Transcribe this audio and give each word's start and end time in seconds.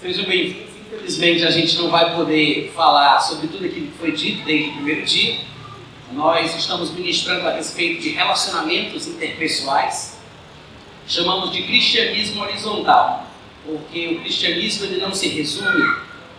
Sejam 0.00 0.24
bem-vindos. 0.24 0.70
Infelizmente, 0.86 1.44
a 1.44 1.50
gente 1.50 1.76
não 1.76 1.90
vai 1.90 2.16
poder 2.16 2.72
falar 2.74 3.20
sobre 3.20 3.48
tudo 3.48 3.66
aquilo 3.66 3.88
que 3.88 3.98
foi 3.98 4.12
dito 4.12 4.46
desde 4.46 4.70
o 4.70 4.72
primeiro 4.72 5.02
dia. 5.02 5.40
Nós 6.12 6.56
estamos 6.56 6.90
ministrando 6.92 7.46
a 7.46 7.52
respeito 7.52 8.00
de 8.00 8.08
relacionamentos 8.08 9.06
interpessoais. 9.06 10.18
Chamamos 11.06 11.52
de 11.52 11.64
cristianismo 11.64 12.40
horizontal, 12.40 13.26
porque 13.66 14.08
o 14.08 14.20
cristianismo 14.20 14.86
ele 14.86 15.02
não 15.02 15.12
se 15.12 15.28
resume 15.28 15.94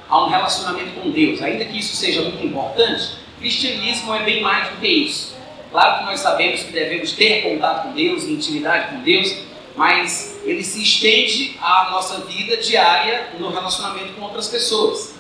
a 0.09 0.25
um 0.25 0.29
relacionamento 0.29 0.99
com 0.99 1.11
Deus. 1.11 1.39
Ainda 1.39 1.63
que 1.63 1.77
isso 1.77 1.95
seja 1.95 2.23
muito 2.23 2.43
importante, 2.43 3.11
cristianismo 3.37 4.11
é 4.15 4.23
bem 4.23 4.41
mais 4.41 4.71
do 4.71 4.77
que 4.77 4.87
isso. 4.87 5.37
Claro 5.69 5.99
que 5.99 6.05
nós 6.05 6.19
sabemos 6.19 6.63
que 6.63 6.71
devemos 6.71 7.11
ter 7.11 7.43
contato 7.43 7.83
com 7.83 7.93
Deus, 7.93 8.23
intimidade 8.23 8.95
com 8.95 9.03
Deus, 9.03 9.35
mas 9.75 10.30
ele 10.43 10.63
se 10.63 10.81
estende 10.81 11.57
à 11.61 11.89
nossa 11.91 12.21
vida 12.21 12.57
diária 12.57 13.29
no 13.39 13.49
relacionamento 13.49 14.13
com 14.13 14.23
outras 14.23 14.47
pessoas. 14.47 15.15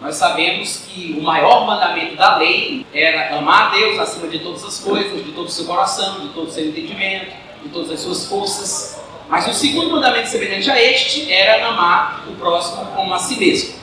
Nós 0.00 0.16
sabemos 0.16 0.84
que 0.88 1.14
o 1.16 1.22
maior 1.22 1.66
mandamento 1.66 2.16
da 2.16 2.36
lei 2.36 2.84
era 2.92 3.36
amar 3.36 3.68
a 3.68 3.76
Deus 3.76 3.98
acima 3.98 4.26
de 4.26 4.40
todas 4.40 4.64
as 4.64 4.80
coisas, 4.80 5.24
de 5.24 5.30
todo 5.32 5.46
o 5.46 5.50
seu 5.50 5.64
coração, 5.64 6.20
de 6.20 6.28
todo 6.30 6.48
o 6.48 6.50
seu 6.50 6.66
entendimento, 6.66 7.30
de 7.62 7.68
todas 7.68 7.90
as 7.90 8.00
suas 8.00 8.26
forças. 8.26 9.00
Mas 9.28 9.46
o 9.46 9.54
segundo 9.54 9.90
mandamento 9.90 10.28
semelhante 10.28 10.70
a 10.70 10.82
este 10.82 11.30
era 11.30 11.68
amar 11.68 12.24
o 12.28 12.34
próximo 12.34 12.84
como 12.96 13.14
a 13.14 13.18
si 13.18 13.36
mesmo. 13.36 13.74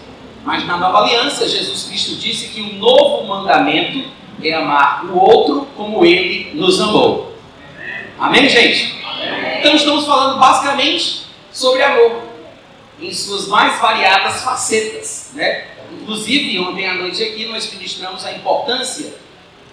Mas 0.44 0.66
na 0.66 0.78
nova 0.78 1.04
aliança, 1.04 1.48
Jesus 1.48 1.84
Cristo 1.84 2.16
disse 2.16 2.50
que 2.50 2.62
o 2.62 2.74
novo 2.74 3.26
mandamento 3.26 4.10
é 4.44 4.54
amar 4.54 5.06
o 5.06 5.18
outro 5.18 5.68
como 5.78 6.06
ele 6.06 6.52
nos 6.54 6.82
amou. 6.82 7.34
Amém, 8.18 8.50
gente? 8.50 8.99
Então 9.60 9.76
estamos 9.76 10.06
falando 10.06 10.40
basicamente 10.40 11.26
sobre 11.52 11.84
amor, 11.84 12.22
em 13.02 13.14
suas 13.14 13.48
mais 13.48 13.80
variadas 13.80 14.44
facetas. 14.44 15.32
Né? 15.34 15.66
Inclusive, 15.92 16.60
ontem 16.60 16.88
à 16.88 16.94
noite 16.94 17.22
aqui 17.24 17.46
nós 17.46 17.72
ministramos 17.74 18.26
a 18.26 18.34
importância 18.34 19.14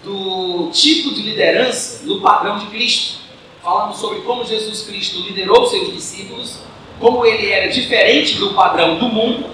do 0.03 0.69
tipo 0.71 1.13
de 1.13 1.21
liderança 1.21 2.05
no 2.05 2.21
padrão 2.21 2.59
de 2.59 2.67
Cristo. 2.67 3.19
Falamos 3.61 3.97
sobre 3.97 4.21
como 4.21 4.45
Jesus 4.45 4.83
Cristo 4.83 5.19
liderou 5.19 5.67
seus 5.67 5.93
discípulos, 5.93 6.59
como 6.99 7.25
ele 7.25 7.51
era 7.51 7.69
diferente 7.69 8.35
do 8.37 8.53
padrão 8.53 8.97
do 8.97 9.09
mundo 9.09 9.49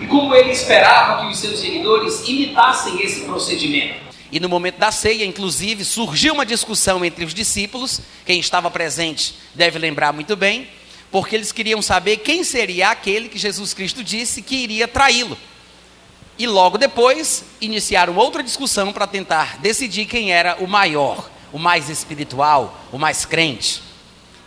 e 0.00 0.06
como 0.06 0.34
ele 0.34 0.50
esperava 0.50 1.22
que 1.22 1.32
os 1.32 1.38
seus 1.38 1.58
seguidores 1.58 2.28
imitassem 2.28 3.02
esse 3.02 3.24
procedimento. 3.24 4.05
E 4.30 4.40
no 4.40 4.48
momento 4.48 4.78
da 4.78 4.90
ceia, 4.90 5.24
inclusive, 5.24 5.84
surgiu 5.84 6.34
uma 6.34 6.44
discussão 6.44 7.04
entre 7.04 7.24
os 7.24 7.32
discípulos, 7.32 8.00
quem 8.24 8.40
estava 8.40 8.70
presente 8.70 9.34
deve 9.54 9.78
lembrar 9.78 10.12
muito 10.12 10.36
bem, 10.36 10.68
porque 11.10 11.36
eles 11.36 11.52
queriam 11.52 11.80
saber 11.80 12.18
quem 12.18 12.42
seria 12.42 12.90
aquele 12.90 13.28
que 13.28 13.38
Jesus 13.38 13.72
Cristo 13.72 14.02
disse 14.02 14.42
que 14.42 14.56
iria 14.56 14.88
traí-lo. 14.88 15.38
E 16.38 16.46
logo 16.46 16.76
depois 16.76 17.44
iniciaram 17.60 18.16
outra 18.16 18.42
discussão 18.42 18.92
para 18.92 19.06
tentar 19.06 19.58
decidir 19.58 20.06
quem 20.06 20.32
era 20.32 20.56
o 20.60 20.66
maior, 20.66 21.30
o 21.52 21.58
mais 21.58 21.88
espiritual, 21.88 22.78
o 22.92 22.98
mais 22.98 23.24
crente. 23.24 23.82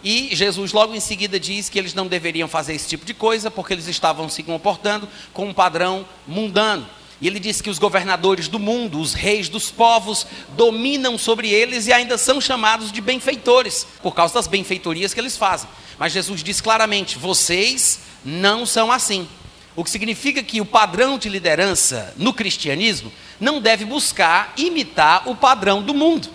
E 0.03 0.33
Jesus 0.33 0.71
logo 0.71 0.93
em 0.95 0.99
seguida 0.99 1.39
diz 1.39 1.67
que 1.67 1.77
eles 1.79 1.93
não 1.93 2.07
deveriam 2.07 2.47
fazer 2.47 2.73
esse 2.73 2.87
tipo 2.87 3.05
de 3.05 3.13
coisa 3.13 3.49
porque 3.49 3.73
eles 3.73 3.87
estavam 3.87 4.29
se 4.29 4.43
comportando 4.43 5.09
com 5.33 5.47
um 5.47 5.53
padrão 5.53 6.05
mundano. 6.27 6.87
E 7.21 7.27
ele 7.27 7.39
diz 7.39 7.61
que 7.61 7.69
os 7.69 7.79
governadores 7.79 8.47
do 8.47 8.57
mundo, 8.57 8.99
os 8.99 9.13
reis 9.13 9.49
dos 9.49 9.69
povos, 9.69 10.25
dominam 10.55 11.17
sobre 11.17 11.49
eles 11.49 11.87
e 11.87 11.93
ainda 11.93 12.17
são 12.17 12.39
chamados 12.39 12.91
de 12.91 13.01
benfeitores, 13.01 13.85
por 14.01 14.15
causa 14.15 14.35
das 14.35 14.47
benfeitorias 14.47 15.13
que 15.13 15.19
eles 15.19 15.35
fazem. 15.35 15.69
Mas 15.97 16.13
Jesus 16.13 16.41
diz 16.41 16.61
claramente: 16.61 17.17
vocês 17.17 17.99
não 18.23 18.65
são 18.65 18.91
assim. 18.91 19.27
O 19.75 19.83
que 19.83 19.89
significa 19.89 20.41
que 20.41 20.61
o 20.61 20.65
padrão 20.65 21.17
de 21.17 21.29
liderança 21.29 22.13
no 22.17 22.33
cristianismo 22.33 23.11
não 23.39 23.61
deve 23.61 23.85
buscar 23.85 24.53
imitar 24.57 25.27
o 25.29 25.35
padrão 25.35 25.81
do 25.81 25.93
mundo. 25.93 26.29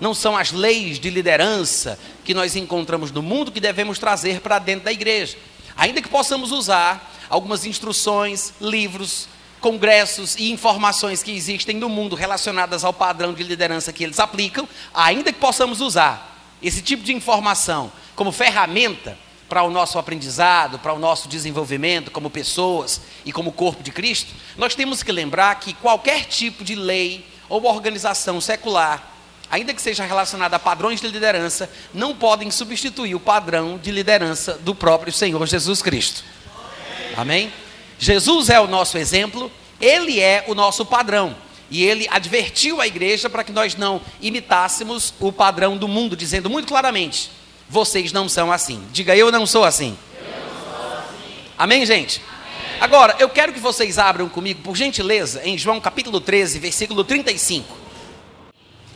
Não 0.00 0.12
são 0.12 0.36
as 0.36 0.52
leis 0.52 0.98
de 0.98 1.10
liderança 1.10 1.98
que 2.24 2.34
nós 2.34 2.54
encontramos 2.54 3.10
no 3.10 3.22
mundo 3.22 3.52
que 3.52 3.60
devemos 3.60 3.98
trazer 3.98 4.40
para 4.40 4.58
dentro 4.58 4.84
da 4.84 4.92
igreja. 4.92 5.36
Ainda 5.76 6.02
que 6.02 6.08
possamos 6.08 6.52
usar 6.52 7.14
algumas 7.28 7.64
instruções, 7.64 8.52
livros, 8.60 9.28
congressos 9.66 10.36
e 10.36 10.52
informações 10.52 11.24
que 11.24 11.32
existem 11.32 11.76
no 11.76 11.88
mundo 11.88 12.14
relacionadas 12.14 12.84
ao 12.84 12.92
padrão 12.92 13.34
de 13.34 13.42
liderança 13.42 13.92
que 13.92 14.04
eles 14.04 14.20
aplicam, 14.20 14.68
ainda 14.94 15.32
que 15.32 15.40
possamos 15.40 15.80
usar 15.80 16.56
esse 16.62 16.80
tipo 16.80 17.02
de 17.02 17.12
informação 17.12 17.90
como 18.14 18.30
ferramenta 18.30 19.18
para 19.48 19.64
o 19.64 19.70
nosso 19.70 19.98
aprendizado, 19.98 20.78
para 20.78 20.92
o 20.92 21.00
nosso 21.00 21.26
desenvolvimento 21.26 22.12
como 22.12 22.30
pessoas 22.30 23.00
e 23.24 23.32
como 23.32 23.50
corpo 23.50 23.82
de 23.82 23.90
Cristo, 23.90 24.32
nós 24.56 24.76
temos 24.76 25.02
que 25.02 25.10
lembrar 25.10 25.58
que 25.58 25.74
qualquer 25.74 26.26
tipo 26.26 26.62
de 26.62 26.76
lei 26.76 27.26
ou 27.48 27.64
organização 27.64 28.40
secular, 28.40 29.16
ainda 29.50 29.74
que 29.74 29.82
seja 29.82 30.04
relacionada 30.04 30.54
a 30.54 30.60
padrões 30.60 31.00
de 31.00 31.08
liderança, 31.08 31.68
não 31.92 32.14
podem 32.14 32.52
substituir 32.52 33.16
o 33.16 33.20
padrão 33.20 33.78
de 33.78 33.90
liderança 33.90 34.54
do 34.58 34.76
próprio 34.76 35.12
Senhor 35.12 35.44
Jesus 35.44 35.82
Cristo. 35.82 36.22
Amém? 37.16 37.52
Jesus 37.98 38.50
é 38.50 38.60
o 38.60 38.66
nosso 38.66 38.98
exemplo, 38.98 39.50
ele 39.80 40.20
é 40.20 40.44
o 40.46 40.54
nosso 40.54 40.84
padrão. 40.84 41.36
E 41.70 41.84
ele 41.84 42.06
advertiu 42.10 42.80
a 42.80 42.86
igreja 42.86 43.28
para 43.28 43.42
que 43.42 43.52
nós 43.52 43.74
não 43.74 44.00
imitássemos 44.20 45.12
o 45.18 45.32
padrão 45.32 45.76
do 45.76 45.88
mundo, 45.88 46.16
dizendo 46.16 46.48
muito 46.48 46.68
claramente: 46.68 47.30
vocês 47.68 48.12
não 48.12 48.28
são 48.28 48.52
assim. 48.52 48.82
Diga, 48.92 49.16
eu 49.16 49.32
não 49.32 49.46
sou 49.46 49.64
assim. 49.64 49.98
Não 50.20 50.72
sou 50.72 50.98
assim. 50.98 51.34
Amém, 51.58 51.84
gente? 51.84 52.20
Amém. 52.20 52.36
Agora, 52.80 53.16
eu 53.18 53.28
quero 53.28 53.52
que 53.52 53.58
vocês 53.58 53.98
abram 53.98 54.28
comigo, 54.28 54.62
por 54.62 54.76
gentileza, 54.76 55.42
em 55.44 55.58
João 55.58 55.80
capítulo 55.80 56.20
13, 56.20 56.58
versículo 56.58 57.02
35. 57.02 57.76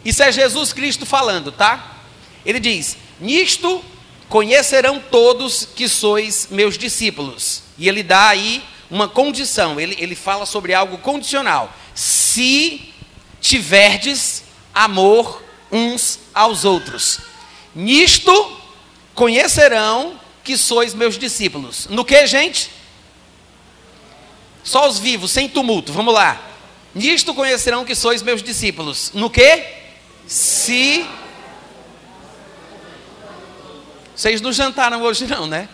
Isso 0.04 0.22
é 0.22 0.30
Jesus 0.30 0.72
Cristo 0.72 1.04
falando, 1.04 1.50
tá? 1.50 1.96
Ele 2.44 2.60
diz: 2.60 2.96
Nisto 3.20 3.84
conhecerão 4.28 5.02
todos 5.10 5.66
que 5.74 5.88
sois 5.88 6.48
meus 6.50 6.78
discípulos. 6.78 7.64
E 7.76 7.88
ele 7.88 8.02
dá 8.02 8.28
aí 8.28 8.62
uma 8.90 9.08
condição, 9.08 9.78
ele, 9.78 9.96
ele 9.98 10.14
fala 10.14 10.44
sobre 10.44 10.74
algo 10.74 10.98
condicional. 10.98 11.72
Se 11.94 12.92
tiverdes 13.40 14.42
amor 14.74 15.42
uns 15.70 16.18
aos 16.34 16.64
outros, 16.64 17.20
nisto 17.74 18.56
conhecerão 19.14 20.18
que 20.42 20.56
sois 20.56 20.94
meus 20.94 21.16
discípulos. 21.16 21.86
No 21.88 22.04
que, 22.04 22.26
gente? 22.26 22.70
Só 24.64 24.88
os 24.88 24.98
vivos, 24.98 25.30
sem 25.30 25.48
tumulto, 25.48 25.92
vamos 25.92 26.12
lá. 26.12 26.40
Nisto 26.94 27.32
conhecerão 27.34 27.84
que 27.84 27.94
sois 27.94 28.22
meus 28.22 28.42
discípulos. 28.42 29.12
No 29.14 29.30
que? 29.30 29.64
Se. 30.26 31.06
Vocês 34.14 34.40
não 34.40 34.52
jantaram 34.52 35.00
hoje, 35.02 35.26
não, 35.26 35.46
né? 35.46 35.68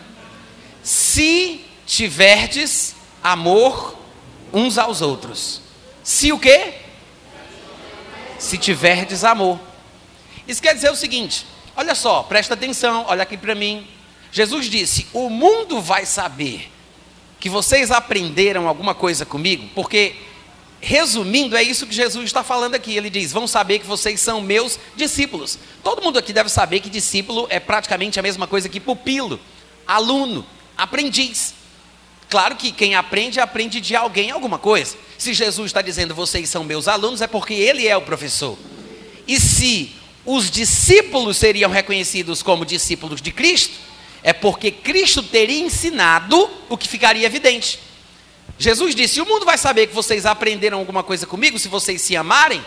Se 0.83 1.61
tiverdes 1.85 2.95
amor 3.23 3.97
uns 4.53 4.77
aos 4.77 5.01
outros. 5.01 5.61
Se 6.03 6.31
o 6.31 6.39
quê? 6.39 6.73
Se 8.39 8.57
tiverdes 8.57 9.23
amor. 9.23 9.59
Isso 10.47 10.61
quer 10.61 10.73
dizer 10.73 10.89
o 10.89 10.95
seguinte: 10.95 11.45
olha 11.75 11.93
só, 11.93 12.23
presta 12.23 12.53
atenção, 12.53 13.05
olha 13.07 13.23
aqui 13.23 13.37
para 13.37 13.53
mim. 13.53 13.87
Jesus 14.31 14.67
disse: 14.67 15.07
O 15.13 15.29
mundo 15.29 15.81
vai 15.81 16.05
saber 16.05 16.71
que 17.39 17.49
vocês 17.49 17.91
aprenderam 17.91 18.67
alguma 18.67 18.95
coisa 18.95 19.25
comigo, 19.25 19.69
porque, 19.75 20.15
resumindo, 20.79 21.55
é 21.55 21.63
isso 21.63 21.85
que 21.85 21.93
Jesus 21.93 22.25
está 22.25 22.43
falando 22.43 22.75
aqui. 22.75 22.95
Ele 22.95 23.09
diz: 23.09 23.31
Vão 23.31 23.47
saber 23.47 23.79
que 23.79 23.85
vocês 23.85 24.19
são 24.19 24.41
meus 24.41 24.79
discípulos. 24.95 25.59
Todo 25.83 26.01
mundo 26.01 26.17
aqui 26.19 26.31
deve 26.31 26.49
saber 26.49 26.79
que 26.79 26.89
discípulo 26.89 27.47
é 27.49 27.59
praticamente 27.59 28.19
a 28.19 28.23
mesma 28.23 28.47
coisa 28.47 28.69
que 28.69 28.79
pupilo, 28.79 29.39
aluno, 29.85 30.45
aprendiz. 30.77 31.56
Claro 32.29 32.55
que 32.55 32.71
quem 32.71 32.95
aprende, 32.95 33.39
aprende 33.39 33.79
de 33.79 33.95
alguém 33.95 34.31
alguma 34.31 34.59
coisa. 34.59 34.97
Se 35.17 35.33
Jesus 35.33 35.67
está 35.67 35.81
dizendo 35.81 36.13
vocês 36.13 36.49
são 36.49 36.63
meus 36.63 36.87
alunos, 36.87 37.21
é 37.21 37.27
porque 37.27 37.53
ele 37.53 37.87
é 37.87 37.95
o 37.95 38.01
professor. 38.01 38.57
E 39.27 39.39
se 39.39 39.95
os 40.25 40.51
discípulos 40.51 41.37
seriam 41.37 41.71
reconhecidos 41.71 42.43
como 42.43 42.65
discípulos 42.65 43.21
de 43.21 43.31
Cristo, 43.31 43.75
é 44.21 44.33
porque 44.33 44.71
Cristo 44.71 45.23
teria 45.23 45.59
ensinado 45.59 46.49
o 46.67 46.77
que 46.77 46.87
ficaria 46.87 47.25
evidente. 47.25 47.79
Jesus 48.59 48.93
disse: 48.93 49.21
O 49.21 49.25
mundo 49.25 49.45
vai 49.45 49.57
saber 49.57 49.87
que 49.87 49.95
vocês 49.95 50.25
aprenderam 50.25 50.79
alguma 50.79 51.03
coisa 51.03 51.25
comigo 51.25 51.57
se 51.57 51.67
vocês 51.67 52.01
se 52.01 52.15
amarem. 52.15 52.63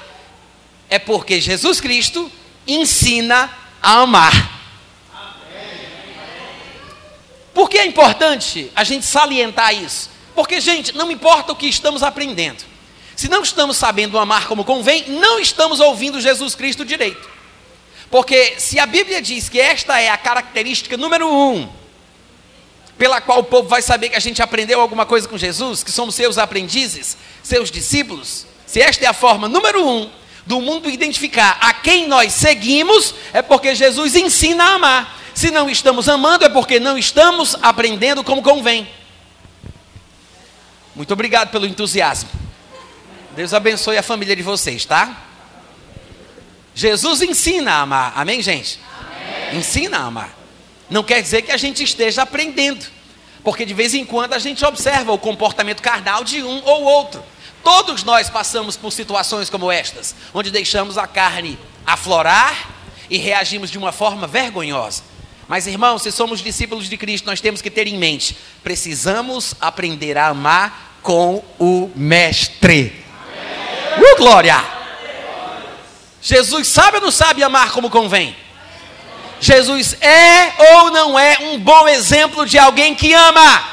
É 0.89 0.99
porque 0.99 1.41
Jesus 1.41 1.81
Cristo 1.81 2.31
ensina 2.67 3.51
a 3.83 4.01
amar. 4.01 4.60
Por 7.53 7.69
que 7.69 7.79
é 7.79 7.87
importante 7.87 8.71
a 8.75 8.85
gente 8.85 9.05
salientar 9.05 9.75
isso? 9.75 10.11
Porque, 10.35 10.61
gente, 10.61 10.97
não 10.97 11.11
importa 11.11 11.53
o 11.53 11.57
que 11.57 11.67
estamos 11.67 12.03
aprendendo. 12.03 12.65
Se 13.17 13.29
não 13.29 13.43
estamos 13.43 13.77
sabendo 13.77 14.19
amar 14.19 14.47
como 14.47 14.65
convém, 14.65 15.05
não 15.09 15.39
estamos 15.39 15.81
ouvindo 15.81 16.21
Jesus 16.21 16.55
Cristo 16.55 16.85
direito. 16.85 17.29
Porque 18.11 18.55
se 18.59 18.79
a 18.79 18.87
Bíblia 18.87 19.21
diz 19.21 19.49
que 19.49 19.61
esta 19.61 20.01
é 20.01 20.09
a 20.09 20.17
característica 20.17 20.97
número 20.97 21.29
um 21.29 21.69
pela 22.97 23.19
qual 23.19 23.39
o 23.39 23.45
povo 23.45 23.67
vai 23.67 23.81
saber 23.81 24.11
que 24.11 24.17
a 24.17 24.21
gente 24.21 24.43
aprendeu 24.43 24.79
alguma 24.79 25.07
coisa 25.07 25.27
com 25.27 25.39
Jesus, 25.39 25.83
que 25.83 25.91
somos 25.91 26.15
seus 26.15 26.37
aprendizes, 26.37 27.17
seus 27.43 27.71
discípulos, 27.71 28.45
se 28.67 28.79
esta 28.81 29.07
é 29.07 29.09
a 29.09 29.15
forma 29.15 29.49
número 29.49 29.87
um 29.87 30.11
do 30.45 30.61
mundo 30.61 30.91
identificar 30.91 31.57
a 31.61 31.73
quem 31.73 32.07
nós 32.07 32.33
seguimos, 32.33 33.15
é 33.33 33.41
porque 33.41 33.75
Jesus 33.75 34.15
ensina 34.17 34.65
a 34.65 34.75
amar. 34.75 35.20
Se 35.35 35.51
não 35.51 35.69
estamos 35.71 36.09
amando, 36.09 36.45
é 36.45 36.49
porque 36.49 36.81
não 36.81 36.99
estamos 36.99 37.57
aprendendo 37.63 38.23
como 38.25 38.43
convém. 38.43 38.89
Muito 40.95 41.13
obrigado 41.13 41.51
pelo 41.51 41.67
entusiasmo. 41.67 42.29
Deus 43.35 43.55
abençoe 43.55 43.97
a 43.97 44.03
família 44.03 44.35
de 44.35 44.43
vocês, 44.43 44.85
tá? 44.85 45.17
Jesus 46.75 47.23
ensina 47.23 47.73
a 47.73 47.81
amar, 47.81 48.13
amém, 48.17 48.43
gente? 48.43 48.81
Amém. 48.99 49.59
Ensina 49.59 49.99
a 49.99 50.05
amar. 50.05 50.37
Não 50.89 51.03
quer 51.03 51.23
dizer 51.23 51.43
que 51.43 51.53
a 51.53 51.57
gente 51.57 51.85
esteja 51.85 52.23
aprendendo, 52.23 52.85
porque 53.45 53.65
de 53.65 53.73
vez 53.73 53.95
em 53.95 54.05
quando 54.05 54.33
a 54.33 54.39
gente 54.39 54.65
observa 54.65 55.13
o 55.13 55.19
comportamento 55.19 55.81
carnal 55.81 56.25
de 56.25 56.43
um 56.43 56.63
ou 56.65 56.83
outro. 56.83 57.23
Todos 57.63 58.03
nós 58.03 58.29
passamos 58.29 58.77
por 58.77 58.91
situações 58.93 59.49
como 59.49 59.71
estas, 59.71 60.15
onde 60.35 60.51
deixamos 60.51 60.99
a 60.99 61.07
carne 61.07 61.59
aflorar 61.87 62.71
e 63.09 63.19
reagimos 63.19 63.71
de 63.71 63.79
uma 63.79 63.93
forma 63.93 64.27
vergonhosa. 64.27 65.10
Mas, 65.51 65.67
irmãos, 65.67 66.03
se 66.03 66.13
somos 66.13 66.41
discípulos 66.41 66.89
de 66.89 66.97
Cristo, 66.97 67.27
nós 67.27 67.41
temos 67.41 67.61
que 67.61 67.73
ter 67.73 67.89
em 67.89 67.99
mente: 67.99 68.37
precisamos 68.63 69.53
aprender 69.61 70.17
a 70.17 70.29
amar 70.29 71.01
com 71.03 71.43
o 71.59 71.91
Mestre. 71.97 73.05
Uh, 73.99 74.17
glória! 74.17 74.65
Jesus 76.23 76.69
sabe 76.69 76.99
ou 76.99 77.03
não 77.03 77.11
sabe 77.11 77.43
amar 77.43 77.73
como 77.73 77.91
convém? 77.91 78.37
Jesus 79.41 80.01
é 80.01 80.75
ou 80.77 80.93
não 80.93 81.19
é 81.19 81.39
um 81.41 81.59
bom 81.59 81.89
exemplo 81.89 82.47
de 82.47 82.57
alguém 82.57 82.95
que 82.95 83.13
ama? 83.13 83.65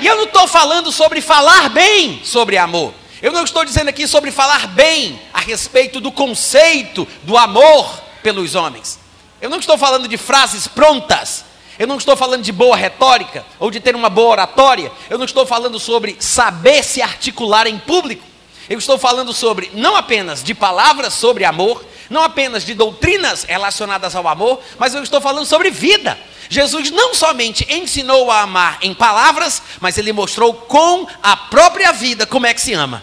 E 0.00 0.06
eu 0.06 0.16
não 0.16 0.24
estou 0.24 0.46
falando 0.46 0.92
sobre 0.92 1.22
falar 1.22 1.70
bem 1.70 2.20
sobre 2.22 2.58
amor. 2.58 2.92
Eu 3.22 3.32
não 3.32 3.44
estou 3.44 3.64
dizendo 3.64 3.88
aqui 3.88 4.06
sobre 4.06 4.30
falar 4.30 4.66
bem 4.66 5.18
a 5.32 5.40
respeito 5.40 5.98
do 5.98 6.12
conceito 6.12 7.08
do 7.22 7.38
amor 7.38 8.02
pelos 8.22 8.54
homens. 8.54 9.07
Eu 9.40 9.48
não 9.48 9.58
estou 9.58 9.78
falando 9.78 10.08
de 10.08 10.16
frases 10.16 10.66
prontas. 10.66 11.44
Eu 11.78 11.86
não 11.86 11.96
estou 11.96 12.16
falando 12.16 12.42
de 12.42 12.50
boa 12.50 12.76
retórica 12.76 13.46
ou 13.60 13.70
de 13.70 13.78
ter 13.78 13.94
uma 13.94 14.10
boa 14.10 14.30
oratória. 14.30 14.90
Eu 15.08 15.16
não 15.16 15.24
estou 15.24 15.46
falando 15.46 15.78
sobre 15.78 16.16
saber 16.18 16.82
se 16.82 17.00
articular 17.00 17.66
em 17.68 17.78
público. 17.78 18.26
Eu 18.68 18.78
estou 18.78 18.98
falando 18.98 19.32
sobre 19.32 19.70
não 19.72 19.96
apenas 19.96 20.42
de 20.42 20.54
palavras 20.54 21.14
sobre 21.14 21.44
amor, 21.44 21.84
não 22.10 22.22
apenas 22.22 22.64
de 22.64 22.74
doutrinas 22.74 23.44
relacionadas 23.44 24.14
ao 24.16 24.26
amor, 24.26 24.60
mas 24.78 24.94
eu 24.94 25.02
estou 25.02 25.20
falando 25.20 25.46
sobre 25.46 25.70
vida. 25.70 26.18
Jesus 26.50 26.90
não 26.90 27.14
somente 27.14 27.66
ensinou 27.72 28.30
a 28.30 28.40
amar 28.40 28.78
em 28.82 28.92
palavras, 28.92 29.62
mas 29.80 29.96
ele 29.98 30.12
mostrou 30.12 30.52
com 30.52 31.06
a 31.22 31.36
própria 31.36 31.92
vida 31.92 32.26
como 32.26 32.46
é 32.46 32.52
que 32.52 32.60
se 32.60 32.72
ama. 32.72 33.02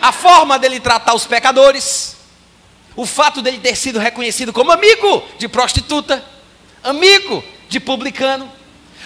A 0.00 0.12
forma 0.12 0.58
dele 0.58 0.80
tratar 0.80 1.14
os 1.14 1.26
pecadores, 1.26 2.16
o 2.96 3.06
fato 3.06 3.40
dele 3.40 3.58
ter 3.58 3.76
sido 3.76 3.98
reconhecido 3.98 4.52
como 4.52 4.72
amigo 4.72 5.22
de 5.38 5.48
prostituta, 5.48 6.24
amigo 6.82 7.42
de 7.68 7.78
publicano, 7.78 8.50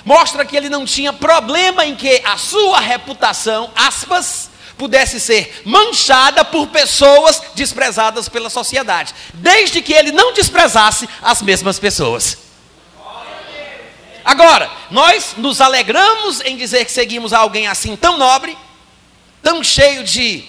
mostra 0.04 0.44
que 0.44 0.56
ele 0.56 0.68
não 0.68 0.84
tinha 0.84 1.12
problema 1.12 1.84
em 1.84 1.94
que 1.94 2.22
a 2.24 2.36
sua 2.36 2.80
reputação, 2.80 3.70
aspas, 3.74 4.50
pudesse 4.76 5.20
ser 5.20 5.62
manchada 5.64 6.44
por 6.44 6.66
pessoas 6.68 7.40
desprezadas 7.54 8.28
pela 8.28 8.50
sociedade, 8.50 9.14
desde 9.34 9.80
que 9.80 9.92
ele 9.92 10.12
não 10.12 10.32
desprezasse 10.32 11.08
as 11.22 11.40
mesmas 11.42 11.78
pessoas. 11.78 12.38
Agora, 14.24 14.70
nós 14.90 15.34
nos 15.36 15.60
alegramos 15.60 16.40
em 16.40 16.56
dizer 16.56 16.84
que 16.86 16.92
seguimos 16.92 17.32
alguém 17.32 17.66
assim 17.66 17.94
tão 17.94 18.16
nobre, 18.16 18.56
tão 19.42 19.62
cheio 19.62 20.02
de 20.02 20.44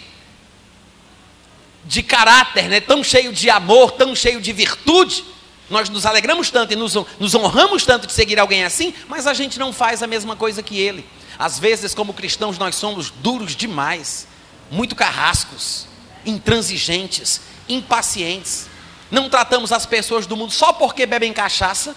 de 1.85 2.01
caráter, 2.01 2.67
né? 2.67 2.79
tão 2.79 3.03
cheio 3.03 3.31
de 3.31 3.49
amor, 3.49 3.91
tão 3.91 4.15
cheio 4.15 4.41
de 4.41 4.51
virtude. 4.51 5.23
Nós 5.69 5.89
nos 5.89 6.05
alegramos 6.05 6.51
tanto 6.51 6.73
e 6.73 6.75
nos, 6.75 6.95
nos 7.19 7.33
honramos 7.33 7.85
tanto 7.85 8.07
de 8.07 8.13
seguir 8.13 8.39
alguém 8.39 8.63
assim, 8.63 8.93
mas 9.07 9.25
a 9.25 9.33
gente 9.33 9.57
não 9.57 9.71
faz 9.73 10.03
a 10.03 10.07
mesma 10.07 10.35
coisa 10.35 10.61
que 10.61 10.79
ele. 10.79 11.05
Às 11.37 11.59
vezes, 11.59 11.93
como 11.93 12.13
cristãos, 12.13 12.57
nós 12.57 12.75
somos 12.75 13.09
duros 13.09 13.55
demais, 13.55 14.27
muito 14.71 14.95
carrascos, 14.95 15.87
intransigentes, 16.25 17.41
impacientes. 17.67 18.67
Não 19.11 19.29
tratamos 19.29 19.71
as 19.71 19.85
pessoas 19.85 20.25
do 20.25 20.35
mundo 20.35 20.51
só 20.51 20.73
porque 20.73 21.05
bebem 21.05 21.33
cachaça, 21.33 21.95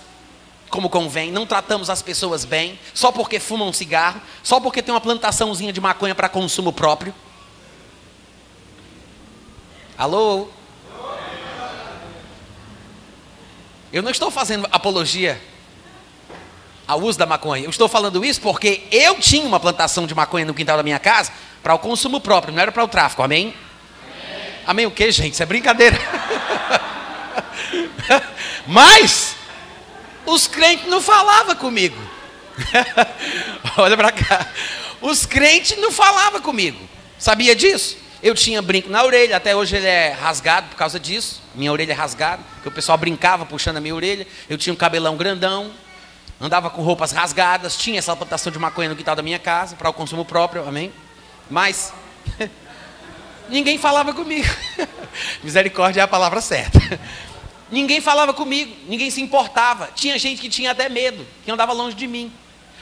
como 0.71 0.91
convém, 0.91 1.31
não 1.31 1.47
tratamos 1.47 1.89
as 1.89 2.03
pessoas 2.03 2.45
bem, 2.45 2.79
só 2.93 3.11
porque 3.11 3.41
fumam 3.41 3.73
cigarro, 3.73 4.21
só 4.43 4.61
porque 4.61 4.83
tem 4.83 4.93
uma 4.93 5.01
plantaçãozinha 5.01 5.73
de 5.73 5.81
maconha 5.81 6.15
para 6.15 6.29
consumo 6.29 6.73
próprio. 6.73 7.15
Alô? 9.99 10.47
Eu 13.93 14.01
não 14.01 14.13
estou 14.13 14.31
fazendo 14.31 14.65
apologia 14.71 15.43
ao 16.87 17.01
uso 17.01 17.19
da 17.19 17.27
maconha. 17.27 17.65
Eu 17.65 17.71
estou 17.71 17.89
falando 17.89 18.25
isso 18.25 18.41
porque 18.41 18.85
eu 18.93 19.17
tinha 19.17 19.45
uma 19.45 19.59
plantação 19.59 20.07
de 20.07 20.15
maconha 20.15 20.45
no 20.45 20.55
quintal 20.55 20.77
da 20.77 20.85
minha 20.85 21.01
casa 21.01 21.33
para 21.65 21.75
o 21.75 21.81
consumo 21.81 22.21
próprio, 22.21 22.55
não 22.55 22.63
era 22.63 22.71
para 22.71 22.85
o 22.85 22.87
tráfico. 22.87 23.25
Amém? 23.25 23.53
Amém, 24.23 24.55
Amém 24.67 24.87
o 24.87 24.91
que, 24.93 25.11
gente? 25.11 25.33
Isso 25.33 25.43
é 25.43 25.47
brincadeira. 25.47 25.99
Mas 28.69 29.35
os 30.25 30.47
crentes 30.47 30.87
não 30.87 31.01
falavam 31.01 31.57
comigo. 31.57 32.01
Olha 33.77 33.97
para 33.97 34.13
cá. 34.13 34.47
Os 35.01 35.27
crentes 35.27 35.77
não 35.79 35.91
falavam 35.91 36.41
comigo. 36.41 36.79
Sabia 37.19 37.57
disso? 37.57 38.07
Eu 38.21 38.35
tinha 38.35 38.61
brinco 38.61 38.91
na 38.91 39.05
orelha, 39.05 39.37
até 39.37 39.55
hoje 39.55 39.77
ele 39.77 39.87
é 39.87 40.11
rasgado 40.11 40.69
por 40.71 40.77
causa 40.77 40.99
disso. 40.99 41.41
Minha 41.55 41.71
orelha 41.71 41.93
é 41.93 41.95
rasgada, 41.95 42.43
porque 42.55 42.69
o 42.69 42.73
pessoal 42.73 42.99
brincava 42.99 43.47
puxando 43.47 43.77
a 43.77 43.81
minha 43.81 43.95
orelha. 43.95 44.27
Eu 44.51 44.59
tinha 44.59 44.73
um 44.73 44.77
cabelão 44.77 45.17
grandão, 45.17 45.71
andava 46.41 46.69
com 46.69 46.83
roupas 46.83 47.13
rasgadas, 47.13 47.77
tinha 47.77 47.99
essa 47.99 48.17
plantação 48.17 48.51
de 48.51 48.59
maconha 48.59 48.89
no 48.89 48.97
quintal 48.97 49.15
da 49.15 49.23
minha 49.23 49.39
casa, 49.39 49.77
para 49.77 49.89
o 49.89 49.93
consumo 49.93 50.25
próprio, 50.25 50.67
amém? 50.67 50.93
Mas 51.49 51.93
ninguém 53.49 53.79
falava 53.79 54.13
comigo. 54.13 54.49
Misericórdia 55.45 56.01
é 56.01 56.05
a 56.05 56.09
palavra 56.09 56.41
certa. 56.41 56.79
Ninguém 57.71 58.01
falava 58.01 58.33
comigo, 58.33 58.75
ninguém 58.89 59.11
se 59.11 59.21
importava. 59.21 59.91
Tinha 59.95 60.19
gente 60.19 60.41
que 60.41 60.49
tinha 60.49 60.71
até 60.71 60.89
medo, 60.89 61.27
que 61.45 61.51
andava 61.51 61.71
longe 61.75 61.95
de 61.95 62.07
mim. 62.07 62.33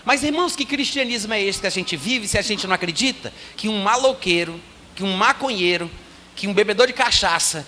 Mas 0.04 0.22
irmãos, 0.22 0.54
que 0.54 0.64
cristianismo 0.64 1.34
é 1.34 1.42
esse 1.42 1.60
que 1.60 1.66
a 1.66 1.70
gente 1.70 1.96
vive 1.96 2.28
se 2.28 2.38
a 2.38 2.42
gente 2.42 2.68
não 2.68 2.74
acredita 2.76 3.32
que 3.56 3.68
um 3.68 3.82
maloqueiro 3.82 4.60
que 4.96 5.04
um 5.04 5.14
maconheiro, 5.14 5.90
que 6.34 6.48
um 6.48 6.54
bebedor 6.54 6.86
de 6.86 6.94
cachaça, 6.94 7.66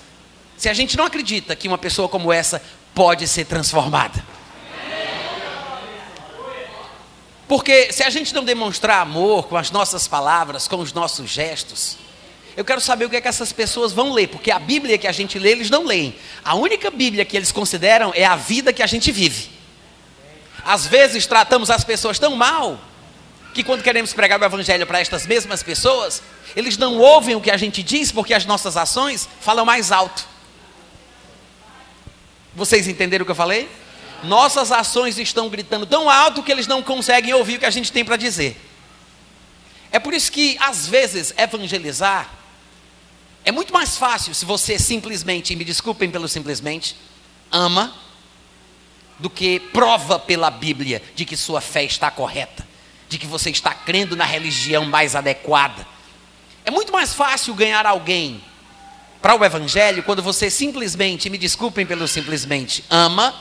se 0.56 0.68
a 0.68 0.74
gente 0.74 0.96
não 0.96 1.04
acredita 1.04 1.54
que 1.54 1.68
uma 1.68 1.78
pessoa 1.78 2.08
como 2.08 2.32
essa 2.32 2.60
pode 2.94 3.28
ser 3.28 3.44
transformada. 3.44 4.24
Porque 7.46 7.92
se 7.92 8.02
a 8.02 8.10
gente 8.10 8.34
não 8.34 8.44
demonstrar 8.44 9.00
amor 9.00 9.46
com 9.46 9.56
as 9.56 9.70
nossas 9.70 10.08
palavras, 10.08 10.66
com 10.66 10.76
os 10.76 10.92
nossos 10.92 11.30
gestos, 11.30 11.96
eu 12.56 12.64
quero 12.64 12.80
saber 12.80 13.04
o 13.04 13.10
que 13.10 13.16
é 13.16 13.20
que 13.20 13.28
essas 13.28 13.52
pessoas 13.52 13.92
vão 13.92 14.12
ler, 14.12 14.28
porque 14.28 14.50
a 14.50 14.58
Bíblia 14.58 14.98
que 14.98 15.06
a 15.06 15.12
gente 15.12 15.38
lê, 15.38 15.50
eles 15.50 15.70
não 15.70 15.84
leem. 15.84 16.14
A 16.44 16.54
única 16.54 16.90
Bíblia 16.90 17.24
que 17.24 17.36
eles 17.36 17.52
consideram 17.52 18.12
é 18.14 18.24
a 18.24 18.36
vida 18.36 18.72
que 18.72 18.82
a 18.82 18.86
gente 18.86 19.12
vive. 19.12 19.50
Às 20.64 20.86
vezes 20.86 21.26
tratamos 21.26 21.70
as 21.70 21.84
pessoas 21.84 22.18
tão 22.18 22.34
mal 22.34 22.78
que 23.58 23.64
quando 23.64 23.82
queremos 23.82 24.12
pregar 24.12 24.40
o 24.40 24.44
evangelho 24.44 24.86
para 24.86 25.00
estas 25.00 25.26
mesmas 25.26 25.64
pessoas, 25.64 26.22
eles 26.54 26.76
não 26.76 26.96
ouvem 26.96 27.34
o 27.34 27.40
que 27.40 27.50
a 27.50 27.56
gente 27.56 27.82
diz 27.82 28.12
porque 28.12 28.32
as 28.32 28.46
nossas 28.46 28.76
ações 28.76 29.28
falam 29.40 29.64
mais 29.64 29.90
alto. 29.90 30.28
Vocês 32.54 32.86
entenderam 32.86 33.24
o 33.24 33.26
que 33.26 33.32
eu 33.32 33.34
falei? 33.34 33.68
Nossas 34.22 34.70
ações 34.70 35.18
estão 35.18 35.48
gritando 35.48 35.86
tão 35.86 36.08
alto 36.08 36.40
que 36.40 36.52
eles 36.52 36.68
não 36.68 36.84
conseguem 36.84 37.34
ouvir 37.34 37.56
o 37.56 37.58
que 37.58 37.66
a 37.66 37.70
gente 37.70 37.90
tem 37.90 38.04
para 38.04 38.16
dizer. 38.16 38.56
É 39.90 39.98
por 39.98 40.14
isso 40.14 40.30
que, 40.30 40.56
às 40.60 40.86
vezes, 40.86 41.34
evangelizar 41.36 42.30
é 43.44 43.50
muito 43.50 43.72
mais 43.72 43.96
fácil 43.96 44.36
se 44.36 44.44
você 44.44 44.78
simplesmente, 44.78 45.56
me 45.56 45.64
desculpem 45.64 46.08
pelo 46.12 46.28
simplesmente, 46.28 46.94
ama, 47.50 47.92
do 49.18 49.28
que 49.28 49.58
prova 49.58 50.16
pela 50.16 50.48
Bíblia 50.48 51.02
de 51.16 51.24
que 51.24 51.36
sua 51.36 51.60
fé 51.60 51.82
está 51.82 52.08
correta 52.08 52.67
de 53.08 53.18
que 53.18 53.26
você 53.26 53.50
está 53.50 53.72
crendo 53.72 54.14
na 54.14 54.24
religião 54.24 54.84
mais 54.84 55.16
adequada. 55.16 55.86
É 56.64 56.70
muito 56.70 56.92
mais 56.92 57.14
fácil 57.14 57.54
ganhar 57.54 57.86
alguém 57.86 58.42
para 59.22 59.34
o 59.34 59.44
Evangelho 59.44 60.02
quando 60.02 60.22
você 60.22 60.50
simplesmente, 60.50 61.30
me 61.30 61.38
desculpem 61.38 61.86
pelo 61.86 62.06
simplesmente, 62.06 62.84
ama 62.90 63.34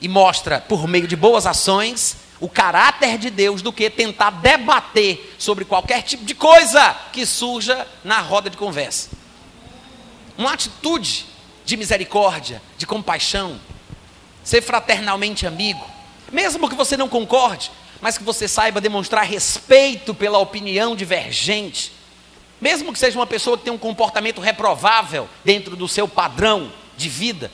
e 0.00 0.08
mostra 0.08 0.60
por 0.60 0.86
meio 0.86 1.08
de 1.08 1.16
boas 1.16 1.46
ações 1.46 2.16
o 2.40 2.48
caráter 2.48 3.18
de 3.18 3.30
Deus 3.30 3.62
do 3.62 3.72
que 3.72 3.90
tentar 3.90 4.30
debater 4.30 5.34
sobre 5.38 5.64
qualquer 5.64 6.02
tipo 6.02 6.24
de 6.24 6.34
coisa 6.34 6.96
que 7.12 7.26
surja 7.26 7.86
na 8.04 8.20
roda 8.20 8.48
de 8.48 8.56
conversa. 8.56 9.10
Uma 10.36 10.52
atitude 10.52 11.26
de 11.64 11.76
misericórdia, 11.76 12.62
de 12.78 12.86
compaixão, 12.86 13.60
ser 14.44 14.62
fraternalmente 14.62 15.46
amigo, 15.46 15.84
Mesmo 16.32 16.68
que 16.68 16.74
você 16.74 16.96
não 16.96 17.08
concorde, 17.08 17.70
mas 18.00 18.16
que 18.16 18.24
você 18.24 18.46
saiba 18.46 18.80
demonstrar 18.80 19.24
respeito 19.24 20.14
pela 20.14 20.38
opinião 20.38 20.94
divergente. 20.94 21.92
Mesmo 22.60 22.92
que 22.92 22.98
seja 22.98 23.18
uma 23.18 23.26
pessoa 23.26 23.56
que 23.56 23.64
tem 23.64 23.72
um 23.72 23.78
comportamento 23.78 24.40
reprovável 24.40 25.28
dentro 25.44 25.76
do 25.76 25.88
seu 25.88 26.08
padrão 26.08 26.72
de 26.96 27.08
vida, 27.08 27.50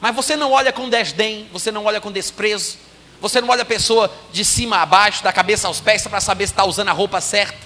mas 0.00 0.14
você 0.14 0.34
não 0.34 0.50
olha 0.50 0.72
com 0.72 0.88
desdém, 0.88 1.48
você 1.52 1.70
não 1.70 1.84
olha 1.84 2.00
com 2.00 2.10
desprezo, 2.10 2.76
você 3.20 3.40
não 3.40 3.48
olha 3.48 3.62
a 3.62 3.64
pessoa 3.64 4.12
de 4.32 4.44
cima 4.44 4.78
a 4.78 4.86
baixo, 4.86 5.22
da 5.22 5.32
cabeça 5.32 5.68
aos 5.68 5.80
pés, 5.80 6.06
para 6.06 6.20
saber 6.20 6.46
se 6.46 6.52
está 6.52 6.64
usando 6.64 6.88
a 6.88 6.92
roupa 6.92 7.20
certa, 7.20 7.56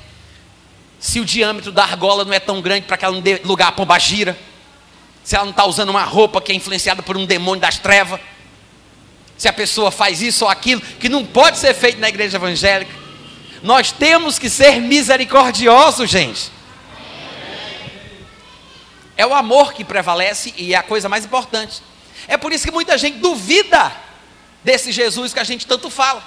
se 0.99 1.19
o 1.19 1.25
diâmetro 1.25 1.73
da 1.73 1.83
argola 1.83 2.25
não 2.27 2.33
é 2.33 2.41
tão 2.41 2.61
grande 2.61 2.87
para 2.87 2.99
que 2.99 3.05
ela 3.07 3.15
não 3.15 3.23
dê 3.23 3.41
lugar 3.43 3.69
a 3.69 3.73
pomba 3.73 3.99
gira, 3.99 4.39
se 5.25 5.35
ela 5.35 5.45
não 5.45 5.51
está 5.51 5.65
usando 5.65 5.89
uma 5.89 6.05
roupa 6.05 6.41
que 6.41 6.53
é 6.53 6.55
influenciada 6.55 7.03
por 7.03 7.17
um 7.17 7.25
demônio 7.25 7.61
das 7.61 7.79
trevas, 7.79 8.21
se 9.37 9.49
a 9.49 9.53
pessoa 9.53 9.91
faz 9.91 10.23
isso 10.23 10.45
ou 10.45 10.51
aquilo, 10.51 10.81
que 10.81 11.09
não 11.09 11.25
pode 11.25 11.59
ser 11.59 11.75
feito 11.75 11.99
na 11.99 12.09
igreja 12.09 12.37
evangélica. 12.37 12.93
Nós 13.63 13.93
temos 13.93 14.39
que 14.39 14.49
ser 14.49 14.81
misericordiosos, 14.81 16.09
gente. 16.09 16.51
É 19.17 19.27
o 19.27 19.35
amor 19.35 19.73
que 19.73 19.85
prevalece 19.85 20.53
e 20.57 20.75
é 20.75 20.77
a 20.77 20.83
coisa 20.83 21.09
mais 21.09 21.25
importante. 21.25 21.83
É 22.29 22.37
por 22.37 22.53
isso 22.53 22.65
que 22.65 22.73
muita 22.73 22.99
gente 22.99 23.19
duvida 23.19 23.93
desse 24.63 24.93
Jesus 24.93 25.33
que 25.33 25.41
a 25.41 25.45
gente 25.45 25.67
tanto 25.67 25.89
fala. 25.89 26.23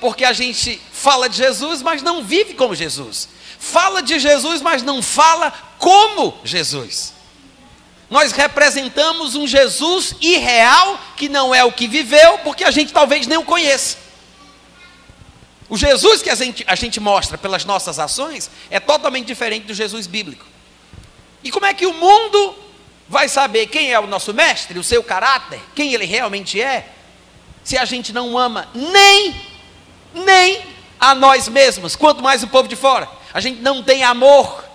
Porque 0.00 0.24
a 0.24 0.32
gente 0.32 0.80
fala 0.92 1.28
de 1.28 1.36
Jesus, 1.36 1.82
mas 1.82 2.02
não 2.02 2.24
vive 2.24 2.54
como 2.54 2.74
Jesus. 2.74 3.28
Fala 3.58 4.02
de 4.02 4.18
Jesus, 4.18 4.60
mas 4.60 4.82
não 4.82 5.00
fala 5.00 5.52
como 5.78 6.36
Jesus. 6.42 7.12
Nós 8.12 8.30
representamos 8.32 9.34
um 9.34 9.46
Jesus 9.46 10.14
irreal, 10.20 11.00
que 11.16 11.30
não 11.30 11.54
é 11.54 11.64
o 11.64 11.72
que 11.72 11.88
viveu, 11.88 12.36
porque 12.40 12.62
a 12.62 12.70
gente 12.70 12.92
talvez 12.92 13.26
nem 13.26 13.38
o 13.38 13.42
conheça. 13.42 13.96
O 15.66 15.78
Jesus 15.78 16.20
que 16.20 16.28
a 16.28 16.34
gente, 16.34 16.62
a 16.66 16.74
gente 16.74 17.00
mostra 17.00 17.38
pelas 17.38 17.64
nossas 17.64 17.98
ações 17.98 18.50
é 18.68 18.78
totalmente 18.78 19.28
diferente 19.28 19.64
do 19.64 19.72
Jesus 19.72 20.06
bíblico. 20.06 20.44
E 21.42 21.50
como 21.50 21.64
é 21.64 21.72
que 21.72 21.86
o 21.86 21.94
mundo 21.94 22.54
vai 23.08 23.30
saber 23.30 23.68
quem 23.68 23.90
é 23.90 23.98
o 23.98 24.06
nosso 24.06 24.34
mestre, 24.34 24.78
o 24.78 24.84
seu 24.84 25.02
caráter, 25.02 25.58
quem 25.74 25.94
ele 25.94 26.04
realmente 26.04 26.60
é, 26.60 26.90
se 27.64 27.78
a 27.78 27.86
gente 27.86 28.12
não 28.12 28.36
ama 28.36 28.68
nem, 28.74 29.34
nem 30.12 30.62
a 31.00 31.14
nós 31.14 31.48
mesmos, 31.48 31.96
quanto 31.96 32.22
mais 32.22 32.42
o 32.42 32.48
povo 32.48 32.68
de 32.68 32.76
fora. 32.76 33.08
A 33.32 33.40
gente 33.40 33.62
não 33.62 33.82
tem 33.82 34.04
amor. 34.04 34.70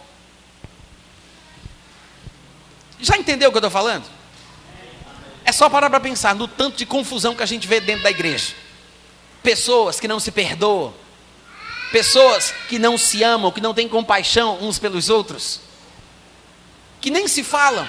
Já 3.00 3.18
entendeu 3.18 3.50
o 3.50 3.52
que 3.52 3.58
eu 3.58 3.60
estou 3.60 3.72
falando? 3.72 4.06
É 5.46 5.52
só 5.52 5.70
parar 5.70 5.90
para 5.90 6.00
pensar 6.00 6.36
no 6.36 6.48
tanto 6.48 6.78
de 6.78 6.86
confusão 6.86 7.36
que 7.36 7.44
a 7.44 7.46
gente 7.46 7.68
vê 7.68 7.80
dentro 7.80 8.04
da 8.04 8.12
igreja. 8.12 8.54
Pessoas 9.42 10.00
que 10.00 10.08
não 10.08 10.20
se 10.20 10.32
perdoam, 10.32 10.94
pessoas 11.92 12.54
que 12.68 12.78
não 12.78 12.98
se 12.98 13.24
amam, 13.24 13.52
que 13.52 13.62
não 13.62 13.74
têm 13.74 13.88
compaixão 13.88 14.58
uns 14.62 14.78
pelos 14.78 15.10
outros, 15.10 15.62
que 17.00 17.10
nem 17.10 17.28
se 17.28 17.44
falam. 17.44 17.88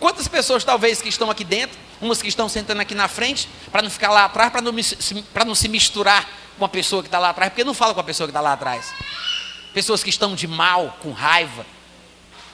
Quantas 0.00 0.28
pessoas 0.28 0.64
talvez 0.64 1.02
que 1.02 1.08
estão 1.08 1.30
aqui 1.30 1.44
dentro, 1.44 1.78
umas 2.00 2.22
que 2.22 2.28
estão 2.28 2.48
sentando 2.48 2.80
aqui 2.80 2.94
na 2.94 3.08
frente, 3.08 3.48
para 3.70 3.82
não 3.82 3.90
ficar 3.90 4.10
lá 4.10 4.24
atrás, 4.24 4.50
para 4.50 4.62
não, 4.62 4.72
não 4.72 5.54
se 5.54 5.68
misturar 5.68 6.26
com 6.58 6.64
a 6.64 6.68
pessoa 6.68 7.02
que 7.02 7.08
está 7.08 7.18
lá 7.18 7.30
atrás, 7.30 7.50
porque 7.50 7.64
não 7.64 7.74
fala 7.74 7.92
com 7.92 8.00
a 8.00 8.04
pessoa 8.04 8.26
que 8.26 8.30
está 8.30 8.40
lá 8.40 8.52
atrás. 8.52 8.94
Pessoas 9.74 10.02
que 10.02 10.08
estão 10.08 10.34
de 10.34 10.46
mal, 10.46 10.96
com 11.02 11.12
raiva. 11.12 11.66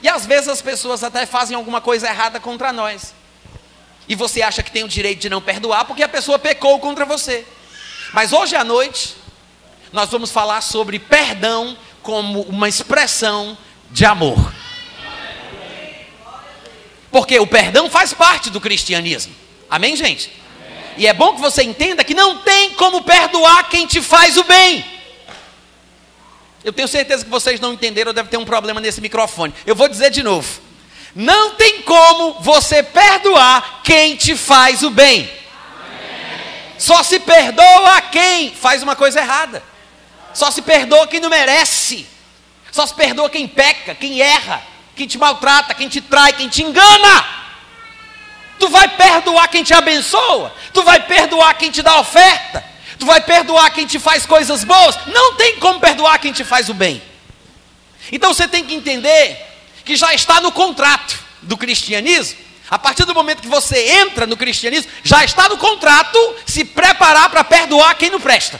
E 0.03 0.09
às 0.09 0.25
vezes 0.25 0.49
as 0.49 0.61
pessoas 0.61 1.01
até 1.01 1.25
fazem 1.25 1.55
alguma 1.55 1.79
coisa 1.79 2.07
errada 2.07 2.37
contra 2.37 2.73
nós. 2.73 3.15
E 4.07 4.15
você 4.15 4.41
acha 4.41 4.61
que 4.61 4.69
tem 4.69 4.83
o 4.83 4.87
direito 4.87 5.21
de 5.21 5.29
não 5.29 5.41
perdoar 5.41 5.85
porque 5.85 6.03
a 6.03 6.09
pessoa 6.09 6.37
pecou 6.37 6.77
contra 6.77 7.05
você. 7.05 7.47
Mas 8.11 8.33
hoje 8.33 8.53
à 8.53 8.65
noite, 8.65 9.15
nós 9.93 10.09
vamos 10.09 10.29
falar 10.29 10.59
sobre 10.59 10.99
perdão 10.99 11.77
como 12.01 12.41
uma 12.41 12.67
expressão 12.67 13.57
de 13.91 14.03
amor. 14.03 14.53
Porque 17.09 17.39
o 17.39 17.47
perdão 17.47 17.89
faz 17.89 18.13
parte 18.13 18.49
do 18.49 18.59
cristianismo. 18.59 19.33
Amém, 19.69 19.95
gente? 19.95 20.33
E 20.97 21.07
é 21.07 21.13
bom 21.13 21.33
que 21.33 21.41
você 21.41 21.63
entenda 21.63 22.03
que 22.03 22.13
não 22.13 22.39
tem 22.39 22.71
como 22.71 23.03
perdoar 23.03 23.69
quem 23.69 23.87
te 23.87 24.01
faz 24.01 24.35
o 24.35 24.43
bem. 24.43 24.83
Eu 26.63 26.71
tenho 26.73 26.87
certeza 26.87 27.23
que 27.23 27.29
vocês 27.29 27.59
não 27.59 27.73
entenderam, 27.73 28.13
deve 28.13 28.29
ter 28.29 28.37
um 28.37 28.45
problema 28.45 28.79
nesse 28.79 29.01
microfone. 29.01 29.53
Eu 29.65 29.75
vou 29.75 29.87
dizer 29.87 30.09
de 30.09 30.23
novo. 30.23 30.61
Não 31.15 31.51
tem 31.55 31.81
como 31.81 32.39
você 32.39 32.81
perdoar 32.81 33.81
quem 33.83 34.15
te 34.15 34.35
faz 34.35 34.81
o 34.83 34.89
bem. 34.89 35.29
Só 36.77 37.03
se 37.03 37.19
perdoa 37.19 38.01
quem 38.11 38.51
faz 38.51 38.81
uma 38.81 38.95
coisa 38.95 39.19
errada. 39.19 39.63
Só 40.33 40.49
se 40.49 40.61
perdoa 40.61 41.07
quem 41.07 41.19
não 41.19 41.29
merece. 41.29 42.07
Só 42.71 42.87
se 42.87 42.93
perdoa 42.93 43.29
quem 43.29 43.47
peca, 43.47 43.93
quem 43.93 44.21
erra 44.21 44.73
quem 44.95 45.07
te 45.07 45.17
maltrata, 45.17 45.73
quem 45.73 45.87
te 45.87 46.01
trai, 46.01 46.33
quem 46.33 46.47
te 46.47 46.63
engana. 46.63 47.25
Tu 48.59 48.69
vai 48.69 48.87
perdoar 48.87 49.47
quem 49.49 49.63
te 49.63 49.73
abençoa, 49.73 50.53
tu 50.71 50.83
vai 50.83 50.99
perdoar 51.01 51.53
quem 51.55 51.71
te 51.71 51.81
dá 51.81 51.99
oferta, 51.99 52.63
tu 52.97 53.05
vai 53.05 53.21
perdoar 53.21 53.71
quem 53.71 53.85
te 53.85 53.99
faz 53.99 54.25
coisas 54.25 54.63
boas. 54.63 54.97
Não 55.07 55.35
tem 55.35 55.57
como 55.59 55.79
perdoar 55.79 56.19
quem 56.19 56.31
te 56.31 56.43
faz 56.43 56.69
o 56.69 56.73
bem. 56.73 57.01
Então 58.11 58.33
você 58.33 58.47
tem 58.47 58.63
que 58.63 58.73
entender 58.73 59.37
que 59.85 59.95
já 59.95 60.13
está 60.13 60.41
no 60.41 60.51
contrato 60.51 61.19
do 61.41 61.57
cristianismo. 61.57 62.37
A 62.69 62.79
partir 62.79 63.05
do 63.05 63.13
momento 63.13 63.41
que 63.41 63.47
você 63.47 63.99
entra 63.99 64.25
no 64.25 64.37
cristianismo, 64.37 64.89
já 65.03 65.23
está 65.23 65.47
no 65.47 65.57
contrato 65.57 66.17
se 66.45 66.65
preparar 66.65 67.29
para 67.29 67.43
perdoar 67.43 67.95
quem 67.95 68.09
não 68.09 68.19
presta. 68.19 68.59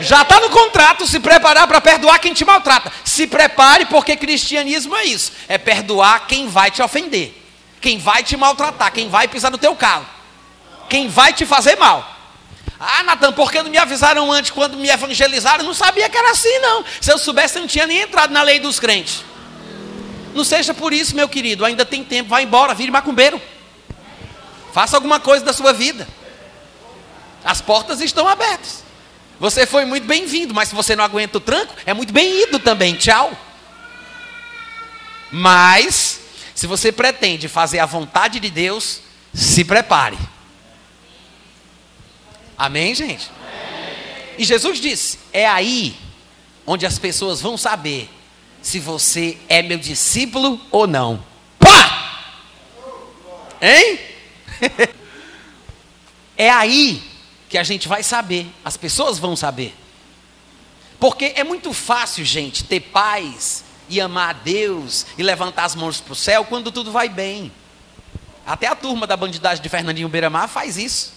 Já 0.00 0.22
está 0.22 0.40
no 0.40 0.50
contrato 0.50 1.06
se 1.06 1.20
preparar 1.20 1.66
para 1.66 1.80
perdoar 1.80 2.18
quem 2.18 2.32
te 2.32 2.44
maltrata. 2.44 2.92
Se 3.04 3.26
prepare, 3.26 3.86
porque 3.86 4.16
cristianismo 4.16 4.94
é 4.96 5.04
isso: 5.04 5.32
é 5.48 5.56
perdoar 5.56 6.26
quem 6.26 6.48
vai 6.48 6.70
te 6.70 6.82
ofender, 6.82 7.40
quem 7.80 7.98
vai 7.98 8.22
te 8.22 8.36
maltratar, 8.36 8.92
quem 8.92 9.08
vai 9.08 9.28
pisar 9.28 9.50
no 9.50 9.58
teu 9.58 9.74
calo, 9.74 10.06
quem 10.88 11.08
vai 11.08 11.32
te 11.32 11.46
fazer 11.46 11.76
mal. 11.76 12.13
Ah, 12.86 13.02
Natan, 13.02 13.32
por 13.32 13.50
que 13.50 13.62
não 13.62 13.70
me 13.70 13.78
avisaram 13.78 14.30
antes 14.30 14.50
quando 14.50 14.76
me 14.76 14.90
evangelizaram? 14.90 15.64
Não 15.64 15.72
sabia 15.72 16.08
que 16.08 16.16
era 16.16 16.32
assim, 16.32 16.58
não. 16.58 16.84
Se 17.00 17.10
eu 17.10 17.16
soubesse, 17.16 17.56
eu 17.56 17.62
não 17.62 17.68
tinha 17.68 17.86
nem 17.86 18.00
entrado 18.00 18.30
na 18.30 18.42
lei 18.42 18.60
dos 18.60 18.78
crentes. 18.78 19.24
Não 20.34 20.44
seja 20.44 20.74
por 20.74 20.92
isso, 20.92 21.16
meu 21.16 21.28
querido, 21.28 21.64
ainda 21.64 21.84
tem 21.84 22.04
tempo, 22.04 22.28
vá 22.28 22.42
embora, 22.42 22.74
vire 22.74 22.90
macumbeiro. 22.90 23.40
Faça 24.72 24.96
alguma 24.96 25.18
coisa 25.18 25.44
da 25.44 25.52
sua 25.52 25.72
vida. 25.72 26.06
As 27.42 27.60
portas 27.60 28.00
estão 28.00 28.28
abertas. 28.28 28.84
Você 29.40 29.66
foi 29.66 29.84
muito 29.84 30.06
bem-vindo, 30.06 30.52
mas 30.52 30.68
se 30.68 30.74
você 30.74 30.94
não 30.94 31.04
aguenta 31.04 31.38
o 31.38 31.40
tranco, 31.40 31.74
é 31.86 31.94
muito 31.94 32.12
bem-ido 32.12 32.58
também. 32.58 32.94
Tchau. 32.96 33.32
Mas, 35.30 36.20
se 36.54 36.66
você 36.66 36.92
pretende 36.92 37.48
fazer 37.48 37.78
a 37.78 37.86
vontade 37.86 38.40
de 38.40 38.50
Deus, 38.50 39.00
se 39.32 39.64
prepare. 39.64 40.18
Amém, 42.56 42.94
gente? 42.94 43.30
Amém. 43.30 44.34
E 44.38 44.44
Jesus 44.44 44.80
disse: 44.80 45.18
é 45.32 45.46
aí 45.46 45.96
onde 46.66 46.86
as 46.86 46.98
pessoas 46.98 47.40
vão 47.40 47.56
saber 47.56 48.08
se 48.62 48.78
você 48.78 49.38
é 49.48 49.62
meu 49.62 49.78
discípulo 49.78 50.60
ou 50.70 50.86
não. 50.86 51.22
Pá! 51.58 52.30
Hein? 53.60 53.98
é 56.36 56.50
aí 56.50 57.02
que 57.48 57.58
a 57.58 57.62
gente 57.62 57.86
vai 57.86 58.02
saber, 58.02 58.46
as 58.64 58.76
pessoas 58.76 59.18
vão 59.18 59.36
saber. 59.36 59.74
Porque 60.98 61.34
é 61.36 61.44
muito 61.44 61.72
fácil, 61.72 62.24
gente, 62.24 62.64
ter 62.64 62.80
paz 62.80 63.64
e 63.88 64.00
amar 64.00 64.30
a 64.30 64.32
Deus 64.32 65.06
e 65.18 65.22
levantar 65.22 65.64
as 65.64 65.74
mãos 65.74 66.00
para 66.00 66.12
o 66.12 66.16
céu 66.16 66.44
quando 66.44 66.72
tudo 66.72 66.90
vai 66.90 67.08
bem. 67.08 67.52
Até 68.46 68.66
a 68.66 68.74
turma 68.74 69.06
da 69.06 69.16
bandidagem 69.16 69.62
de 69.62 69.68
Fernandinho 69.68 70.08
Beiramar 70.08 70.48
faz 70.48 70.76
isso. 70.76 71.12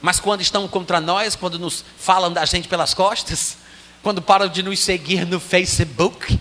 Mas 0.00 0.20
quando 0.20 0.40
estão 0.40 0.68
contra 0.68 1.00
nós, 1.00 1.34
quando 1.34 1.58
nos 1.58 1.84
falam 1.98 2.32
da 2.32 2.44
gente 2.44 2.68
pelas 2.68 2.94
costas, 2.94 3.56
quando 4.02 4.22
param 4.22 4.48
de 4.48 4.62
nos 4.62 4.78
seguir 4.78 5.26
no 5.26 5.40
Facebook, 5.40 6.38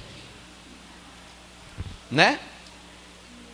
né? 2.09 2.39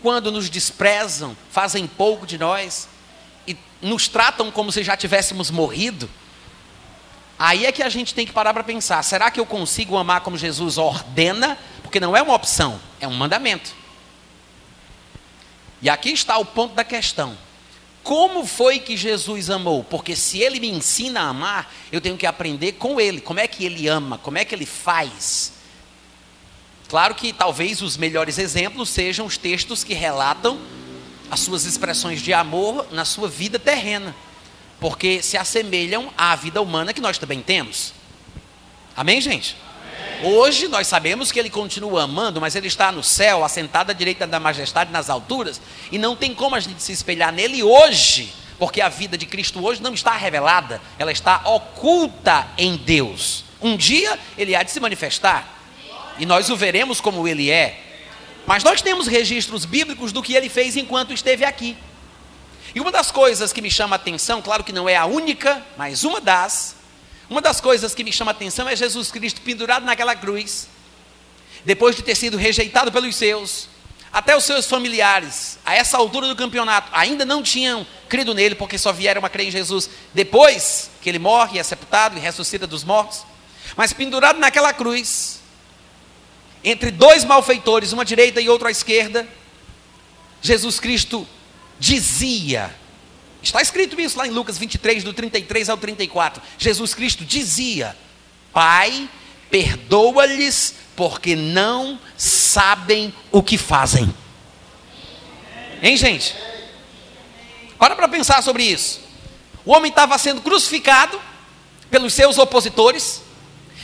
Quando 0.02 0.32
nos 0.32 0.50
desprezam, 0.50 1.36
fazem 1.50 1.88
pouco 1.88 2.28
de 2.28 2.38
nós, 2.38 2.90
nos 3.82 4.08
tratam 4.08 4.52
como 4.52 4.72
se 4.72 4.84
já 4.84 4.96
tivéssemos 4.98 5.50
morrido, 5.50 6.10
aí 7.38 7.66
é 7.66 7.72
que 7.72 7.84
a 7.84 7.90
gente 7.90 8.14
tem 8.14 8.26
que 8.26 8.34
parar 8.34 8.54
para 8.54 8.64
pensar: 8.64 9.02
será 9.04 9.32
que 9.32 9.40
eu 9.40 9.46
consigo 9.46 9.98
amar 9.98 10.22
como 10.22 10.38
Jesus 10.38 10.78
ordena? 10.78 11.58
Porque 11.82 12.00
não 12.00 12.16
é 12.16 12.22
uma 12.22 12.34
opção, 12.34 12.80
é 13.00 13.08
um 13.08 13.14
mandamento. 13.14 13.74
E 15.82 15.90
aqui 15.90 16.12
está 16.12 16.38
o 16.38 16.46
ponto 16.46 16.74
da 16.74 16.84
questão. 16.84 17.38
Como 18.04 18.46
foi 18.46 18.80
que 18.80 18.98
Jesus 18.98 19.50
amou? 19.50 19.84
Porque 19.84 20.16
se 20.16 20.40
ele 20.40 20.60
me 20.60 20.70
ensina 20.70 21.22
a 21.22 21.30
amar, 21.30 21.74
eu 21.92 22.02
tenho 22.02 22.18
que 22.18 22.26
aprender 22.26 22.74
com 22.74 23.00
ele. 23.00 23.22
Como 23.22 23.40
é 23.40 23.48
que 23.48 23.64
ele 23.64 23.88
ama? 23.88 24.18
Como 24.18 24.38
é 24.38 24.44
que 24.44 24.54
ele 24.54 24.66
faz? 24.66 25.54
Claro 26.90 27.16
que 27.16 27.32
talvez 27.32 27.82
os 27.82 27.96
melhores 27.96 28.38
exemplos 28.38 28.90
sejam 28.90 29.26
os 29.26 29.38
textos 29.38 29.84
que 29.84 29.94
relatam 29.94 30.60
as 31.32 31.40
suas 31.40 31.66
expressões 31.66 32.22
de 32.22 32.34
amor 32.34 32.86
na 32.92 33.06
sua 33.06 33.28
vida 33.28 33.58
terrena. 33.58 34.14
porque 34.84 35.22
se 35.22 35.38
assemelham 35.38 36.12
à 36.18 36.36
vida 36.36 36.62
humana 36.62 36.92
que 36.92 37.00
nós 37.00 37.18
também 37.18 37.42
temos. 37.42 37.94
Amém, 38.98 39.22
gente? 39.22 39.56
Hoje 40.26 40.70
nós 40.70 40.88
sabemos 40.88 41.34
que 41.34 41.40
ele 41.40 41.50
continua 41.50 42.04
amando, 42.04 42.40
mas 42.40 42.56
ele 42.56 42.68
está 42.68 42.94
no 42.94 43.04
céu, 43.04 43.44
assentado 43.44 43.92
à 43.92 43.94
direita 43.94 44.26
da 44.26 44.40
majestade 44.40 44.90
nas 44.90 45.10
alturas, 45.10 45.60
e 45.92 45.98
não 45.98 46.16
tem 46.16 46.34
como 46.34 46.56
a 46.56 46.62
gente 46.62 46.82
se 46.82 46.94
espelhar 46.94 47.34
nele 47.34 47.62
hoje, 47.62 48.34
porque 48.58 48.80
a 48.80 48.88
vida 48.88 49.18
de 49.18 49.26
Cristo 49.26 49.62
hoje 49.62 49.82
não 49.82 49.94
está 49.94 50.16
revelada, 50.16 50.82
ela 50.98 51.12
está 51.12 51.42
oculta 51.44 52.48
em 52.58 52.78
Deus. 52.78 53.44
Um 53.62 53.76
dia 53.76 54.18
ele 54.38 54.56
há 54.56 54.64
de 54.64 54.72
se 54.72 54.80
manifestar, 54.80 55.46
e 56.18 56.26
nós 56.26 56.50
o 56.50 56.56
veremos 56.56 57.02
como 57.02 57.28
ele 57.28 57.52
é. 57.52 57.82
Mas 58.46 58.64
nós 58.64 58.82
temos 58.82 59.08
registros 59.08 59.66
bíblicos 59.66 60.14
do 60.14 60.24
que 60.24 60.36
ele 60.36 60.48
fez 60.48 60.78
enquanto 60.78 61.12
esteve 61.12 61.44
aqui. 61.44 61.76
E 62.74 62.80
uma 62.80 62.94
das 62.94 63.12
coisas 63.12 63.52
que 63.52 63.62
me 63.62 63.70
chama 63.70 63.96
a 63.96 63.98
atenção, 63.98 64.42
claro 64.42 64.64
que 64.64 64.72
não 64.72 64.88
é 64.88 64.96
a 64.96 65.06
única, 65.06 65.62
mas 65.78 66.06
uma 66.06 66.22
das, 66.22 66.78
uma 67.34 67.42
das 67.42 67.60
coisas 67.60 67.96
que 67.96 68.04
me 68.04 68.14
chama 68.14 68.30
a 68.30 68.34
atenção 68.34 68.70
é 68.70 68.76
Jesus 68.76 69.12
Cristo 69.12 69.42
pendurado 69.42 69.84
naquela 69.88 70.16
cruz, 70.16 70.68
depois 71.66 71.96
de 71.96 72.04
ter 72.04 72.14
sido 72.14 72.38
rejeitado 72.38 72.92
pelos 72.92 73.16
seus, 73.16 73.68
até 74.12 74.38
os 74.38 74.44
seus 74.44 74.68
familiares, 74.68 75.58
a 75.66 75.74
essa 75.74 75.98
altura 75.98 76.28
do 76.28 76.36
campeonato, 76.36 76.92
ainda 76.94 77.26
não 77.26 77.42
tinham 77.42 77.88
crido 78.08 78.36
nele, 78.36 78.54
porque 78.54 78.78
só 78.78 78.94
vieram 78.94 79.26
a 79.26 79.30
crer 79.32 79.48
em 79.48 79.52
Jesus 79.52 79.90
depois 80.14 80.92
que 81.02 81.10
ele 81.10 81.18
morre, 81.18 81.58
é 81.58 81.64
sepultado 81.64 82.20
e 82.20 82.22
ressuscita 82.22 82.68
dos 82.68 82.84
mortos. 82.84 83.26
Mas 83.76 83.92
pendurado 83.92 84.38
naquela 84.38 84.72
cruz, 84.72 85.40
entre 86.64 86.92
dois 86.92 87.24
malfeitores, 87.26 87.94
uma 87.94 88.04
à 88.04 88.06
direita 88.06 88.40
e 88.40 88.48
outra 88.48 88.68
à 88.68 88.72
esquerda, 88.72 89.28
Jesus 90.40 90.80
Cristo 90.80 91.28
dizia, 91.80 92.76
está 93.44 93.62
escrito 93.62 94.00
isso 94.00 94.18
lá 94.18 94.26
em 94.26 94.32
Lucas 94.32 94.58
23, 94.58 95.04
do 95.04 95.14
33 95.14 95.70
ao 95.70 95.78
34. 95.78 96.42
Jesus 96.58 96.94
Cristo 96.94 97.26
dizia: 97.26 97.96
Pai, 98.52 99.10
perdoa-lhes, 99.50 100.76
porque 100.96 101.36
não 101.36 102.00
sabem 102.18 103.14
o 103.32 103.44
que 103.44 103.58
fazem. 103.58 104.14
Hein, 105.82 105.98
gente? 105.98 106.36
Para 107.78 107.96
para 107.96 108.08
pensar 108.08 108.42
sobre 108.42 108.64
isso. 108.64 109.02
O 109.66 109.74
homem 109.74 109.90
estava 109.90 110.18
sendo 110.18 110.42
crucificado 110.42 111.20
pelos 111.90 112.14
seus 112.14 112.38
opositores, 112.38 113.22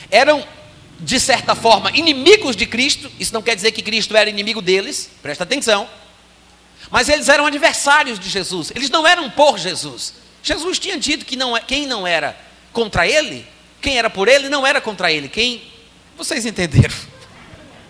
eram 0.10 0.46
de 1.00 1.20
certa 1.20 1.56
forma, 1.56 1.92
inimigos 1.92 2.56
de 2.56 2.66
Cristo. 2.66 3.10
Isso 3.20 3.34
não 3.34 3.42
quer 3.42 3.56
dizer 3.56 3.72
que 3.72 3.82
Cristo 3.82 4.16
era 4.16 4.30
inimigo 4.30 4.62
deles, 4.62 5.10
presta 5.22 5.44
atenção. 5.44 5.88
Mas 6.92 7.08
eles 7.08 7.30
eram 7.30 7.46
adversários 7.46 8.20
de 8.20 8.30
Jesus, 8.30 8.72
eles 8.76 8.90
não 8.90 9.06
eram 9.06 9.30
por 9.30 9.58
Jesus. 9.58 10.14
Jesus 10.42 10.80
tinha 10.80 10.98
dito 10.98 11.26
que 11.26 11.36
não, 11.36 11.56
é, 11.56 11.60
quem 11.60 11.86
não 11.86 12.08
era 12.08 12.38
contra 12.72 13.08
ele, 13.08 13.46
quem 13.82 13.98
era 13.98 14.10
por 14.10 14.28
ele, 14.28 14.50
não 14.50 14.66
era 14.66 14.82
contra 14.82 15.12
ele. 15.12 15.30
Quem. 15.30 15.62
Vocês 16.18 16.46
entenderam? 16.46 16.96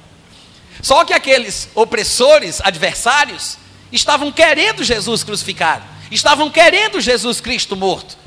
Só 0.82 1.04
que 1.04 1.14
aqueles 1.14 1.70
opressores, 1.76 2.62
adversários, 2.62 3.58
estavam 3.92 4.32
querendo 4.32 4.84
Jesus 4.84 5.24
crucificado, 5.24 5.84
estavam 6.12 6.50
querendo 6.50 7.02
Jesus 7.02 7.42
Cristo 7.42 7.76
morto, 7.76 8.18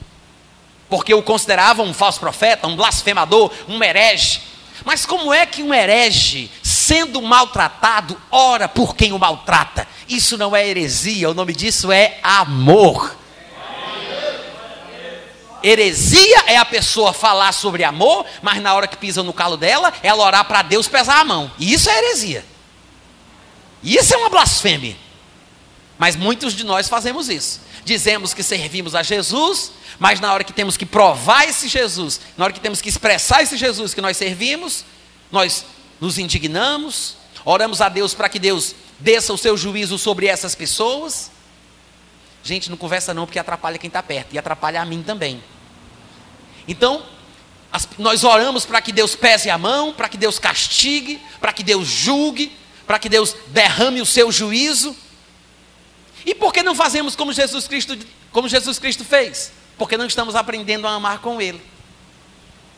porque 0.88 1.14
o 1.14 1.22
consideravam 1.22 1.86
um 1.86 1.94
falso 1.94 2.20
profeta, 2.20 2.66
um 2.66 2.76
blasfemador, 2.76 3.52
um 3.68 3.82
herege. 3.82 4.40
Mas 4.84 5.06
como 5.06 5.32
é 5.32 5.46
que 5.46 5.62
um 5.62 5.72
herege, 5.72 6.50
sendo 6.82 7.22
maltratado, 7.22 8.20
ora 8.30 8.68
por 8.68 8.96
quem 8.96 9.12
o 9.12 9.18
maltrata? 9.18 9.86
Isso 10.08 10.36
não 10.36 10.54
é 10.54 10.66
heresia, 10.66 11.30
o 11.30 11.34
nome 11.34 11.54
disso 11.54 11.92
é 11.92 12.18
amor. 12.22 13.16
Heresia 15.64 16.44
é 16.46 16.56
a 16.56 16.64
pessoa 16.64 17.12
falar 17.12 17.52
sobre 17.52 17.84
amor, 17.84 18.26
mas 18.42 18.60
na 18.60 18.74
hora 18.74 18.88
que 18.88 18.96
pisa 18.96 19.22
no 19.22 19.32
calo 19.32 19.56
dela, 19.56 19.92
ela 20.02 20.24
orar 20.24 20.44
para 20.44 20.62
Deus 20.62 20.88
pesar 20.88 21.20
a 21.20 21.24
mão. 21.24 21.52
Isso 21.59 21.88
é 21.88 21.98
heresia. 21.98 22.44
Isso 23.83 24.12
é 24.12 24.16
uma 24.16 24.28
blasfêmia. 24.28 24.96
Mas 25.96 26.16
muitos 26.16 26.52
de 26.52 26.64
nós 26.64 26.88
fazemos 26.88 27.28
isso. 27.28 27.61
Dizemos 27.85 28.35
que 28.35 28.42
servimos 28.42 28.96
a 28.96 29.04
Jesus, 29.04 29.72
mas 30.00 30.18
na 30.18 30.33
hora 30.33 30.42
que 30.42 30.52
temos 30.52 30.76
que 30.76 30.85
provar 30.85 31.48
esse 31.48 31.68
Jesus, 31.68 32.20
na 32.37 32.44
hora 32.44 32.52
que 32.52 32.61
temos 32.61 32.80
que 32.80 32.88
expressar 32.88 33.42
esse 33.42 33.57
Jesus 33.57 33.94
que 33.94 34.00
nós 34.00 34.16
servimos, 34.16 34.85
nós 35.30 35.64
nos 36.02 36.18
indignamos, 36.18 37.16
oramos 37.44 37.80
a 37.80 37.88
Deus 37.88 38.12
para 38.12 38.28
que 38.28 38.38
Deus 38.38 38.74
desça 38.98 39.32
o 39.32 39.38
seu 39.38 39.56
juízo 39.56 39.96
sobre 39.96 40.26
essas 40.26 40.54
pessoas. 40.54 41.30
Gente, 42.42 42.68
não 42.68 42.76
conversa 42.76 43.14
não, 43.14 43.24
porque 43.24 43.38
atrapalha 43.38 43.78
quem 43.78 43.86
está 43.86 44.02
perto 44.02 44.34
e 44.34 44.38
atrapalha 44.38 44.82
a 44.82 44.84
mim 44.84 45.02
também. 45.02 45.42
Então, 46.66 47.04
as, 47.70 47.88
nós 47.96 48.24
oramos 48.24 48.66
para 48.66 48.82
que 48.82 48.92
Deus 48.92 49.14
pese 49.14 49.48
a 49.48 49.56
mão, 49.56 49.92
para 49.92 50.08
que 50.08 50.16
Deus 50.16 50.38
castigue, 50.38 51.22
para 51.40 51.52
que 51.52 51.62
Deus 51.62 51.86
julgue, 51.86 52.52
para 52.86 52.98
que 52.98 53.08
Deus 53.08 53.36
derrame 53.46 54.00
o 54.00 54.06
seu 54.06 54.32
juízo. 54.32 54.96
E 56.26 56.34
por 56.34 56.52
que 56.52 56.62
não 56.62 56.74
fazemos 56.74 57.14
como 57.14 57.32
Jesus 57.32 57.68
Cristo, 57.68 57.96
como 58.32 58.48
Jesus 58.48 58.78
Cristo 58.78 59.04
fez? 59.04 59.52
porque 59.82 59.96
não 59.96 60.06
estamos 60.06 60.36
aprendendo 60.36 60.86
a 60.86 60.92
amar 60.92 61.18
com 61.18 61.40
Ele. 61.40 61.60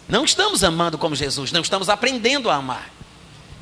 Não 0.08 0.24
estamos 0.24 0.64
amando 0.64 0.96
como 0.96 1.14
Jesus, 1.14 1.52
não 1.52 1.60
estamos 1.60 1.90
aprendendo 1.90 2.48
a 2.48 2.54
amar. 2.54 2.90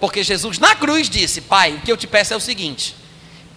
Porque 0.03 0.25
Jesus 0.25 0.59
na 0.59 0.75
cruz 0.75 1.09
disse: 1.09 1.43
Pai, 1.43 1.75
o 1.75 1.81
que 1.81 1.93
eu 1.93 1.97
te 1.97 2.09
peço 2.09 2.35
é 2.35 2.37
o 2.37 2.41
seguinte: 2.41 2.97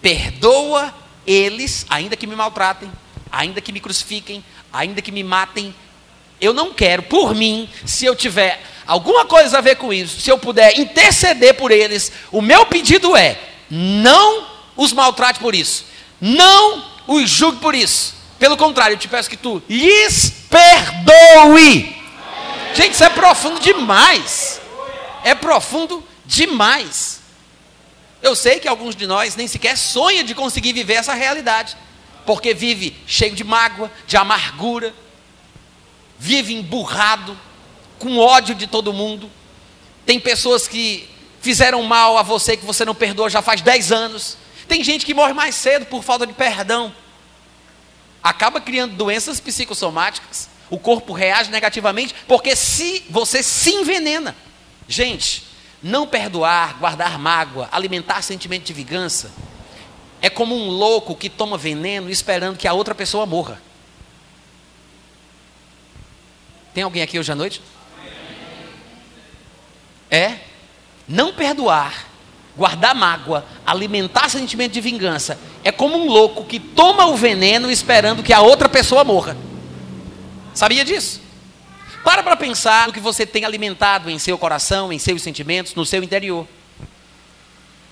perdoa 0.00 0.94
eles, 1.26 1.84
ainda 1.90 2.14
que 2.14 2.24
me 2.24 2.36
maltratem, 2.36 2.88
ainda 3.32 3.60
que 3.60 3.72
me 3.72 3.80
crucifiquem, 3.80 4.44
ainda 4.72 5.02
que 5.02 5.10
me 5.10 5.24
matem. 5.24 5.74
Eu 6.40 6.54
não 6.54 6.72
quero, 6.72 7.02
por 7.02 7.34
mim, 7.34 7.68
se 7.84 8.04
eu 8.04 8.14
tiver 8.14 8.62
alguma 8.86 9.24
coisa 9.24 9.58
a 9.58 9.60
ver 9.60 9.74
com 9.74 9.92
isso, 9.92 10.20
se 10.20 10.30
eu 10.30 10.38
puder 10.38 10.78
interceder 10.78 11.54
por 11.54 11.72
eles, 11.72 12.12
o 12.30 12.40
meu 12.40 12.64
pedido 12.64 13.16
é: 13.16 13.40
não 13.68 14.46
os 14.76 14.92
maltrate 14.92 15.40
por 15.40 15.52
isso, 15.52 15.84
não 16.20 16.84
os 17.08 17.28
julgue 17.28 17.58
por 17.58 17.74
isso, 17.74 18.14
pelo 18.38 18.56
contrário, 18.56 18.94
eu 18.94 18.98
te 18.98 19.08
peço 19.08 19.28
que 19.28 19.36
tu 19.36 19.60
lhes 19.68 20.44
perdoe. 20.48 21.92
Gente, 22.72 22.92
isso 22.92 23.02
é 23.02 23.10
profundo 23.10 23.58
demais. 23.58 24.60
É 25.24 25.34
profundo 25.34 25.96
demais. 25.96 26.15
Eu 28.22 28.34
sei 28.34 28.58
que 28.58 28.66
alguns 28.66 28.96
de 28.96 29.06
nós 29.06 29.36
nem 29.36 29.46
sequer 29.46 29.76
sonham 29.76 30.24
de 30.24 30.34
conseguir 30.34 30.72
viver 30.72 30.94
essa 30.94 31.14
realidade, 31.14 31.76
porque 32.24 32.52
vive 32.54 32.96
cheio 33.06 33.34
de 33.34 33.44
mágoa, 33.44 33.90
de 34.06 34.16
amargura, 34.16 34.94
vive 36.18 36.54
emburrado, 36.54 37.38
com 37.98 38.18
ódio 38.18 38.54
de 38.54 38.66
todo 38.66 38.92
mundo. 38.92 39.30
Tem 40.04 40.18
pessoas 40.18 40.66
que 40.66 41.08
fizeram 41.40 41.82
mal 41.82 42.18
a 42.18 42.22
você 42.22 42.56
que 42.56 42.64
você 42.64 42.84
não 42.84 42.94
perdoa 42.94 43.30
já 43.30 43.40
faz 43.40 43.60
10 43.60 43.92
anos. 43.92 44.36
Tem 44.66 44.82
gente 44.82 45.06
que 45.06 45.14
morre 45.14 45.32
mais 45.32 45.54
cedo 45.54 45.86
por 45.86 46.02
falta 46.02 46.26
de 46.26 46.32
perdão 46.32 46.92
acaba 48.28 48.60
criando 48.60 48.96
doenças 48.96 49.38
psicossomáticas, 49.38 50.48
o 50.68 50.80
corpo 50.80 51.12
reage 51.12 51.48
negativamente, 51.48 52.12
porque 52.26 52.56
se 52.56 53.04
você 53.08 53.40
se 53.40 53.70
envenena. 53.70 54.36
Gente, 54.88 55.44
não 55.86 56.06
perdoar, 56.06 56.78
guardar 56.78 57.18
mágoa, 57.18 57.68
alimentar 57.72 58.22
sentimento 58.22 58.64
de 58.64 58.72
vingança, 58.72 59.30
é 60.20 60.28
como 60.28 60.54
um 60.54 60.68
louco 60.68 61.14
que 61.14 61.30
toma 61.30 61.56
veneno 61.56 62.10
esperando 62.10 62.56
que 62.56 62.66
a 62.66 62.72
outra 62.72 62.94
pessoa 62.94 63.24
morra. 63.26 63.60
Tem 66.74 66.82
alguém 66.82 67.02
aqui 67.02 67.18
hoje 67.18 67.32
à 67.32 67.34
noite? 67.34 67.62
É? 70.10 70.38
Não 71.08 71.32
perdoar 71.32 72.06
guardar 72.56 72.94
mágoa, 72.94 73.44
alimentar 73.66 74.30
sentimento 74.30 74.72
de 74.72 74.80
vingança, 74.80 75.38
é 75.62 75.70
como 75.70 75.96
um 75.98 76.06
louco 76.06 76.44
que 76.44 76.58
toma 76.58 77.06
o 77.06 77.16
veneno 77.16 77.70
esperando 77.70 78.22
que 78.22 78.32
a 78.32 78.40
outra 78.40 78.68
pessoa 78.68 79.04
morra. 79.04 79.36
Sabia 80.54 80.84
disso? 80.84 81.20
Para 82.06 82.22
para 82.22 82.36
pensar 82.36 82.86
no 82.86 82.92
que 82.92 83.00
você 83.00 83.26
tem 83.26 83.44
alimentado 83.44 84.08
em 84.08 84.16
seu 84.16 84.38
coração, 84.38 84.92
em 84.92 84.98
seus 84.98 85.22
sentimentos, 85.22 85.74
no 85.74 85.84
seu 85.84 86.04
interior. 86.04 86.46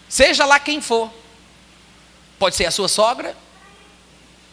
Seja 0.09 0.44
lá 0.44 0.61
quem 0.61 0.81
for. 0.81 1.12
Pode 2.38 2.55
ser 2.55 2.64
a 2.64 2.70
sua 2.70 2.87
sogra, 2.87 3.37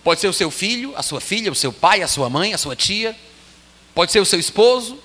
pode 0.03 0.19
ser 0.19 0.27
o 0.27 0.33
seu 0.33 0.49
filho, 0.49 0.97
a 0.97 1.03
sua 1.03 1.21
filha, 1.21 1.51
o 1.51 1.53
seu 1.53 1.71
pai, 1.71 2.01
a 2.01 2.07
sua 2.07 2.27
mãe, 2.27 2.55
a 2.55 2.57
sua 2.57 2.75
tia, 2.75 3.15
pode 3.93 4.11
ser 4.11 4.19
o 4.19 4.25
seu 4.25 4.39
esposo, 4.39 4.97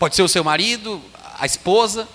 pode 0.00 0.16
ser 0.16 0.22
o 0.22 0.28
seu 0.28 0.42
marido, 0.42 1.00
a 1.38 1.46
esposa, 1.46 2.08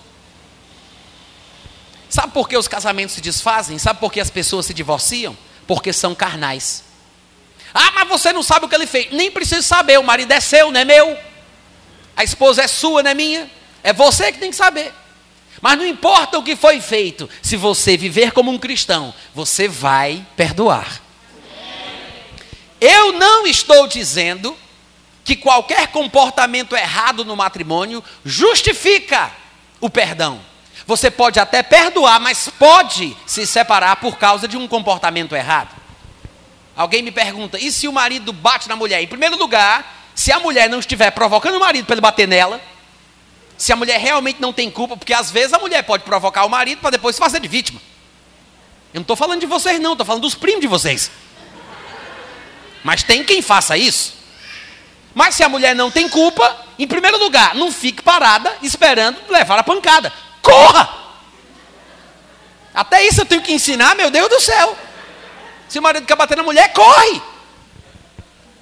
Sabe 2.10 2.34
por 2.34 2.50
que 2.50 2.58
os 2.58 2.68
casamentos 2.68 3.16
se 3.16 3.22
desfazem? 3.22 3.78
Sabe 3.78 4.02
por 4.02 4.12
que 4.12 4.20
as 4.20 4.30
pessoas 4.30 4.66
se 4.66 4.74
divorciam? 4.74 5.38
Porque 5.66 5.94
são 5.94 6.14
carnais. 6.14 6.91
Ah, 7.74 7.92
mas 7.96 8.08
você 8.08 8.34
não 8.34 8.44
sabe 8.44 8.66
o 8.66 8.70
que 8.70 8.76
ele 8.76 8.88
fez. 8.88 9.12
Nem 9.12 9.32
precisa 9.32 9.62
saber, 9.62 10.00
o 10.00 10.04
marido 10.04 10.32
é 10.32 10.40
seu, 10.40 10.72
não 10.72 10.80
é 10.80 10.86
meu. 10.86 11.18
A 12.16 12.24
esposa 12.24 12.64
é 12.64 12.68
sua, 12.68 13.02
não 13.02 13.12
é 13.12 13.14
minha. 13.14 13.50
É 13.84 13.94
você 13.94 14.32
que 14.32 14.40
tem 14.40 14.50
que 14.50 14.56
saber. 14.56 14.94
Mas 15.62 15.78
não 15.78 15.86
importa 15.86 16.38
o 16.38 16.44
que 16.44 16.56
foi 16.56 16.82
feito, 16.82 17.30
se 17.42 17.56
você 17.56 17.96
viver 17.96 18.32
como 18.32 18.52
um 18.52 18.58
cristão, 18.58 19.14
você 19.34 19.68
vai 19.68 20.26
perdoar. 20.36 21.02
Eu 22.80 23.14
não 23.14 23.46
estou 23.46 23.88
dizendo 23.88 24.58
que 25.24 25.36
qualquer 25.36 25.88
comportamento 25.88 26.76
errado 26.76 27.24
no 27.24 27.36
matrimônio 27.36 28.04
justifica 28.26 29.32
o 29.80 29.90
perdão. 29.90 30.42
Você 30.88 31.12
pode 31.12 31.40
até 31.40 31.62
perdoar, 31.62 32.20
mas 32.20 32.50
pode 32.50 33.16
se 33.26 33.46
separar 33.46 33.98
por 33.98 34.18
causa 34.18 34.48
de 34.48 34.58
um 34.58 34.68
comportamento 34.68 35.36
errado. 35.36 35.81
Alguém 36.76 37.02
me 37.02 37.12
pergunta: 37.12 37.58
e 37.60 37.72
se 37.72 37.88
o 37.88 37.94
marido 37.94 38.32
bate 38.32 38.68
na 38.70 38.76
mulher? 38.76 39.02
Em 39.02 39.08
primeiro 39.08 39.38
lugar, 39.38 40.10
se 40.16 40.32
a 40.32 40.40
mulher 40.40 40.70
não 40.70 40.80
estiver 40.80 41.12
provocando 41.12 41.56
o 41.56 41.60
marido 41.60 41.86
para 41.86 41.94
ele 41.94 42.02
bater 42.02 42.28
nela, 42.28 42.62
se 43.58 43.72
a 43.72 43.76
mulher 43.76 44.00
realmente 44.00 44.42
não 44.42 44.52
tem 44.52 44.72
culpa, 44.72 44.98
porque 44.98 45.14
às 45.14 45.30
vezes 45.30 45.54
a 45.54 45.60
mulher 45.60 45.84
pode 45.84 46.04
provocar 46.04 46.46
o 46.46 46.50
marido 46.50 46.80
para 46.80 46.92
depois 46.92 47.16
se 47.16 47.20
fazer 47.20 47.40
de 47.40 47.48
vítima. 47.48 47.80
Eu 48.94 49.00
não 49.00 49.02
estou 49.02 49.16
falando 49.16 49.40
de 49.40 49.46
vocês, 49.46 49.80
não, 49.80 49.94
estou 49.94 50.06
falando 50.06 50.24
dos 50.24 50.36
primos 50.36 50.62
de 50.62 50.68
vocês. 50.68 51.12
Mas 52.84 53.04
tem 53.04 53.24
quem 53.24 53.42
faça 53.42 53.78
isso. 53.78 54.16
Mas 55.14 55.36
se 55.36 55.44
a 55.44 55.50
mulher 55.50 55.76
não 55.76 55.92
tem 55.92 56.10
culpa, 56.10 56.66
em 56.80 56.88
primeiro 56.88 57.18
lugar, 57.18 57.54
não 57.54 57.72
fique 57.72 58.02
parada 58.02 58.56
esperando 58.62 59.18
levar 59.30 59.60
a 59.60 59.64
pancada. 59.64 60.12
Corra! 60.42 60.90
Até 62.74 63.06
isso 63.06 63.22
eu 63.22 63.26
tenho 63.26 63.42
que 63.42 63.54
ensinar, 63.54 63.96
meu 63.96 64.10
Deus 64.10 64.30
do 64.30 64.40
céu. 64.40 64.78
Se 65.72 65.80
o 65.80 65.82
marido 65.82 66.06
quer 66.06 66.18
bater 66.18 66.36
na 66.36 66.44
mulher, 66.44 66.74
corre! 66.74 67.22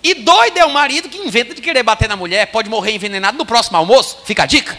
E 0.04 0.14
doido 0.14 0.58
é 0.60 0.64
o 0.64 0.70
marido 0.70 1.10
que 1.10 1.18
inventa 1.18 1.56
de 1.56 1.62
querer 1.62 1.82
bater 1.82 2.08
na 2.08 2.16
mulher, 2.16 2.52
pode 2.52 2.70
morrer 2.70 2.92
envenenado 2.92 3.36
no 3.36 3.48
próximo 3.48 3.78
almoço. 3.78 4.20
Fica 4.26 4.44
a 4.44 4.46
dica. 4.46 4.78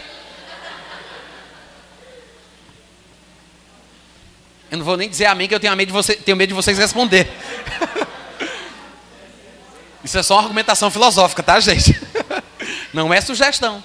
Eu 4.70 4.78
não 4.78 4.84
vou 4.84 4.96
nem 4.96 5.08
dizer 5.08 5.26
amém, 5.26 5.48
que 5.48 5.54
eu 5.56 5.58
tenho 5.58 5.74
medo 5.74 5.88
de, 5.88 5.92
você, 5.92 6.14
tenho 6.14 6.36
medo 6.36 6.50
de 6.50 6.54
vocês 6.54 6.78
responder. 6.78 7.28
Isso 10.04 10.16
é 10.16 10.22
só 10.22 10.34
uma 10.34 10.42
argumentação 10.42 10.88
filosófica, 10.88 11.42
tá, 11.42 11.58
gente? 11.58 12.00
Não 12.94 13.12
é 13.12 13.20
sugestão. 13.20 13.82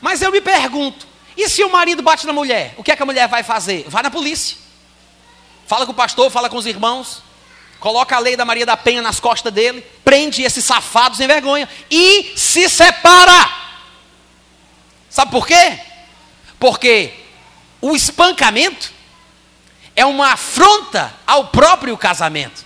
Mas 0.00 0.22
eu 0.22 0.32
me 0.32 0.40
pergunto: 0.40 1.06
e 1.36 1.50
se 1.50 1.62
o 1.62 1.70
marido 1.70 2.02
bate 2.02 2.26
na 2.26 2.32
mulher? 2.32 2.72
O 2.78 2.82
que 2.82 2.90
é 2.90 2.96
que 2.96 3.02
a 3.02 3.06
mulher 3.06 3.28
vai 3.28 3.42
fazer? 3.42 3.84
Vai 3.88 4.02
na 4.02 4.10
polícia. 4.10 4.56
Fala 5.66 5.84
com 5.84 5.92
o 5.92 5.94
pastor, 5.94 6.30
fala 6.30 6.48
com 6.48 6.56
os 6.56 6.64
irmãos. 6.64 7.22
Coloca 7.84 8.16
a 8.16 8.18
lei 8.18 8.34
da 8.34 8.46
Maria 8.46 8.64
da 8.64 8.78
Penha 8.78 9.02
nas 9.02 9.20
costas 9.20 9.52
dele. 9.52 9.82
Prende 10.02 10.42
esses 10.42 10.64
safados 10.64 11.18
sem 11.18 11.26
vergonha. 11.26 11.68
E 11.90 12.32
se 12.34 12.66
separa. 12.66 13.52
Sabe 15.10 15.30
por 15.30 15.46
quê? 15.46 15.78
Porque 16.58 17.12
o 17.82 17.94
espancamento 17.94 18.90
é 19.94 20.02
uma 20.06 20.32
afronta 20.32 21.12
ao 21.26 21.48
próprio 21.48 21.94
casamento. 21.98 22.64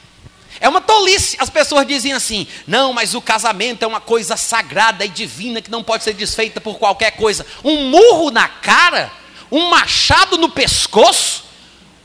É 0.60 0.68
uma 0.68 0.80
tolice. 0.80 1.36
As 1.40 1.50
pessoas 1.50 1.84
dizem 1.84 2.12
assim: 2.12 2.46
não, 2.64 2.92
mas 2.92 3.12
o 3.12 3.20
casamento 3.20 3.82
é 3.82 3.88
uma 3.88 4.00
coisa 4.00 4.36
sagrada 4.36 5.04
e 5.04 5.08
divina 5.08 5.60
que 5.60 5.68
não 5.68 5.82
pode 5.82 6.04
ser 6.04 6.12
desfeita 6.12 6.60
por 6.60 6.78
qualquer 6.78 7.16
coisa. 7.16 7.44
Um 7.64 7.90
murro 7.90 8.30
na 8.30 8.46
cara, 8.46 9.10
um 9.50 9.68
machado 9.68 10.38
no 10.38 10.48
pescoço, 10.48 11.42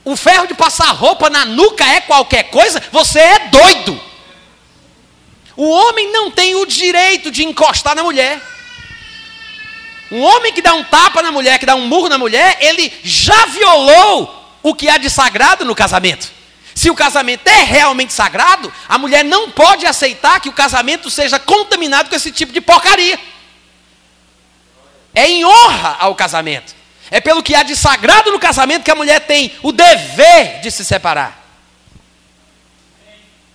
o 0.06 0.16
ferro 0.16 0.48
de 0.48 0.54
passar 0.54 0.92
roupa 0.92 1.30
na 1.30 1.46
nuca 1.46 1.86
é 1.86 2.02
qualquer 2.02 2.44
coisa. 2.44 2.82
Você 2.92 3.20
é 3.20 3.40
doido. 3.48 4.00
O 5.56 5.70
homem 5.70 6.12
não 6.12 6.32
tem 6.32 6.56
o 6.56 6.66
direito 6.66 7.32
de 7.32 7.44
encostar 7.44 7.96
na 7.96 8.04
mulher. 8.04 8.42
Um 10.12 10.22
homem 10.22 10.52
que 10.52 10.62
dá 10.62 10.74
um 10.74 10.84
tapa 10.84 11.22
na 11.22 11.32
mulher, 11.32 11.58
que 11.58 11.66
dá 11.66 11.76
um 11.76 11.88
murro 11.88 12.10
na 12.10 12.18
mulher, 12.18 12.58
ele 12.60 12.92
já 13.04 13.46
violou 13.46 14.44
o 14.62 14.76
que 14.76 14.90
há 14.90 14.98
de 14.98 15.10
sagrado 15.10 15.64
no 15.64 15.74
casamento. 15.74 16.32
Se 16.76 16.90
o 16.90 16.96
casamento 16.96 17.48
é 17.48 17.64
realmente 17.64 18.14
sagrado, 18.14 18.72
a 18.90 18.98
mulher 18.98 19.24
não 19.24 19.50
pode 19.52 19.86
aceitar 19.86 20.40
que 20.42 20.50
o 20.50 20.54
casamento 20.54 21.10
seja 21.10 21.40
contaminado 21.40 22.10
com 22.10 22.16
esse 22.16 22.32
tipo 22.32 22.52
de 22.52 22.60
porcaria. 22.60 23.20
É 25.16 25.28
em 25.28 25.46
honra 25.46 25.98
ao 26.00 26.16
casamento. 26.16 26.76
É 27.14 27.22
pelo 27.22 27.44
que 27.44 27.54
há 27.54 27.62
de 27.62 27.76
sagrado 27.76 28.32
no 28.32 28.40
casamento 28.40 28.84
que 28.84 28.90
a 28.90 28.96
mulher 28.96 29.20
tem 29.28 29.56
o 29.62 29.72
dever 29.72 30.62
de 30.62 30.72
se 30.72 30.84
separar. 30.84 31.46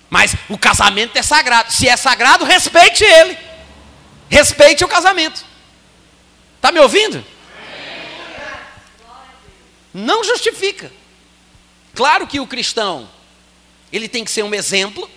Mas 0.08 0.36
o 0.48 0.56
casamento 0.56 1.16
é 1.16 1.22
sagrado. 1.24 1.72
Se 1.72 1.88
é 1.88 1.96
sagrado, 1.96 2.44
respeite 2.44 3.02
ele. 3.02 3.36
Respeite 4.30 4.84
o 4.84 4.88
casamento. 4.88 5.44
Está 6.54 6.70
me 6.70 6.78
ouvindo? 6.78 7.26
Não 9.92 10.22
justifica. 10.22 10.92
Claro 11.96 12.28
que 12.28 12.38
o 12.38 12.46
cristão, 12.46 13.10
ele 13.92 14.08
tem 14.08 14.24
que 14.24 14.30
ser 14.30 14.44
um 14.44 14.54
exemplo, 14.54 15.10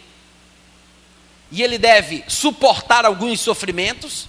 e 1.52 1.62
ele 1.62 1.78
deve 1.78 2.24
suportar 2.28 3.06
alguns 3.06 3.40
sofrimentos. 3.40 4.28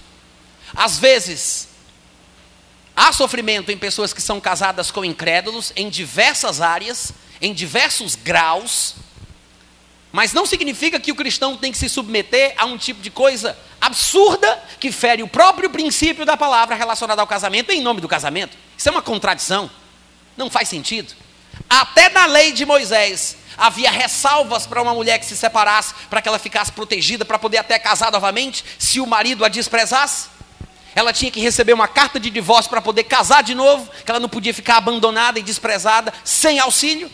Às 0.75 0.99
vezes, 0.99 1.72
há 2.95 3.11
sofrimento 3.11 3.71
em 3.71 3.77
pessoas 3.77 4.13
que 4.13 4.21
são 4.21 4.39
casadas 4.39 4.91
com 4.91 5.03
incrédulos, 5.03 5.71
em 5.75 5.89
diversas 5.89 6.61
áreas, 6.61 7.11
em 7.41 7.53
diversos 7.53 8.15
graus, 8.15 8.95
mas 10.13 10.31
não 10.31 10.45
significa 10.45 10.99
que 10.99 11.11
o 11.11 11.15
cristão 11.15 11.57
tem 11.57 11.71
que 11.71 11.77
se 11.77 11.89
submeter 11.89 12.53
a 12.55 12.65
um 12.65 12.77
tipo 12.77 13.01
de 13.01 13.09
coisa 13.09 13.57
absurda 13.81 14.63
que 14.79 14.91
fere 14.91 15.23
o 15.23 15.27
próprio 15.27 15.71
princípio 15.71 16.23
da 16.23 16.37
palavra 16.37 16.75
relacionada 16.75 17.19
ao 17.19 17.27
casamento 17.27 17.71
em 17.71 17.81
nome 17.81 17.99
do 17.99 18.07
casamento. 18.07 18.55
Isso 18.77 18.87
é 18.87 18.91
uma 18.91 19.01
contradição. 19.01 19.71
Não 20.37 20.51
faz 20.51 20.69
sentido. 20.69 21.13
Até 21.67 22.09
na 22.09 22.27
lei 22.27 22.51
de 22.51 22.63
Moisés 22.63 23.37
havia 23.57 23.89
ressalvas 23.89 24.67
para 24.67 24.81
uma 24.81 24.93
mulher 24.93 25.17
que 25.17 25.25
se 25.25 25.35
separasse, 25.35 25.95
para 26.11 26.21
que 26.21 26.27
ela 26.27 26.39
ficasse 26.39 26.71
protegida, 26.71 27.25
para 27.25 27.39
poder 27.39 27.57
até 27.57 27.79
casar 27.79 28.11
novamente, 28.11 28.63
se 28.77 28.99
o 28.99 29.07
marido 29.07 29.43
a 29.43 29.49
desprezasse. 29.49 30.27
Ela 30.95 31.11
tinha 31.11 31.31
que 31.31 31.39
receber 31.39 31.73
uma 31.73 31.87
carta 31.87 32.19
de 32.19 32.29
divórcio 32.29 32.69
para 32.69 32.81
poder 32.81 33.03
casar 33.03 33.43
de 33.43 33.55
novo, 33.55 33.89
que 34.05 34.11
ela 34.11 34.19
não 34.19 34.29
podia 34.29 34.53
ficar 34.53 34.77
abandonada 34.77 35.39
e 35.39 35.43
desprezada, 35.43 36.13
sem 36.23 36.59
auxílio. 36.59 37.09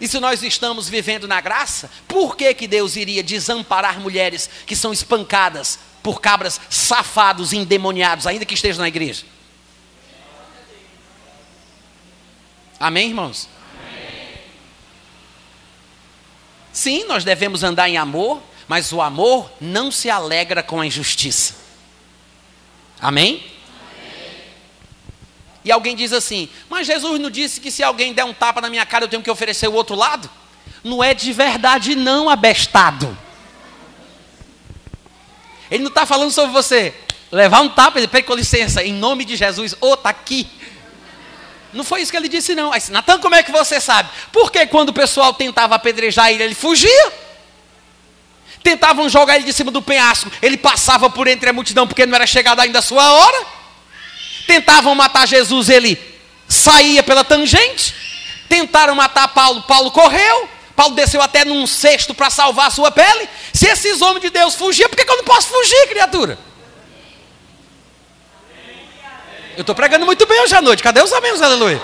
E 0.00 0.08
se 0.08 0.18
nós 0.18 0.42
estamos 0.42 0.88
vivendo 0.88 1.28
na 1.28 1.40
graça, 1.40 1.88
por 2.08 2.36
que, 2.36 2.52
que 2.54 2.66
Deus 2.66 2.96
iria 2.96 3.22
desamparar 3.22 4.00
mulheres 4.00 4.50
que 4.66 4.74
são 4.74 4.92
espancadas 4.92 5.78
por 6.02 6.20
cabras 6.20 6.60
safados 6.68 7.52
endemoniados, 7.52 8.26
ainda 8.26 8.44
que 8.44 8.54
estejam 8.54 8.80
na 8.80 8.88
igreja? 8.88 9.24
Amém, 12.80 13.10
irmãos? 13.10 13.48
Amém. 13.78 14.38
Sim, 16.72 17.04
nós 17.04 17.22
devemos 17.22 17.62
andar 17.62 17.88
em 17.88 17.96
amor, 17.96 18.42
mas 18.72 18.90
o 18.90 19.02
amor 19.02 19.52
não 19.60 19.92
se 19.92 20.08
alegra 20.08 20.62
com 20.62 20.80
a 20.80 20.86
injustiça. 20.86 21.56
Amém? 22.98 23.44
Amém? 23.44 24.40
E 25.62 25.70
alguém 25.70 25.94
diz 25.94 26.10
assim: 26.10 26.48
Mas 26.70 26.86
Jesus 26.86 27.20
não 27.20 27.28
disse 27.28 27.60
que 27.60 27.70
se 27.70 27.82
alguém 27.82 28.14
der 28.14 28.24
um 28.24 28.32
tapa 28.32 28.62
na 28.62 28.70
minha 28.70 28.86
cara 28.86 29.04
eu 29.04 29.08
tenho 29.10 29.22
que 29.22 29.30
oferecer 29.30 29.68
o 29.68 29.74
outro 29.74 29.94
lado? 29.94 30.30
Não 30.82 31.04
é 31.04 31.12
de 31.12 31.34
verdade, 31.34 31.94
não, 31.94 32.30
abestado. 32.30 33.14
Ele 35.70 35.82
não 35.82 35.90
está 35.90 36.06
falando 36.06 36.30
sobre 36.30 36.52
você 36.52 36.94
levar 37.30 37.60
um 37.60 37.68
tapa, 37.68 37.98
ele 37.98 38.08
pede 38.08 38.26
com 38.26 38.34
licença, 38.34 38.82
em 38.82 38.94
nome 38.94 39.26
de 39.26 39.36
Jesus, 39.36 39.76
ou 39.82 39.90
oh, 39.90 39.94
está 39.96 40.08
aqui. 40.08 40.48
Não 41.74 41.84
foi 41.84 42.00
isso 42.00 42.10
que 42.10 42.16
ele 42.16 42.26
disse, 42.26 42.54
não. 42.54 42.72
Aí, 42.72 42.80
Natan, 42.88 43.18
como 43.18 43.34
é 43.34 43.42
que 43.42 43.52
você 43.52 43.78
sabe? 43.78 44.08
Porque 44.32 44.66
quando 44.66 44.88
o 44.88 44.94
pessoal 44.94 45.34
tentava 45.34 45.74
apedrejar 45.74 46.30
ele, 46.30 46.42
ele 46.42 46.54
fugia. 46.54 47.20
Tentavam 48.62 49.08
jogar 49.08 49.36
ele 49.36 49.44
de 49.44 49.52
cima 49.52 49.70
do 49.70 49.82
penhasco, 49.82 50.30
ele 50.40 50.56
passava 50.56 51.10
por 51.10 51.26
entre 51.26 51.50
a 51.50 51.52
multidão 51.52 51.86
porque 51.86 52.06
não 52.06 52.14
era 52.14 52.26
chegada 52.26 52.62
ainda 52.62 52.78
a 52.78 52.82
sua 52.82 53.12
hora. 53.12 53.46
Tentavam 54.46 54.94
matar 54.94 55.26
Jesus, 55.26 55.68
ele 55.68 55.98
saía 56.48 57.02
pela 57.02 57.24
tangente. 57.24 57.94
Tentaram 58.48 58.94
matar 58.94 59.28
Paulo, 59.28 59.62
Paulo 59.62 59.90
correu. 59.90 60.48
Paulo 60.76 60.94
desceu 60.94 61.20
até 61.20 61.44
num 61.44 61.66
cesto 61.66 62.14
para 62.14 62.30
salvar 62.30 62.68
a 62.68 62.70
sua 62.70 62.90
pele. 62.90 63.28
Se 63.52 63.66
esses 63.66 64.00
homens 64.00 64.22
de 64.22 64.30
Deus 64.30 64.54
fugiam, 64.54 64.88
por 64.88 64.96
que, 64.96 65.10
eu 65.10 65.16
não 65.16 65.24
posso 65.24 65.48
fugir, 65.48 65.88
criatura? 65.88 66.38
Eu 69.56 69.60
estou 69.60 69.74
pregando 69.74 70.06
muito 70.06 70.26
bem 70.26 70.40
hoje 70.40 70.54
à 70.54 70.62
noite. 70.62 70.82
Cadê 70.82 71.02
os 71.02 71.12
amigos, 71.12 71.42
aleluia? 71.42 71.80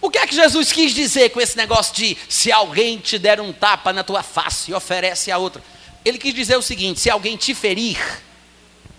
O 0.00 0.10
que 0.10 0.18
é 0.18 0.26
que 0.26 0.34
Jesus 0.34 0.72
quis 0.72 0.94
dizer 0.94 1.30
com 1.30 1.40
esse 1.40 1.56
negócio 1.56 1.94
de 1.94 2.16
se 2.28 2.50
alguém 2.50 2.98
te 2.98 3.18
der 3.18 3.40
um 3.40 3.52
tapa 3.52 3.92
na 3.92 4.02
tua 4.02 4.22
face 4.22 4.70
e 4.70 4.74
oferece 4.74 5.30
a 5.30 5.36
outra? 5.36 5.62
Ele 6.04 6.16
quis 6.16 6.32
dizer 6.32 6.56
o 6.56 6.62
seguinte: 6.62 7.00
se 7.00 7.10
alguém 7.10 7.36
te 7.36 7.54
ferir, 7.54 7.98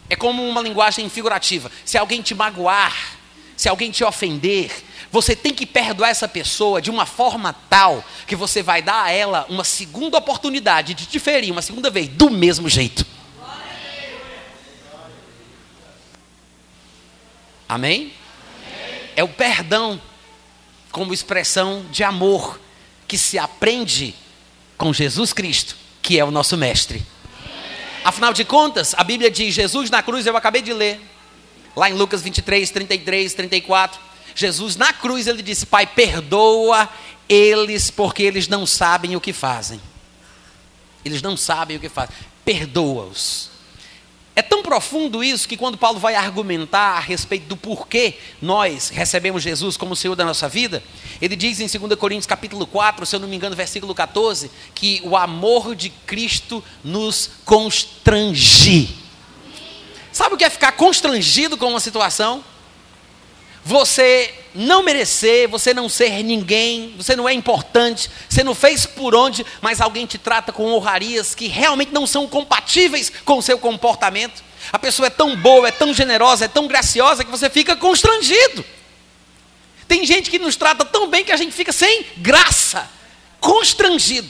é 0.10 0.16
como 0.16 0.48
uma 0.48 0.62
linguagem 0.62 1.10
figurativa. 1.10 1.72
Se 1.84 1.98
alguém 1.98 2.22
te 2.22 2.36
magoar, 2.36 2.96
se 3.58 3.68
alguém 3.68 3.90
te 3.90 4.04
ofender, 4.04 4.72
você 5.12 5.36
tem 5.36 5.54
que 5.54 5.66
perdoar 5.66 6.10
essa 6.10 6.28
pessoa 6.28 6.82
de 6.82 6.92
uma 6.92 7.06
forma 7.06 7.54
tal 7.70 8.04
que 8.28 8.36
você 8.36 8.62
vai 8.62 8.82
dar 8.82 9.06
a 9.06 9.12
ela 9.12 9.46
uma 9.50 9.64
segunda 9.64 10.18
oportunidade 10.18 10.94
de 10.94 11.08
te 11.08 11.18
ferir 11.18 11.52
uma 11.52 11.62
segunda 11.64 11.90
vez, 11.90 12.08
do 12.08 12.30
mesmo 12.30 12.70
jeito. 12.70 13.06
Amém? 17.68 18.14
Amém? 18.14 18.14
É 19.16 19.24
o 19.24 19.28
perdão 19.28 20.00
como 20.92 21.14
expressão 21.14 21.86
de 21.92 22.04
amor 22.04 22.60
que 23.08 23.18
se 23.18 23.38
aprende 23.38 24.16
com 24.78 24.94
Jesus 24.94 25.34
Cristo, 25.34 25.76
que 26.02 26.20
é 26.20 26.26
o 26.26 26.32
nosso 26.32 26.58
mestre. 26.58 27.06
Afinal 28.04 28.34
de 28.34 28.44
contas, 28.44 28.96
a 28.98 29.04
Bíblia 29.04 29.30
diz: 29.30 29.54
Jesus 29.54 29.90
na 29.90 30.02
cruz, 30.02 30.26
eu 30.26 30.36
acabei 30.36 30.62
de 30.62 30.74
ler, 30.74 31.00
lá 31.76 31.90
em 31.90 31.94
Lucas 31.94 32.22
23, 32.22 32.70
33, 32.70 33.34
34. 33.34 34.00
Jesus 34.34 34.76
na 34.76 34.92
cruz, 34.92 35.28
ele 35.28 35.42
disse: 35.42 35.66
Pai, 35.66 35.86
perdoa 35.86 36.90
eles, 37.30 37.92
porque 37.92 38.24
eles 38.24 38.48
não 38.48 38.66
sabem 38.66 39.16
o 39.16 39.22
que 39.22 39.34
fazem. 39.34 39.80
Eles 41.06 41.22
não 41.22 41.38
sabem 41.38 41.78
o 41.78 41.80
que 41.80 41.90
fazem. 41.90 42.16
Perdoa-os. 42.44 43.51
É 44.34 44.42
tão 44.42 44.64
profundo 44.64 45.22
isso 45.24 45.48
que 45.48 45.58
quando 45.58 45.78
Paulo 45.78 46.00
vai 46.00 46.16
argumentar 46.16 46.98
a 46.98 47.00
respeito 47.00 47.48
do 47.48 47.58
porquê 47.58 48.16
nós 48.42 48.90
recebemos 48.90 49.44
Jesus 49.44 49.76
como 49.76 49.96
Senhor 49.96 50.16
da 50.16 50.24
nossa 50.24 50.48
vida, 50.48 50.82
ele 51.22 51.36
diz 51.36 51.60
em 51.60 51.68
2 51.68 52.00
Coríntios 52.00 52.26
capítulo 52.26 52.66
4, 52.66 53.06
se 53.06 53.16
eu 53.16 53.20
não 53.20 53.28
me 53.28 53.36
engano, 53.36 53.56
versículo 53.56 53.94
14, 53.94 54.50
que 54.74 55.02
o 55.04 55.18
amor 55.18 55.76
de 55.76 55.90
Cristo 55.90 56.64
nos 56.82 57.30
constrange. 57.44 58.96
Sabe 60.14 60.36
o 60.36 60.38
que 60.38 60.46
é 60.46 60.50
ficar 60.50 60.74
constrangido 60.74 61.58
com 61.58 61.68
uma 61.68 61.80
situação? 61.80 62.44
Você 63.64 64.34
não 64.54 64.84
merecer, 64.84 65.48
você 65.48 65.74
não 65.74 65.88
ser 65.88 66.24
ninguém, 66.24 66.94
você 66.98 67.16
não 67.16 67.28
é 67.28 67.34
importante, 67.34 68.10
você 68.28 68.44
não 68.44 68.56
fez 68.56 68.86
por 68.86 69.16
onde, 69.16 69.46
mas 69.62 69.80
alguém 69.80 70.06
te 70.06 70.18
trata 70.18 70.52
com 70.52 70.72
honrarias 70.72 71.36
que 71.36 71.48
realmente 71.48 71.94
não 71.94 72.06
são 72.06 72.28
compatíveis 72.28 73.12
com 73.24 73.38
o 73.38 73.42
seu 73.42 73.58
comportamento. 73.58 74.44
A 74.72 74.80
pessoa 74.80 75.08
é 75.08 75.10
tão 75.10 75.36
boa, 75.36 75.68
é 75.68 75.72
tão 75.72 75.94
generosa, 75.94 76.46
é 76.46 76.48
tão 76.48 76.68
graciosa 76.68 77.24
que 77.24 77.32
você 77.32 77.50
fica 77.50 77.76
constrangido. 77.76 78.66
Tem 79.88 80.06
gente 80.06 80.30
que 80.30 80.40
nos 80.40 80.56
trata 80.56 80.86
tão 80.86 81.10
bem 81.10 81.24
que 81.24 81.32
a 81.32 81.38
gente 81.38 81.52
fica 81.52 81.72
sem 81.72 82.06
graça, 82.18 82.90
constrangido. 83.40 84.30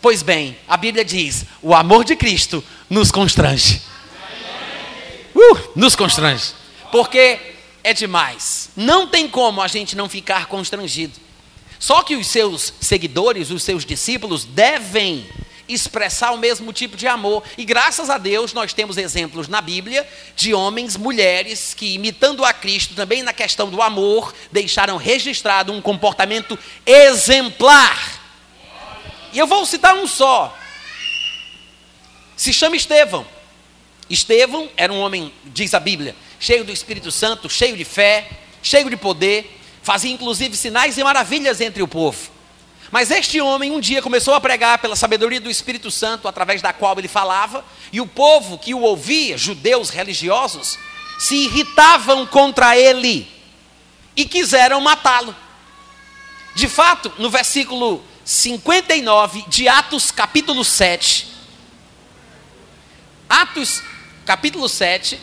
Pois 0.00 0.22
bem, 0.22 0.56
a 0.68 0.76
Bíblia 0.76 1.04
diz: 1.04 1.44
o 1.60 1.74
amor 1.74 2.04
de 2.04 2.14
Cristo 2.14 2.62
nos 2.88 3.10
constrange. 3.10 3.82
Uh, 5.34 5.58
nos 5.74 5.96
constrange. 5.96 6.52
Porque 6.90 7.57
é 7.88 7.94
demais. 7.94 8.68
Não 8.76 9.06
tem 9.06 9.26
como 9.26 9.62
a 9.62 9.66
gente 9.66 9.96
não 9.96 10.10
ficar 10.10 10.46
constrangido. 10.46 11.18
Só 11.78 12.02
que 12.02 12.16
os 12.16 12.26
seus 12.26 12.74
seguidores, 12.80 13.50
os 13.50 13.62
seus 13.62 13.84
discípulos, 13.84 14.44
devem 14.44 15.26
expressar 15.66 16.32
o 16.32 16.38
mesmo 16.38 16.70
tipo 16.70 16.98
de 16.98 17.06
amor. 17.06 17.42
E 17.56 17.64
graças 17.64 18.10
a 18.10 18.18
Deus 18.18 18.52
nós 18.52 18.74
temos 18.74 18.98
exemplos 18.98 19.48
na 19.48 19.62
Bíblia 19.62 20.06
de 20.36 20.52
homens, 20.52 20.96
mulheres 20.96 21.72
que, 21.72 21.94
imitando 21.94 22.44
a 22.44 22.52
Cristo, 22.52 22.94
também 22.94 23.22
na 23.22 23.32
questão 23.32 23.70
do 23.70 23.80
amor, 23.80 24.34
deixaram 24.52 24.98
registrado 24.98 25.72
um 25.72 25.80
comportamento 25.80 26.58
exemplar. 26.84 28.20
E 29.32 29.38
eu 29.38 29.46
vou 29.46 29.64
citar 29.64 29.94
um 29.94 30.06
só. 30.06 30.54
Se 32.36 32.52
chama 32.52 32.76
Estevão. 32.76 33.26
Estevão 34.10 34.68
era 34.76 34.92
um 34.92 35.00
homem, 35.00 35.32
diz 35.46 35.72
a 35.72 35.80
Bíblia, 35.80 36.14
cheio 36.38 36.64
do 36.64 36.72
Espírito 36.72 37.10
Santo, 37.10 37.48
cheio 37.48 37.76
de 37.76 37.84
fé, 37.84 38.28
cheio 38.62 38.88
de 38.88 38.96
poder, 38.96 39.60
fazia 39.82 40.12
inclusive 40.12 40.56
sinais 40.56 40.98
e 40.98 41.04
maravilhas 41.04 41.60
entre 41.60 41.82
o 41.82 41.88
povo. 41.88 42.30
Mas 42.90 43.10
este 43.10 43.40
homem 43.40 43.70
um 43.70 43.80
dia 43.80 44.00
começou 44.00 44.34
a 44.34 44.40
pregar 44.40 44.78
pela 44.78 44.96
sabedoria 44.96 45.40
do 45.40 45.50
Espírito 45.50 45.90
Santo, 45.90 46.26
através 46.26 46.62
da 46.62 46.72
qual 46.72 46.98
ele 46.98 47.08
falava, 47.08 47.64
e 47.92 48.00
o 48.00 48.06
povo 48.06 48.58
que 48.58 48.72
o 48.72 48.80
ouvia, 48.80 49.36
judeus 49.36 49.90
religiosos, 49.90 50.78
se 51.18 51.34
irritavam 51.34 52.26
contra 52.26 52.78
ele 52.78 53.28
e 54.16 54.24
quiseram 54.24 54.80
matá-lo. 54.80 55.34
De 56.54 56.66
fato, 56.68 57.12
no 57.18 57.28
versículo 57.28 58.02
59 58.24 59.44
de 59.48 59.68
Atos, 59.68 60.10
capítulo 60.10 60.64
7, 60.64 61.28
Atos, 63.28 63.82
capítulo 64.24 64.68
7, 64.68 65.20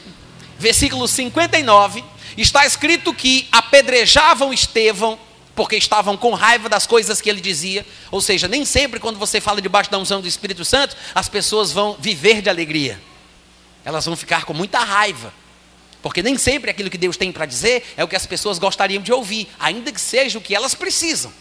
versículo 0.65 1.07
59, 1.07 2.03
está 2.35 2.65
escrito 2.65 3.13
que 3.13 3.47
apedrejavam 3.51 4.51
Estevão 4.51 5.19
porque 5.55 5.75
estavam 5.75 6.17
com 6.17 6.33
raiva 6.33 6.67
das 6.67 6.87
coisas 6.87 7.21
que 7.21 7.29
ele 7.29 7.39
dizia. 7.39 7.85
Ou 8.09 8.19
seja, 8.19 8.47
nem 8.47 8.65
sempre 8.65 8.99
quando 8.99 9.19
você 9.19 9.39
fala 9.39 9.61
debaixo 9.61 9.91
da 9.91 9.99
unção 9.99 10.21
do 10.21 10.27
Espírito 10.27 10.65
Santo, 10.65 10.97
as 11.13 11.29
pessoas 11.29 11.71
vão 11.71 11.95
viver 11.99 12.41
de 12.41 12.49
alegria. 12.49 12.99
Elas 13.85 14.05
vão 14.05 14.15
ficar 14.15 14.43
com 14.43 14.53
muita 14.55 14.79
raiva. 14.79 15.31
Porque 16.01 16.23
nem 16.23 16.35
sempre 16.35 16.71
aquilo 16.71 16.89
que 16.89 16.97
Deus 16.97 17.15
tem 17.15 17.31
para 17.31 17.45
dizer 17.45 17.93
é 17.95 18.03
o 18.03 18.07
que 18.07 18.15
as 18.15 18.25
pessoas 18.25 18.57
gostariam 18.57 19.03
de 19.03 19.13
ouvir, 19.13 19.47
ainda 19.59 19.91
que 19.91 20.01
seja 20.01 20.39
o 20.39 20.41
que 20.41 20.55
elas 20.55 20.73
precisam. 20.73 21.31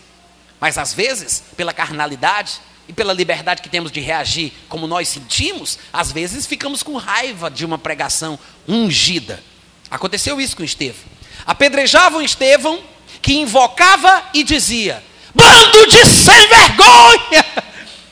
Mas 0.60 0.76
às 0.76 0.92
vezes, 0.92 1.42
pela 1.56 1.72
carnalidade 1.72 2.60
e 2.88 2.92
pela 2.92 3.12
liberdade 3.12 3.62
que 3.62 3.68
temos 3.68 3.90
de 3.90 4.00
reagir 4.00 4.52
como 4.68 4.86
nós 4.86 5.08
sentimos, 5.08 5.78
às 5.92 6.12
vezes 6.12 6.46
ficamos 6.46 6.82
com 6.82 6.96
raiva 6.96 7.50
de 7.50 7.64
uma 7.64 7.78
pregação 7.78 8.38
ungida. 8.68 9.42
Aconteceu 9.90 10.40
isso 10.40 10.56
com 10.56 10.64
Estevão. 10.64 11.14
Apedrejavam 11.46 12.22
Estevão 12.22 12.80
que 13.22 13.34
invocava 13.34 14.24
e 14.34 14.44
dizia: 14.44 15.02
Bando 15.34 15.86
de 15.86 16.04
sem 16.06 16.46
vergonha! 16.46 17.44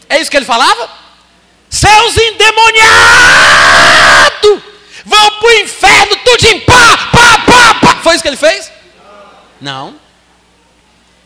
É 0.09 0.21
isso 0.21 0.31
que 0.31 0.37
ele 0.37 0.47
falava? 0.47 0.91
Seus 1.69 2.17
endemoniados! 2.17 4.63
Vão 5.05 5.31
para 5.31 5.49
o 5.49 5.53
inferno, 5.53 6.17
tudo 6.25 6.47
em 6.47 6.61
pá, 6.61 6.97
pá, 7.11 7.39
pá, 7.39 7.75
pá! 7.75 7.97
Foi 8.03 8.15
isso 8.15 8.23
que 8.23 8.29
ele 8.29 8.37
fez? 8.37 8.71
Não. 9.61 9.91
O 9.91 9.95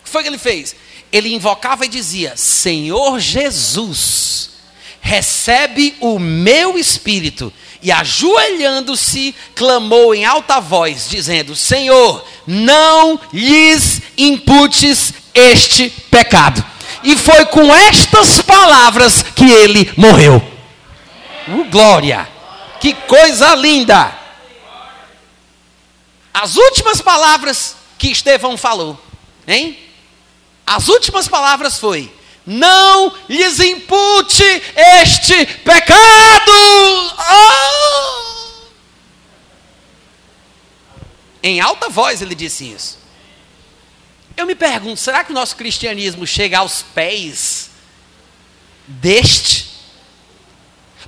que 0.04 0.11
foi 0.11 0.22
que 0.22 0.28
ele 0.28 0.38
fez? 0.38 0.74
Ele 1.12 1.35
invocava 1.35 1.85
e 1.85 1.88
dizia: 1.88 2.37
Senhor 2.37 3.19
Jesus, 3.21 4.51
recebe 5.01 5.95
o 6.01 6.19
meu 6.19 6.79
espírito. 6.79 7.53
E 7.83 7.92
ajoelhando-se, 7.92 9.35
clamou 9.55 10.14
em 10.14 10.25
alta 10.25 10.61
voz, 10.61 11.09
dizendo: 11.09 11.55
Senhor, 11.55 12.27
não 12.47 13.21
lhes 13.33 14.03
imputes 14.16 15.14
este 15.33 15.90
pecado. 16.11 16.64
E 17.05 17.16
foi 17.16 17.47
com 17.47 17.73
estas 17.73 18.40
palavras 18.42 19.23
que 19.23 19.49
ele 19.49 19.92
morreu. 19.97 20.42
Uh, 21.47 21.64
glória! 21.71 22.29
Que 22.81 22.92
coisa 22.92 23.55
linda! 23.55 24.12
As 26.35 26.57
últimas 26.57 27.01
palavras 27.01 27.77
que 27.97 28.09
Estevão 28.09 28.57
falou, 28.57 29.01
hein? 29.47 29.79
As 30.66 30.88
últimas 30.88 31.29
palavras 31.29 31.79
foi: 31.79 32.12
não 32.44 33.14
lhes 33.29 33.61
impute 33.61 34.44
este 34.76 35.46
pecado. 35.64 36.52
Oh! 37.18 38.26
Em 41.42 41.61
alta 41.61 41.88
voz 41.88 42.20
ele 42.20 42.35
disse 42.35 42.68
isso. 42.68 42.98
Eu 44.37 44.46
me 44.46 44.55
pergunto, 44.55 45.00
será 45.00 45.24
que 45.24 45.31
o 45.31 45.35
nosso 45.35 45.57
cristianismo 45.57 46.26
chega 46.26 46.59
aos 46.59 46.83
pés 46.83 47.70
deste? 48.87 49.70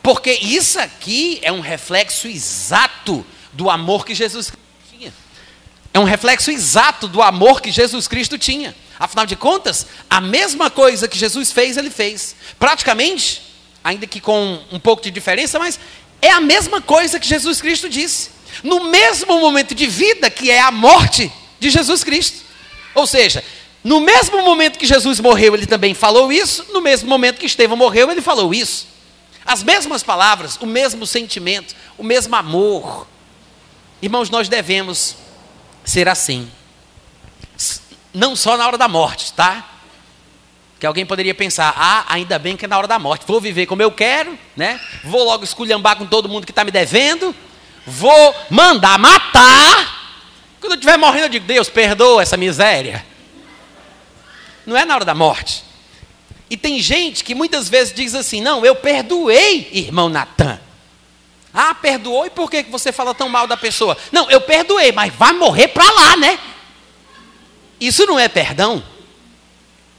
Porque 0.02 0.32
isso 0.32 0.78
aqui 0.78 1.38
é 1.42 1.52
um 1.52 1.60
reflexo 1.60 2.26
exato 2.26 3.26
do 3.52 3.68
amor 3.68 4.06
que 4.06 4.14
Jesus 4.14 4.50
tinha. 4.88 5.12
É 5.92 5.98
um 5.98 6.04
reflexo 6.04 6.50
exato 6.50 7.06
do 7.06 7.20
amor 7.20 7.60
que 7.60 7.70
Jesus 7.70 8.08
Cristo 8.08 8.38
tinha. 8.38 8.74
Afinal 8.98 9.26
de 9.26 9.36
contas, 9.36 9.86
a 10.10 10.20
mesma 10.20 10.70
coisa 10.70 11.06
que 11.06 11.16
Jesus 11.16 11.52
fez, 11.52 11.76
ele 11.76 11.90
fez. 11.90 12.34
Praticamente, 12.58 13.42
ainda 13.82 14.06
que 14.06 14.20
com 14.20 14.60
um 14.72 14.80
pouco 14.80 15.02
de 15.02 15.10
diferença, 15.10 15.58
mas 15.58 15.78
é 16.20 16.30
a 16.30 16.40
mesma 16.40 16.80
coisa 16.80 17.20
que 17.20 17.28
Jesus 17.28 17.60
Cristo 17.60 17.88
disse 17.88 18.38
no 18.62 18.84
mesmo 18.84 19.40
momento 19.40 19.74
de 19.74 19.86
vida 19.86 20.30
que 20.30 20.50
é 20.50 20.60
a 20.60 20.70
morte 20.70 21.32
de 21.58 21.70
Jesus 21.70 22.02
Cristo. 22.04 22.44
Ou 22.94 23.06
seja, 23.06 23.44
no 23.82 24.00
mesmo 24.00 24.42
momento 24.42 24.78
que 24.78 24.86
Jesus 24.86 25.20
morreu, 25.20 25.54
ele 25.54 25.66
também 25.66 25.94
falou 25.94 26.32
isso, 26.32 26.66
no 26.72 26.80
mesmo 26.80 27.08
momento 27.08 27.38
que 27.38 27.46
Estevão 27.46 27.76
morreu, 27.76 28.10
ele 28.10 28.22
falou 28.22 28.52
isso. 28.52 28.86
As 29.44 29.62
mesmas 29.62 30.02
palavras, 30.02 30.56
o 30.60 30.66
mesmo 30.66 31.06
sentimento, 31.06 31.74
o 31.96 32.02
mesmo 32.02 32.34
amor. 32.36 33.06
Irmãos, 34.02 34.30
nós 34.30 34.48
devemos 34.48 35.16
ser 35.84 36.08
assim. 36.08 36.50
Não 38.12 38.34
só 38.34 38.56
na 38.56 38.66
hora 38.66 38.78
da 38.78 38.88
morte, 38.88 39.32
tá? 39.32 39.64
Que 40.78 40.86
alguém 40.86 41.04
poderia 41.04 41.34
pensar, 41.34 41.74
ah, 41.76 42.04
ainda 42.08 42.38
bem 42.38 42.56
que 42.56 42.64
é 42.64 42.68
na 42.68 42.78
hora 42.78 42.86
da 42.86 42.98
morte. 42.98 43.24
Vou 43.26 43.40
viver 43.40 43.66
como 43.66 43.82
eu 43.82 43.90
quero, 43.90 44.38
né? 44.56 44.80
Vou 45.04 45.24
logo 45.24 45.44
esculhambar 45.44 45.96
com 45.96 46.06
todo 46.06 46.28
mundo 46.28 46.46
que 46.46 46.52
está 46.52 46.64
me 46.64 46.70
devendo, 46.70 47.34
vou 47.86 48.34
mandar 48.50 48.98
matar. 48.98 49.98
Quando 50.60 50.72
eu 50.72 50.78
estiver 50.78 50.96
morrendo, 50.96 51.26
eu 51.26 51.30
digo, 51.30 51.46
Deus, 51.46 51.68
perdoa 51.68 52.22
essa 52.22 52.36
miséria. 52.36 53.04
Não 54.64 54.76
é 54.76 54.84
na 54.84 54.94
hora 54.94 55.04
da 55.04 55.14
morte. 55.14 55.64
E 56.50 56.56
tem 56.56 56.80
gente 56.80 57.24
que 57.24 57.34
muitas 57.34 57.68
vezes 57.68 57.92
diz 57.92 58.14
assim: 58.14 58.40
não, 58.40 58.64
eu 58.64 58.76
perdoei, 58.76 59.68
irmão 59.72 60.08
Natan. 60.08 60.60
Ah, 61.52 61.74
perdoou 61.74 62.26
e 62.26 62.30
por 62.30 62.50
que 62.50 62.62
você 62.64 62.92
fala 62.92 63.14
tão 63.14 63.28
mal 63.28 63.46
da 63.46 63.56
pessoa? 63.56 63.96
Não, 64.12 64.30
eu 64.30 64.40
perdoei, 64.40 64.92
mas 64.92 65.12
vai 65.14 65.32
morrer 65.32 65.68
para 65.68 65.90
lá, 65.90 66.16
né? 66.16 66.38
Isso 67.80 68.06
não 68.06 68.18
é 68.18 68.28
perdão. 68.28 68.82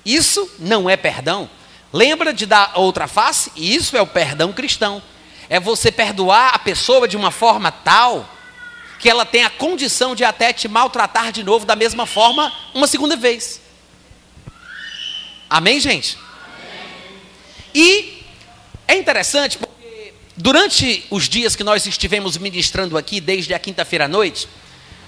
Isso 0.05 0.49
não 0.59 0.89
é 0.89 0.97
perdão. 0.97 1.49
Lembra 1.91 2.33
de 2.33 2.45
dar 2.45 2.73
outra 2.75 3.07
face? 3.07 3.51
Isso 3.55 3.97
é 3.97 4.01
o 4.01 4.07
perdão 4.07 4.53
cristão. 4.53 5.01
É 5.49 5.59
você 5.59 5.91
perdoar 5.91 6.53
a 6.53 6.59
pessoa 6.59 7.07
de 7.07 7.17
uma 7.17 7.31
forma 7.31 7.71
tal 7.71 8.29
que 8.99 9.09
ela 9.09 9.25
tem 9.25 9.43
a 9.43 9.49
condição 9.49 10.13
de 10.13 10.23
até 10.23 10.51
te 10.51 10.67
maltratar 10.67 11.31
de 11.31 11.41
novo 11.41 11.65
da 11.65 11.75
mesma 11.75 12.05
forma 12.05 12.53
uma 12.73 12.85
segunda 12.85 13.15
vez. 13.15 13.61
Amém, 15.49 15.79
gente? 15.79 16.17
E 17.73 18.23
é 18.87 18.95
interessante 18.95 19.57
porque 19.57 20.13
durante 20.35 21.05
os 21.09 21.29
dias 21.29 21.55
que 21.55 21.63
nós 21.63 21.85
estivemos 21.85 22.37
ministrando 22.37 22.97
aqui, 22.97 23.21
desde 23.21 23.53
a 23.53 23.59
quinta-feira 23.59 24.05
à 24.05 24.07
noite, 24.07 24.47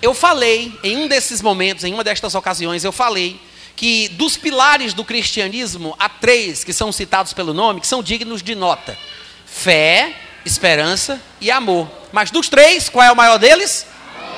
eu 0.01 0.13
falei, 0.13 0.77
em 0.83 0.97
um 0.97 1.07
desses 1.07 1.41
momentos, 1.41 1.83
em 1.83 1.93
uma 1.93 2.03
destas 2.03 2.33
ocasiões, 2.35 2.83
eu 2.83 2.91
falei 2.91 3.39
que 3.75 4.09
dos 4.09 4.37
pilares 4.37 4.93
do 4.93 5.03
cristianismo, 5.03 5.95
há 5.99 6.09
três 6.09 6.63
que 6.63 6.73
são 6.73 6.91
citados 6.91 7.33
pelo 7.33 7.53
nome, 7.53 7.81
que 7.81 7.87
são 7.87 8.03
dignos 8.03 8.41
de 8.41 8.55
nota: 8.55 8.97
fé, 9.45 10.15
esperança 10.45 11.21
e 11.39 11.51
amor. 11.51 11.89
Mas 12.11 12.31
dos 12.31 12.49
três, 12.49 12.89
qual 12.89 13.05
é 13.05 13.11
o 13.11 13.15
maior 13.15 13.37
deles? 13.37 13.85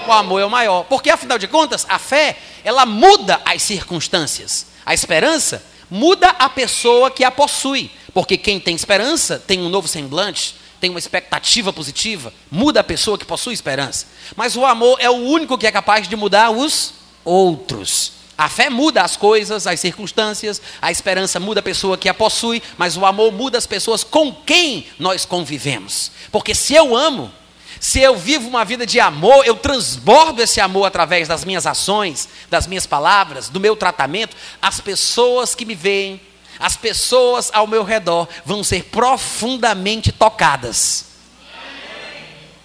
O 0.08 0.12
amor 0.12 0.42
é 0.42 0.46
o 0.46 0.50
maior. 0.50 0.84
Porque 0.84 1.10
afinal 1.10 1.38
de 1.38 1.48
contas, 1.48 1.86
a 1.90 1.98
fé, 1.98 2.38
ela 2.64 2.86
muda 2.86 3.42
as 3.46 3.62
circunstâncias. 3.62 4.68
A 4.86 4.94
esperança 4.94 5.64
muda 5.90 6.30
a 6.40 6.50
pessoa 6.50 7.10
que 7.10 7.24
a 7.24 7.32
possui. 7.32 7.90
Porque 8.14 8.38
quem 8.38 8.60
tem 8.60 8.76
esperança 8.76 9.40
tem 9.40 9.62
um 9.62 9.70
novo 9.70 9.88
semblante, 9.88 10.56
tem 10.84 10.90
uma 10.90 11.00
expectativa 11.00 11.72
positiva, 11.72 12.34
muda 12.52 12.82
a 12.82 12.84
pessoa 12.84 13.18
que 13.18 13.24
possui 13.24 13.54
esperança. 13.54 14.06
Mas 14.36 14.58
o 14.58 14.66
amor 14.66 14.98
é 15.00 15.10
o 15.10 15.14
único 15.14 15.58
que 15.58 15.66
é 15.66 15.72
capaz 15.72 16.10
de 16.10 16.16
mudar 16.18 16.50
os 16.50 16.94
outros. 17.24 18.12
A 18.38 18.50
fé 18.50 18.70
muda 18.70 19.02
as 19.02 19.16
coisas, 19.16 19.66
as 19.66 19.80
circunstâncias, 19.80 20.62
a 20.82 20.92
esperança 20.92 21.40
muda 21.40 21.62
a 21.62 21.64
pessoa 21.64 21.98
que 21.98 22.10
a 22.10 22.14
possui, 22.14 22.62
mas 22.78 22.98
o 22.98 23.06
amor 23.06 23.32
muda 23.32 23.58
as 23.58 23.66
pessoas 23.66 24.04
com 24.04 24.36
quem 24.36 24.86
nós 25.00 25.24
convivemos. 25.24 26.12
Porque 26.30 26.54
se 26.54 26.76
eu 26.76 26.94
amo, 26.98 27.32
se 27.80 28.02
eu 28.02 28.18
vivo 28.18 28.50
uma 28.50 28.66
vida 28.66 28.86
de 28.86 29.00
amor, 29.00 29.48
eu 29.48 29.56
transbordo 29.56 30.42
esse 30.42 30.60
amor 30.60 30.84
através 30.84 31.30
das 31.30 31.46
minhas 31.46 31.66
ações, 31.66 32.28
das 32.50 32.68
minhas 32.68 32.86
palavras, 32.86 33.48
do 33.48 33.58
meu 33.58 33.78
tratamento, 33.78 34.36
as 34.62 34.82
pessoas 34.82 35.56
que 35.56 35.64
me 35.64 35.76
veem, 35.76 36.20
as 36.60 36.76
pessoas 36.76 37.50
ao 37.54 37.68
meu 37.68 37.84
redor 37.84 38.28
vão 38.46 38.64
ser 38.64 38.84
profundamente 38.86 40.12
tocadas 40.12 41.06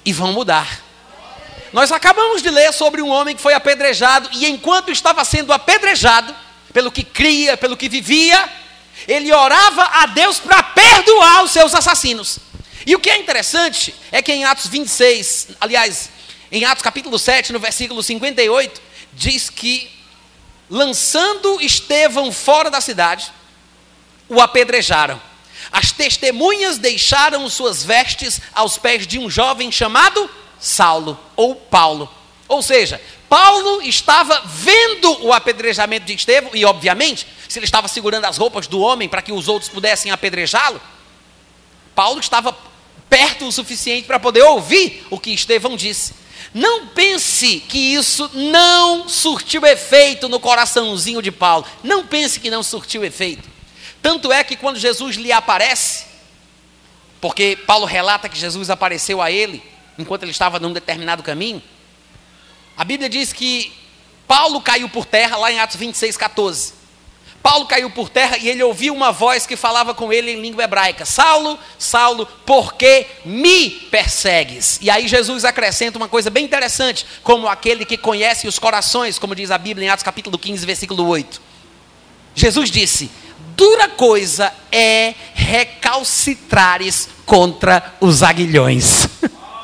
e 0.05 0.12
vão 0.12 0.33
mudar. 0.33 0.83
Nós 1.72 1.92
acabamos 1.92 2.42
de 2.42 2.51
ler 2.51 2.72
sobre 2.72 3.03
um 3.03 3.09
homem 3.09 3.37
que 3.37 3.42
foi 3.42 3.53
apedrejado 3.55 4.29
e 4.33 4.46
enquanto 4.46 4.90
estava 4.90 5.24
sendo 5.24 5.53
apedrejado, 5.53 6.35
pelo 6.72 6.90
que 6.90 7.03
cria, 7.03 7.57
pelo 7.57 7.77
que 7.77 7.88
vivia, 7.88 8.48
ele 9.07 9.33
orava 9.33 9.83
a 9.83 10.07
Deus 10.07 10.38
para 10.38 10.62
perdoar 10.62 11.44
os 11.44 11.51
seus 11.51 11.74
assassinos. 11.74 12.38
E 12.87 12.94
o 12.94 13.01
que 13.01 13.11
é 13.11 13.18
interessante 13.18 13.94
é 14.11 14.22
que 14.22 14.33
em 14.33 14.44
Atos 14.44 14.66
26, 14.66 15.48
aliás, 15.61 16.09
em 16.51 16.64
Atos 16.64 16.83
capítulo 16.83 17.18
7, 17.18 17.53
no 17.53 17.59
versículo 17.59 18.03
58, 18.03 18.81
diz 19.12 19.51
que 19.51 19.90
lançando 20.70 21.61
Estevão 21.61 22.33
fora 22.33 22.70
da 22.70 22.81
cidade, 22.81 23.31
o 24.28 24.40
apedrejaram. 24.40 25.20
As 25.70 25.92
testemunhas 25.92 26.78
deixaram 26.78 27.48
suas 27.48 27.84
vestes 27.84 28.40
aos 28.54 28.78
pés 28.78 29.06
de 29.06 29.18
um 29.18 29.28
jovem 29.28 29.70
chamado 29.70 30.28
Saulo 30.58 31.18
ou 31.36 31.54
Paulo. 31.54 32.12
Ou 32.46 32.62
seja, 32.62 33.00
Paulo 33.28 33.82
estava 33.82 34.42
vendo 34.46 35.24
o 35.24 35.32
apedrejamento 35.32 36.06
de 36.06 36.14
Estevão, 36.14 36.50
e 36.54 36.64
obviamente, 36.64 37.26
se 37.46 37.58
ele 37.58 37.66
estava 37.66 37.86
segurando 37.86 38.24
as 38.24 38.38
roupas 38.38 38.66
do 38.66 38.80
homem 38.80 39.08
para 39.08 39.20
que 39.20 39.32
os 39.32 39.48
outros 39.48 39.70
pudessem 39.70 40.10
apedrejá-lo, 40.10 40.80
Paulo 41.94 42.20
estava 42.20 42.56
perto 43.08 43.46
o 43.46 43.52
suficiente 43.52 44.06
para 44.06 44.18
poder 44.18 44.42
ouvir 44.42 45.06
o 45.10 45.18
que 45.18 45.30
Estevão 45.30 45.76
disse. 45.76 46.14
Não 46.54 46.86
pense 46.86 47.60
que 47.60 47.94
isso 47.94 48.30
não 48.32 49.08
surtiu 49.08 49.66
efeito 49.66 50.28
no 50.28 50.40
coraçãozinho 50.40 51.20
de 51.20 51.30
Paulo. 51.30 51.66
Não 51.82 52.06
pense 52.06 52.40
que 52.40 52.50
não 52.50 52.62
surtiu 52.62 53.04
efeito. 53.04 53.58
Tanto 54.02 54.32
é 54.32 54.42
que 54.44 54.56
quando 54.56 54.78
Jesus 54.78 55.16
lhe 55.16 55.32
aparece, 55.32 56.06
porque 57.20 57.56
Paulo 57.66 57.84
relata 57.84 58.28
que 58.28 58.38
Jesus 58.38 58.70
apareceu 58.70 59.20
a 59.20 59.30
ele 59.30 59.62
enquanto 59.98 60.22
ele 60.22 60.30
estava 60.30 60.61
num 60.61 60.72
determinado 60.72 61.22
caminho, 61.22 61.62
a 62.76 62.84
Bíblia 62.84 63.08
diz 63.08 63.32
que 63.32 63.72
Paulo 64.26 64.61
caiu 64.61 64.88
por 64.88 65.04
terra 65.04 65.37
lá 65.37 65.50
em 65.50 65.58
Atos 65.58 65.76
26, 65.76 66.16
14. 66.16 66.78
Paulo 67.42 67.66
caiu 67.66 67.88
por 67.90 68.08
terra 68.08 68.37
e 68.37 68.48
ele 68.48 68.62
ouviu 68.62 68.94
uma 68.94 69.11
voz 69.11 69.46
que 69.46 69.56
falava 69.56 69.94
com 69.94 70.12
ele 70.12 70.32
em 70.32 70.40
língua 70.40 70.64
hebraica: 70.64 71.04
Saulo, 71.04 71.58
Saulo, 71.78 72.26
por 72.44 72.74
que 72.74 73.06
me 73.24 73.70
persegues? 73.70 74.78
E 74.82 74.90
aí 74.90 75.08
Jesus 75.08 75.44
acrescenta 75.44 75.96
uma 75.96 76.08
coisa 76.08 76.30
bem 76.30 76.44
interessante, 76.44 77.06
como 77.22 77.48
aquele 77.48 77.84
que 77.84 77.96
conhece 77.96 78.46
os 78.46 78.58
corações, 78.58 79.18
como 79.18 79.34
diz 79.34 79.50
a 79.50 79.58
Bíblia 79.58 79.87
em 79.87 79.88
Atos 79.88 80.02
capítulo 80.02 80.38
15, 80.38 80.66
versículo 80.66 81.06
8. 81.06 81.40
Jesus 82.34 82.70
disse: 82.70 83.11
Dura 83.59 83.88
coisa 83.88 84.55
é 84.71 85.14
recalcitrares 85.35 87.09
contra 87.27 87.92
os 88.01 88.23
aguilhões. 88.23 89.09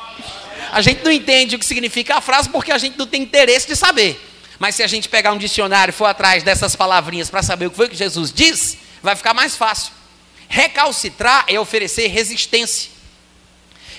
a 0.69 0.81
gente 0.81 1.01
não 1.01 1.09
entende 1.09 1.55
o 1.55 1.59
que 1.59 1.65
significa 1.65 2.17
a 2.17 2.21
frase 2.21 2.49
porque 2.49 2.73
a 2.73 2.77
gente 2.77 2.97
não 2.97 3.07
tem 3.07 3.23
interesse 3.23 3.65
de 3.65 3.73
saber. 3.73 4.19
Mas 4.59 4.75
se 4.75 4.83
a 4.83 4.87
gente 4.87 5.07
pegar 5.07 5.31
um 5.31 5.37
dicionário 5.37 5.93
e 5.93 5.95
for 5.95 6.07
atrás 6.07 6.43
dessas 6.43 6.75
palavrinhas 6.75 7.29
para 7.29 7.41
saber 7.41 7.67
o 7.67 7.71
que 7.71 7.77
foi 7.77 7.87
que 7.87 7.95
Jesus 7.95 8.33
disse, 8.33 8.77
vai 9.01 9.15
ficar 9.15 9.33
mais 9.33 9.55
fácil. 9.55 9.93
Recalcitrar 10.49 11.45
é 11.47 11.57
oferecer 11.57 12.07
resistência. 12.07 12.91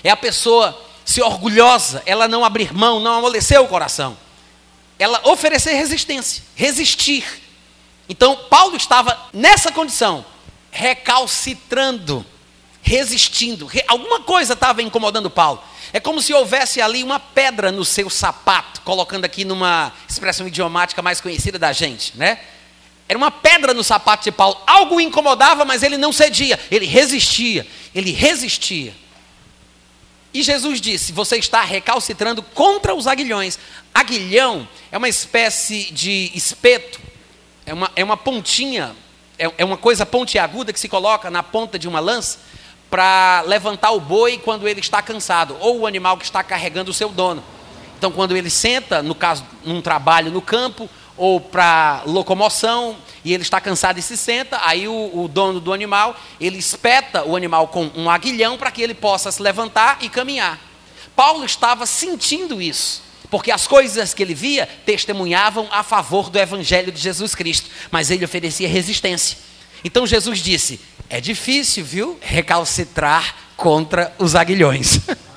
É 0.03 0.11
a 0.11 0.15
pessoa 0.15 0.79
ser 1.03 1.23
orgulhosa, 1.23 2.03
ela 2.05 2.27
não 2.27 2.45
abrir 2.45 2.71
mão, 2.71 2.99
não 2.99 3.15
amolecer 3.15 3.59
o 3.59 3.67
coração. 3.67 4.15
Ela 4.99 5.27
oferecer 5.27 5.73
resistência, 5.73 6.43
resistir. 6.55 7.46
Então, 8.09 8.35
Paulo 8.49 8.75
estava 8.75 9.29
nessa 9.33 9.71
condição, 9.71 10.25
recalcitrando, 10.71 12.25
resistindo. 12.81 13.69
Alguma 13.87 14.21
coisa 14.21 14.53
estava 14.53 14.81
incomodando 14.81 15.29
Paulo. 15.29 15.61
É 15.93 15.99
como 15.99 16.21
se 16.21 16.33
houvesse 16.33 16.81
ali 16.81 17.03
uma 17.03 17.19
pedra 17.19 17.71
no 17.71 17.85
seu 17.85 18.09
sapato, 18.09 18.81
colocando 18.81 19.25
aqui 19.25 19.45
numa 19.45 19.93
expressão 20.07 20.47
idiomática 20.47 21.01
mais 21.01 21.21
conhecida 21.21 21.57
da 21.57 21.71
gente, 21.71 22.17
né? 22.17 22.39
Era 23.09 23.17
uma 23.17 23.31
pedra 23.31 23.73
no 23.73 23.83
sapato 23.83 24.25
de 24.25 24.31
Paulo. 24.31 24.61
Algo 24.67 24.95
o 24.95 25.01
incomodava, 25.01 25.63
mas 25.63 25.81
ele 25.81 25.97
não 25.97 26.11
cedia. 26.11 26.59
Ele 26.69 26.85
resistia. 26.85 27.65
Ele 27.95 28.11
resistia. 28.11 28.93
E 30.33 30.43
Jesus 30.43 30.81
disse: 30.81 31.13
Você 31.13 31.37
está 31.37 31.61
recalcitrando 31.61 32.43
contra 32.43 32.93
os 32.93 33.07
aguilhões. 33.07 33.57
Aguilhão 33.93 34.67
é 34.91 34.97
uma 34.97 35.07
espécie 35.07 35.85
de 35.91 36.31
espeto, 36.35 36.99
é 37.67 37.73
uma, 37.73 37.91
é 37.97 38.03
uma 38.03 38.15
pontinha, 38.15 38.95
é, 39.37 39.51
é 39.57 39.65
uma 39.65 39.75
coisa 39.75 40.05
pontiaguda 40.05 40.71
que 40.71 40.79
se 40.79 40.87
coloca 40.87 41.29
na 41.29 41.43
ponta 41.43 41.77
de 41.77 41.85
uma 41.85 41.99
lança 41.99 42.39
para 42.89 43.43
levantar 43.45 43.91
o 43.91 43.99
boi 43.99 44.37
quando 44.37 44.65
ele 44.65 44.79
está 44.79 45.01
cansado, 45.01 45.57
ou 45.59 45.81
o 45.81 45.85
animal 45.85 46.17
que 46.17 46.23
está 46.23 46.41
carregando 46.41 46.91
o 46.91 46.93
seu 46.93 47.09
dono. 47.09 47.43
Então, 47.97 48.09
quando 48.09 48.37
ele 48.37 48.49
senta, 48.49 49.03
no 49.03 49.13
caso, 49.13 49.43
num 49.65 49.81
trabalho 49.81 50.31
no 50.31 50.41
campo, 50.41 50.89
ou 51.17 51.41
para 51.41 52.03
locomoção, 52.05 52.95
e 53.25 53.33
ele 53.33 53.43
está 53.43 53.59
cansado 53.59 53.99
e 53.99 54.01
se 54.01 54.15
senta, 54.15 54.61
aí 54.63 54.87
o, 54.87 55.23
o, 55.23 55.27
dono 55.27 55.59
do 55.59 55.73
animal, 55.73 56.15
ele 56.39 56.57
espeta 56.57 57.25
o 57.25 57.35
animal 57.35 57.67
com 57.67 57.91
um 57.95 58.09
aguilhão 58.09 58.57
para 58.57 58.71
que 58.71 58.81
ele 58.81 58.93
possa 58.93 59.29
se 59.29 59.41
levantar 59.41 59.97
e 59.99 60.07
caminhar. 60.07 60.57
Paulo 61.15 61.43
estava 61.43 61.85
sentindo 61.85 62.61
isso, 62.61 63.01
porque 63.29 63.51
as 63.51 63.67
coisas 63.67 64.13
que 64.13 64.23
ele 64.23 64.33
via 64.33 64.67
testemunhavam 64.85 65.67
a 65.71 65.83
favor 65.83 66.29
do 66.29 66.39
evangelho 66.39 66.91
de 66.91 66.99
Jesus 66.99 67.35
Cristo, 67.35 67.69
mas 67.91 68.09
ele 68.09 68.25
oferecia 68.25 68.67
resistência. 68.67 69.37
Então 69.83 70.07
Jesus 70.07 70.39
disse: 70.39 70.79
é 71.09 71.21
difícil, 71.21 71.83
viu? 71.83 72.17
Recalcitrar 72.21 73.35
contra 73.55 74.13
os 74.17 74.35
aguilhões. 74.35 74.99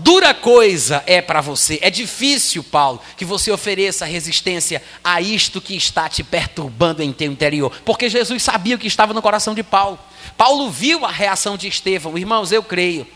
Dura 0.00 0.32
coisa 0.32 1.02
é 1.06 1.20
para 1.20 1.40
você, 1.40 1.80
é 1.82 1.90
difícil, 1.90 2.62
Paulo, 2.62 3.02
que 3.16 3.24
você 3.24 3.50
ofereça 3.50 4.04
resistência 4.04 4.80
a 5.02 5.20
isto 5.20 5.60
que 5.60 5.76
está 5.76 6.08
te 6.08 6.22
perturbando 6.22 7.02
em 7.02 7.12
teu 7.12 7.32
interior, 7.32 7.72
porque 7.84 8.08
Jesus 8.08 8.44
sabia 8.44 8.76
o 8.76 8.78
que 8.78 8.86
estava 8.86 9.12
no 9.12 9.20
coração 9.20 9.56
de 9.56 9.64
Paulo. 9.64 9.98
Paulo 10.36 10.70
viu 10.70 11.04
a 11.04 11.10
reação 11.10 11.56
de 11.56 11.66
Estevão, 11.66 12.16
irmãos, 12.16 12.52
eu 12.52 12.62
creio 12.62 13.08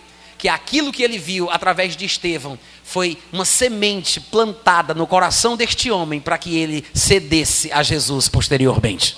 que 0.42 0.48
aquilo 0.48 0.90
que 0.90 1.04
ele 1.04 1.18
viu 1.18 1.48
através 1.52 1.94
de 1.94 2.04
Estevão 2.04 2.58
foi 2.82 3.16
uma 3.32 3.44
semente 3.44 4.20
plantada 4.20 4.92
no 4.92 5.06
coração 5.06 5.56
deste 5.56 5.88
homem 5.88 6.18
para 6.20 6.36
que 6.36 6.58
ele 6.58 6.84
cedesse 6.92 7.70
a 7.70 7.80
Jesus 7.80 8.28
posteriormente. 8.28 9.16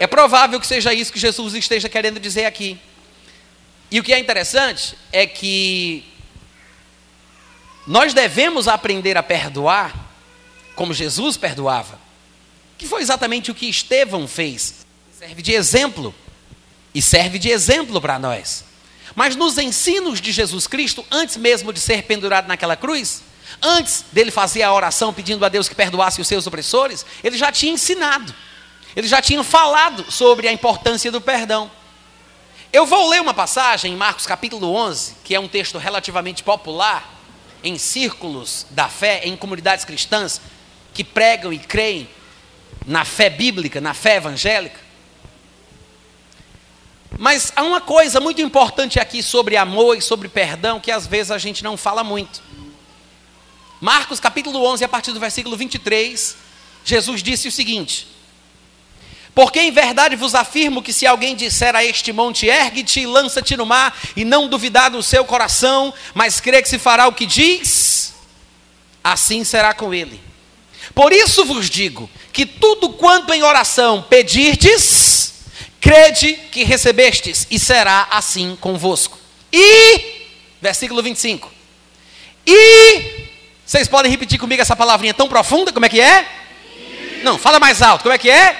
É 0.00 0.06
provável 0.08 0.58
que 0.58 0.66
seja 0.66 0.92
isso 0.92 1.12
que 1.12 1.18
Jesus 1.20 1.54
esteja 1.54 1.88
querendo 1.88 2.18
dizer 2.18 2.44
aqui. 2.44 2.76
E 3.88 4.00
o 4.00 4.02
que 4.02 4.12
é 4.12 4.18
interessante 4.18 4.98
é 5.12 5.28
que 5.28 6.04
nós 7.86 8.12
devemos 8.12 8.66
aprender 8.66 9.16
a 9.16 9.22
perdoar 9.22 9.94
como 10.74 10.92
Jesus 10.92 11.36
perdoava. 11.36 12.00
que 12.76 12.88
foi 12.88 13.00
exatamente 13.00 13.48
o 13.48 13.54
que 13.54 13.66
Estevão 13.66 14.26
fez. 14.26 14.84
Serve 15.16 15.40
de 15.40 15.52
exemplo. 15.52 16.12
E 16.92 17.00
serve 17.00 17.38
de 17.38 17.48
exemplo 17.48 18.00
para 18.00 18.18
nós. 18.18 18.71
Mas 19.14 19.36
nos 19.36 19.58
ensinos 19.58 20.20
de 20.20 20.32
Jesus 20.32 20.66
Cristo, 20.66 21.04
antes 21.10 21.36
mesmo 21.36 21.72
de 21.72 21.80
ser 21.80 22.02
pendurado 22.04 22.48
naquela 22.48 22.76
cruz, 22.76 23.22
antes 23.60 24.04
dele 24.12 24.30
fazer 24.30 24.62
a 24.62 24.72
oração 24.72 25.12
pedindo 25.12 25.44
a 25.44 25.48
Deus 25.48 25.68
que 25.68 25.74
perdoasse 25.74 26.20
os 26.20 26.28
seus 26.28 26.46
opressores, 26.46 27.04
ele 27.22 27.36
já 27.36 27.52
tinha 27.52 27.72
ensinado. 27.72 28.34
Ele 28.94 29.06
já 29.06 29.22
tinha 29.22 29.42
falado 29.42 30.10
sobre 30.10 30.48
a 30.48 30.52
importância 30.52 31.10
do 31.10 31.20
perdão. 31.20 31.70
Eu 32.72 32.86
vou 32.86 33.08
ler 33.08 33.20
uma 33.20 33.34
passagem 33.34 33.92
em 33.92 33.96
Marcos 33.96 34.26
capítulo 34.26 34.74
11, 34.74 35.16
que 35.24 35.34
é 35.34 35.40
um 35.40 35.48
texto 35.48 35.78
relativamente 35.78 36.42
popular 36.42 37.20
em 37.62 37.78
círculos 37.78 38.66
da 38.70 38.88
fé, 38.88 39.22
em 39.24 39.36
comunidades 39.36 39.84
cristãs 39.84 40.40
que 40.92 41.04
pregam 41.04 41.52
e 41.52 41.58
creem 41.58 42.08
na 42.86 43.04
fé 43.04 43.30
bíblica, 43.30 43.80
na 43.80 43.94
fé 43.94 44.16
evangélica. 44.16 44.80
Mas 47.18 47.52
há 47.54 47.62
uma 47.62 47.80
coisa 47.80 48.20
muito 48.20 48.40
importante 48.40 48.98
aqui 48.98 49.22
sobre 49.22 49.56
amor 49.56 49.96
e 49.96 50.02
sobre 50.02 50.28
perdão 50.28 50.80
que 50.80 50.90
às 50.90 51.06
vezes 51.06 51.30
a 51.30 51.38
gente 51.38 51.62
não 51.62 51.76
fala 51.76 52.02
muito. 52.02 52.42
Marcos 53.80 54.20
capítulo 54.20 54.64
11, 54.64 54.84
a 54.84 54.88
partir 54.88 55.12
do 55.12 55.20
versículo 55.20 55.56
23, 55.56 56.36
Jesus 56.84 57.22
disse 57.22 57.48
o 57.48 57.52
seguinte: 57.52 58.08
porque 59.34 59.60
em 59.60 59.70
verdade 59.70 60.14
vos 60.14 60.34
afirmo 60.34 60.82
que 60.82 60.92
se 60.92 61.06
alguém 61.06 61.34
disser 61.34 61.74
a 61.74 61.84
este 61.84 62.12
monte, 62.12 62.46
ergue-te 62.46 63.00
e 63.00 63.06
lança-te 63.06 63.56
no 63.56 63.64
mar, 63.64 63.96
e 64.14 64.24
não 64.24 64.46
duvidar 64.46 64.90
no 64.90 65.02
seu 65.02 65.24
coração, 65.24 65.92
mas 66.14 66.38
crê 66.38 66.60
que 66.60 66.68
se 66.68 66.78
fará 66.78 67.08
o 67.08 67.12
que 67.12 67.24
diz, 67.24 68.14
assim 69.02 69.42
será 69.42 69.72
com 69.72 69.94
ele. 69.94 70.20
Por 70.94 71.12
isso 71.12 71.44
vos 71.44 71.70
digo 71.70 72.10
que 72.32 72.44
tudo 72.44 72.90
quanto 72.90 73.32
em 73.32 73.42
oração 73.42 74.02
pedirdes, 74.02 75.11
crede 75.82 76.34
que 76.52 76.62
recebestes, 76.62 77.44
e 77.50 77.58
será 77.58 78.06
assim 78.12 78.56
convosco. 78.60 79.18
E, 79.52 80.28
versículo 80.60 81.02
25. 81.02 81.52
E, 82.46 83.26
vocês 83.66 83.88
podem 83.88 84.10
repetir 84.10 84.38
comigo 84.38 84.62
essa 84.62 84.76
palavrinha 84.76 85.12
tão 85.12 85.28
profunda, 85.28 85.72
como 85.72 85.84
é 85.84 85.88
que 85.88 86.00
é? 86.00 86.24
Não, 87.24 87.36
fala 87.36 87.58
mais 87.58 87.82
alto, 87.82 88.02
como 88.02 88.14
é 88.14 88.18
que 88.18 88.30
é? 88.30 88.56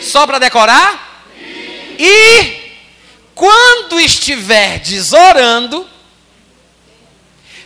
Só 0.00 0.28
para 0.28 0.38
decorar? 0.38 1.24
E 1.98 2.72
quando 3.34 3.98
estiverdes 3.98 5.12
orando, 5.12 5.88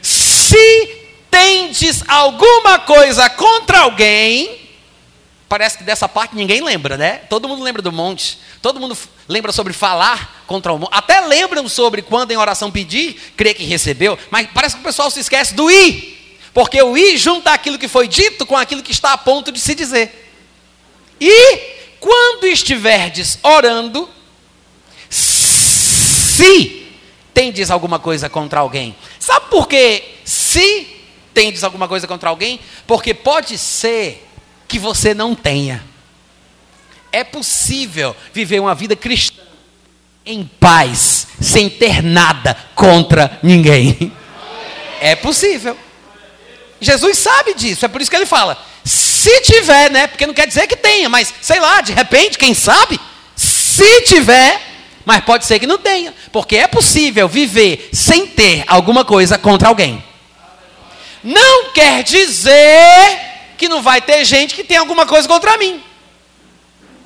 se 0.00 1.02
tendes 1.30 2.02
alguma 2.08 2.78
coisa 2.78 3.28
contra 3.28 3.80
alguém, 3.80 4.61
parece 5.52 5.76
que 5.76 5.84
dessa 5.84 6.08
parte 6.08 6.34
ninguém 6.34 6.64
lembra, 6.64 6.96
né? 6.96 7.18
Todo 7.28 7.46
mundo 7.46 7.62
lembra 7.62 7.82
do 7.82 7.92
monte, 7.92 8.38
todo 8.62 8.80
mundo 8.80 8.96
lembra 9.28 9.52
sobre 9.52 9.74
falar 9.74 10.42
contra 10.46 10.72
o 10.72 10.78
monte, 10.78 10.88
até 10.90 11.20
lembram 11.20 11.68
sobre 11.68 12.00
quando 12.00 12.30
em 12.30 12.38
oração 12.38 12.70
pedir, 12.70 13.20
crê 13.36 13.52
que 13.52 13.62
recebeu, 13.62 14.18
mas 14.30 14.48
parece 14.54 14.76
que 14.76 14.80
o 14.80 14.84
pessoal 14.84 15.10
se 15.10 15.20
esquece 15.20 15.52
do 15.52 15.70
i, 15.70 16.38
porque 16.54 16.82
o 16.82 16.96
i 16.96 17.18
junta 17.18 17.52
aquilo 17.52 17.78
que 17.78 17.86
foi 17.86 18.08
dito 18.08 18.46
com 18.46 18.56
aquilo 18.56 18.82
que 18.82 18.92
está 18.92 19.12
a 19.12 19.18
ponto 19.18 19.52
de 19.52 19.60
se 19.60 19.74
dizer. 19.74 20.32
E 21.20 21.58
quando 22.00 22.46
estiverdes 22.46 23.38
orando, 23.42 24.08
se 25.10 26.86
tendes 27.34 27.70
alguma 27.70 27.98
coisa 27.98 28.30
contra 28.30 28.60
alguém. 28.60 28.96
Sabe 29.18 29.50
por 29.50 29.68
que 29.68 30.02
se 30.24 30.86
tendes 31.34 31.62
alguma 31.62 31.86
coisa 31.86 32.06
contra 32.06 32.30
alguém? 32.30 32.58
Porque 32.86 33.12
pode 33.12 33.58
ser 33.58 34.31
que 34.72 34.78
você 34.78 35.12
não 35.12 35.34
tenha. 35.34 35.84
É 37.12 37.22
possível 37.22 38.16
viver 38.32 38.58
uma 38.58 38.74
vida 38.74 38.96
cristã 38.96 39.42
em 40.24 40.50
paz, 40.58 41.26
sem 41.38 41.68
ter 41.68 42.02
nada 42.02 42.56
contra 42.74 43.38
ninguém. 43.42 44.10
É 45.04 45.16
possível. 45.16 45.76
Jesus 46.80 47.18
sabe 47.18 47.54
disso, 47.54 47.84
é 47.84 47.88
por 47.88 48.00
isso 48.00 48.08
que 48.08 48.16
ele 48.16 48.24
fala: 48.24 48.56
se 48.84 49.40
tiver, 49.40 49.90
né? 49.90 50.06
Porque 50.06 50.24
não 50.28 50.32
quer 50.32 50.46
dizer 50.46 50.68
que 50.68 50.76
tenha, 50.76 51.08
mas 51.08 51.34
sei 51.42 51.58
lá, 51.58 51.80
de 51.80 51.92
repente, 51.92 52.38
quem 52.38 52.54
sabe? 52.54 53.00
Se 53.34 54.02
tiver, 54.02 54.62
mas 55.04 55.24
pode 55.24 55.44
ser 55.44 55.58
que 55.58 55.66
não 55.66 55.76
tenha, 55.76 56.14
porque 56.30 56.56
é 56.56 56.68
possível 56.68 57.28
viver 57.28 57.88
sem 57.92 58.28
ter 58.28 58.62
alguma 58.68 59.04
coisa 59.04 59.36
contra 59.36 59.66
alguém. 59.66 60.04
Não 61.24 61.72
quer 61.72 62.04
dizer 62.04 63.31
que 63.62 63.68
não 63.68 63.80
vai 63.80 64.02
ter 64.02 64.24
gente 64.24 64.56
que 64.56 64.64
tem 64.64 64.76
alguma 64.76 65.06
coisa 65.06 65.28
contra 65.28 65.56
mim. 65.56 65.80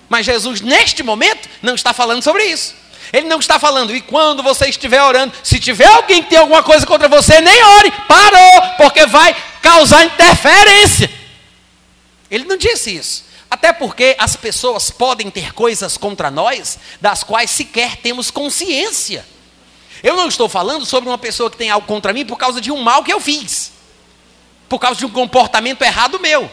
Mas 0.08 0.24
Jesus, 0.24 0.62
neste 0.62 1.02
momento, 1.02 1.50
não 1.60 1.74
está 1.74 1.92
falando 1.92 2.22
sobre 2.22 2.46
isso. 2.46 2.74
Ele 3.12 3.28
não 3.28 3.38
está 3.38 3.58
falando, 3.58 3.94
e 3.94 4.00
quando 4.00 4.42
você 4.42 4.70
estiver 4.70 5.02
orando, 5.02 5.34
se 5.42 5.60
tiver 5.60 5.84
alguém 5.84 6.22
que 6.22 6.30
tem 6.30 6.38
alguma 6.38 6.62
coisa 6.62 6.86
contra 6.86 7.08
você, 7.08 7.42
nem 7.42 7.62
ore, 7.62 7.90
parou, 8.08 8.62
porque 8.78 9.04
vai 9.04 9.36
causar 9.60 10.02
interferência. 10.06 11.10
Ele 12.30 12.44
não 12.44 12.56
disse 12.56 12.96
isso. 12.96 13.26
Até 13.50 13.70
porque 13.74 14.16
as 14.18 14.34
pessoas 14.34 14.90
podem 14.90 15.30
ter 15.30 15.52
coisas 15.52 15.98
contra 15.98 16.30
nós 16.30 16.78
das 17.02 17.22
quais 17.22 17.50
sequer 17.50 17.96
temos 17.96 18.30
consciência. 18.30 19.26
Eu 20.02 20.16
não 20.16 20.26
estou 20.26 20.48
falando 20.48 20.86
sobre 20.86 21.06
uma 21.10 21.18
pessoa 21.18 21.50
que 21.50 21.58
tem 21.58 21.68
algo 21.68 21.86
contra 21.86 22.14
mim 22.14 22.24
por 22.24 22.38
causa 22.38 22.62
de 22.62 22.72
um 22.72 22.80
mal 22.80 23.04
que 23.04 23.12
eu 23.12 23.20
fiz, 23.20 23.75
por 24.68 24.78
causa 24.78 24.98
de 24.98 25.06
um 25.06 25.10
comportamento 25.10 25.82
errado 25.82 26.20
meu. 26.20 26.50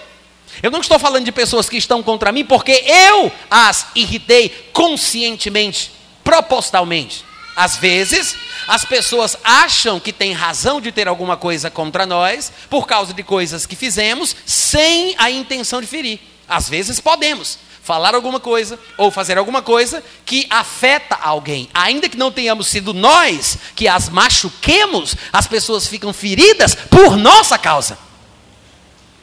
Eu 0.61 0.69
não 0.69 0.81
estou 0.81 0.99
falando 0.99 1.25
de 1.25 1.31
pessoas 1.31 1.67
que 1.67 1.77
estão 1.77 2.03
contra 2.03 2.31
mim 2.31 2.45
porque 2.45 2.83
eu 2.85 3.31
as 3.49 3.87
irritei 3.95 4.49
conscientemente, 4.71 5.91
propositalmente. 6.23 7.25
Às 7.55 7.77
vezes, 7.77 8.35
as 8.67 8.83
pessoas 8.83 9.37
acham 9.43 9.99
que 9.99 10.11
tem 10.11 10.33
razão 10.33 10.81
de 10.81 10.91
ter 10.91 11.07
alguma 11.07 11.37
coisa 11.37 11.69
contra 11.69 12.05
nós 12.05 12.51
por 12.69 12.87
causa 12.87 13.13
de 13.13 13.23
coisas 13.23 13.65
que 13.65 13.75
fizemos 13.75 14.35
sem 14.45 15.15
a 15.17 15.29
intenção 15.29 15.79
de 15.79 15.87
ferir. 15.87 16.19
Às 16.47 16.67
vezes 16.67 16.99
podemos 16.99 17.59
falar 17.83 18.15
alguma 18.15 18.39
coisa 18.39 18.79
ou 18.97 19.11
fazer 19.11 19.37
alguma 19.37 19.61
coisa 19.61 20.01
que 20.25 20.47
afeta 20.49 21.15
alguém, 21.21 21.69
ainda 21.73 22.07
que 22.07 22.17
não 22.17 22.31
tenhamos 22.31 22.67
sido 22.67 22.93
nós 22.93 23.57
que 23.75 23.89
as 23.89 24.07
machuquemos, 24.07 25.15
as 25.33 25.47
pessoas 25.47 25.85
ficam 25.85 26.13
feridas 26.13 26.73
por 26.75 27.17
nossa 27.17 27.57
causa. 27.57 27.97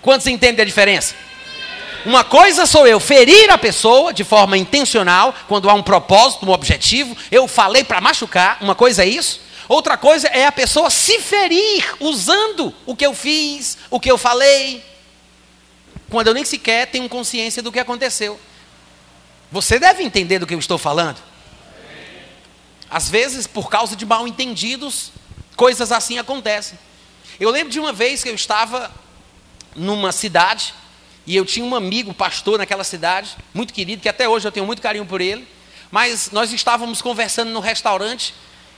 Quantos 0.02 0.26
entendem 0.26 0.62
a 0.62 0.66
diferença? 0.66 1.14
Uma 2.04 2.22
coisa 2.22 2.66
sou 2.66 2.86
eu 2.86 3.00
ferir 3.00 3.50
a 3.50 3.58
pessoa 3.58 4.12
de 4.12 4.24
forma 4.24 4.56
intencional, 4.56 5.34
quando 5.48 5.68
há 5.68 5.74
um 5.74 5.82
propósito, 5.82 6.46
um 6.46 6.52
objetivo, 6.52 7.16
eu 7.30 7.48
falei 7.48 7.82
para 7.82 8.00
machucar, 8.00 8.58
uma 8.60 8.74
coisa 8.74 9.02
é 9.02 9.08
isso. 9.08 9.40
Outra 9.68 9.96
coisa 9.96 10.28
é 10.28 10.44
a 10.44 10.52
pessoa 10.52 10.90
se 10.90 11.18
ferir 11.20 11.94
usando 11.98 12.74
o 12.84 12.94
que 12.94 13.06
eu 13.06 13.14
fiz, 13.14 13.78
o 13.88 14.00
que 14.00 14.10
eu 14.10 14.18
falei, 14.18 14.84
quando 16.10 16.26
eu 16.26 16.34
nem 16.34 16.44
sequer 16.44 16.88
tenho 16.88 17.08
consciência 17.08 17.62
do 17.62 17.72
que 17.72 17.78
aconteceu. 17.78 18.38
Você 19.50 19.78
deve 19.78 20.02
entender 20.02 20.38
do 20.38 20.46
que 20.46 20.54
eu 20.54 20.58
estou 20.58 20.78
falando. 20.78 21.18
Às 22.88 23.08
vezes, 23.08 23.46
por 23.46 23.68
causa 23.68 23.96
de 23.96 24.06
mal 24.06 24.26
entendidos, 24.28 25.10
coisas 25.56 25.90
assim 25.90 26.18
acontecem. 26.18 26.78
Eu 27.38 27.50
lembro 27.50 27.72
de 27.72 27.80
uma 27.80 27.92
vez 27.92 28.22
que 28.22 28.28
eu 28.28 28.34
estava 28.34 28.90
numa 29.74 30.12
cidade 30.12 30.74
e 31.26 31.34
eu 31.34 31.44
tinha 31.44 31.64
um 31.64 31.74
amigo, 31.74 32.14
pastor 32.14 32.58
naquela 32.58 32.84
cidade, 32.84 33.36
muito 33.52 33.72
querido, 33.72 34.02
que 34.02 34.08
até 34.08 34.28
hoje 34.28 34.46
eu 34.46 34.52
tenho 34.52 34.66
muito 34.66 34.80
carinho 34.80 35.06
por 35.06 35.20
ele. 35.20 35.46
Mas 35.90 36.30
nós 36.30 36.52
estávamos 36.52 37.02
conversando 37.02 37.50
no 37.50 37.60
restaurante 37.60 38.34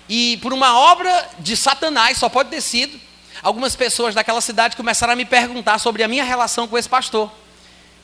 e 0.09 0.39
por 0.39 0.53
uma 0.53 0.79
obra 0.79 1.31
de 1.39 1.55
Satanás, 1.57 2.17
só 2.17 2.29
pode 2.29 2.49
ter 2.49 2.61
sido, 2.63 2.99
algumas 3.43 3.77
pessoas 3.77 4.15
daquela 4.15 4.41
cidade 4.41 4.77
começaram 4.77 5.13
a 5.13 5.17
me 5.17 5.25
perguntar 5.25 5.79
sobre 5.79 6.03
a 6.03 6.09
minha 6.09 6.25
relação 6.25 6.67
com 6.67 6.79
esse 6.79 6.89
pastor. 6.89 7.31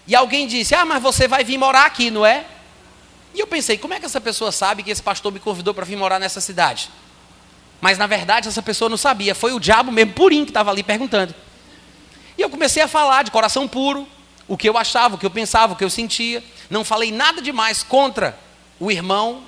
E 0.06 0.14
alguém 0.14 0.46
disse: 0.46 0.74
Ah, 0.74 0.84
mas 0.84 1.02
você 1.02 1.26
vai 1.26 1.44
vir 1.44 1.58
morar 1.58 1.86
aqui, 1.86 2.10
não 2.10 2.24
é? 2.24 2.44
E 3.38 3.40
eu 3.40 3.46
pensei: 3.46 3.78
como 3.78 3.94
é 3.94 4.00
que 4.00 4.04
essa 4.04 4.20
pessoa 4.20 4.50
sabe 4.50 4.82
que 4.82 4.90
esse 4.90 5.00
pastor 5.00 5.32
me 5.32 5.38
convidou 5.38 5.72
para 5.72 5.84
vir 5.84 5.94
morar 5.94 6.18
nessa 6.18 6.40
cidade? 6.40 6.90
Mas 7.80 7.96
na 7.96 8.08
verdade 8.08 8.48
essa 8.48 8.60
pessoa 8.60 8.90
não 8.90 8.96
sabia, 8.96 9.32
foi 9.32 9.52
o 9.52 9.60
diabo 9.60 9.92
mesmo 9.92 10.12
purinho 10.12 10.44
que 10.44 10.50
estava 10.50 10.72
ali 10.72 10.82
perguntando. 10.82 11.32
E 12.36 12.42
eu 12.42 12.50
comecei 12.50 12.82
a 12.82 12.88
falar 12.88 13.22
de 13.22 13.30
coração 13.30 13.68
puro, 13.68 14.08
o 14.48 14.56
que 14.56 14.68
eu 14.68 14.76
achava, 14.76 15.14
o 15.14 15.18
que 15.18 15.24
eu 15.24 15.30
pensava, 15.30 15.72
o 15.72 15.76
que 15.76 15.84
eu 15.84 15.90
sentia. 15.90 16.42
Não 16.68 16.82
falei 16.82 17.12
nada 17.12 17.40
demais 17.40 17.84
contra 17.84 18.36
o 18.80 18.90
irmão, 18.90 19.44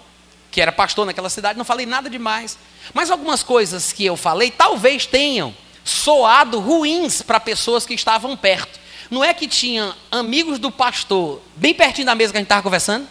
que 0.52 0.60
era 0.60 0.70
pastor 0.70 1.04
naquela 1.04 1.28
cidade, 1.28 1.58
não 1.58 1.64
falei 1.64 1.84
nada 1.84 2.08
demais. 2.08 2.56
Mas 2.94 3.10
algumas 3.10 3.42
coisas 3.42 3.92
que 3.92 4.04
eu 4.04 4.16
falei 4.16 4.52
talvez 4.52 5.04
tenham 5.04 5.52
soado 5.82 6.60
ruins 6.60 7.22
para 7.22 7.40
pessoas 7.40 7.84
que 7.84 7.94
estavam 7.94 8.36
perto. 8.36 8.78
Não 9.10 9.24
é 9.24 9.34
que 9.34 9.48
tinha 9.48 9.96
amigos 10.12 10.60
do 10.60 10.70
pastor 10.70 11.42
bem 11.56 11.74
pertinho 11.74 12.06
da 12.06 12.14
mesa 12.14 12.32
que 12.32 12.36
a 12.36 12.40
gente 12.40 12.46
estava 12.46 12.62
conversando? 12.62 13.08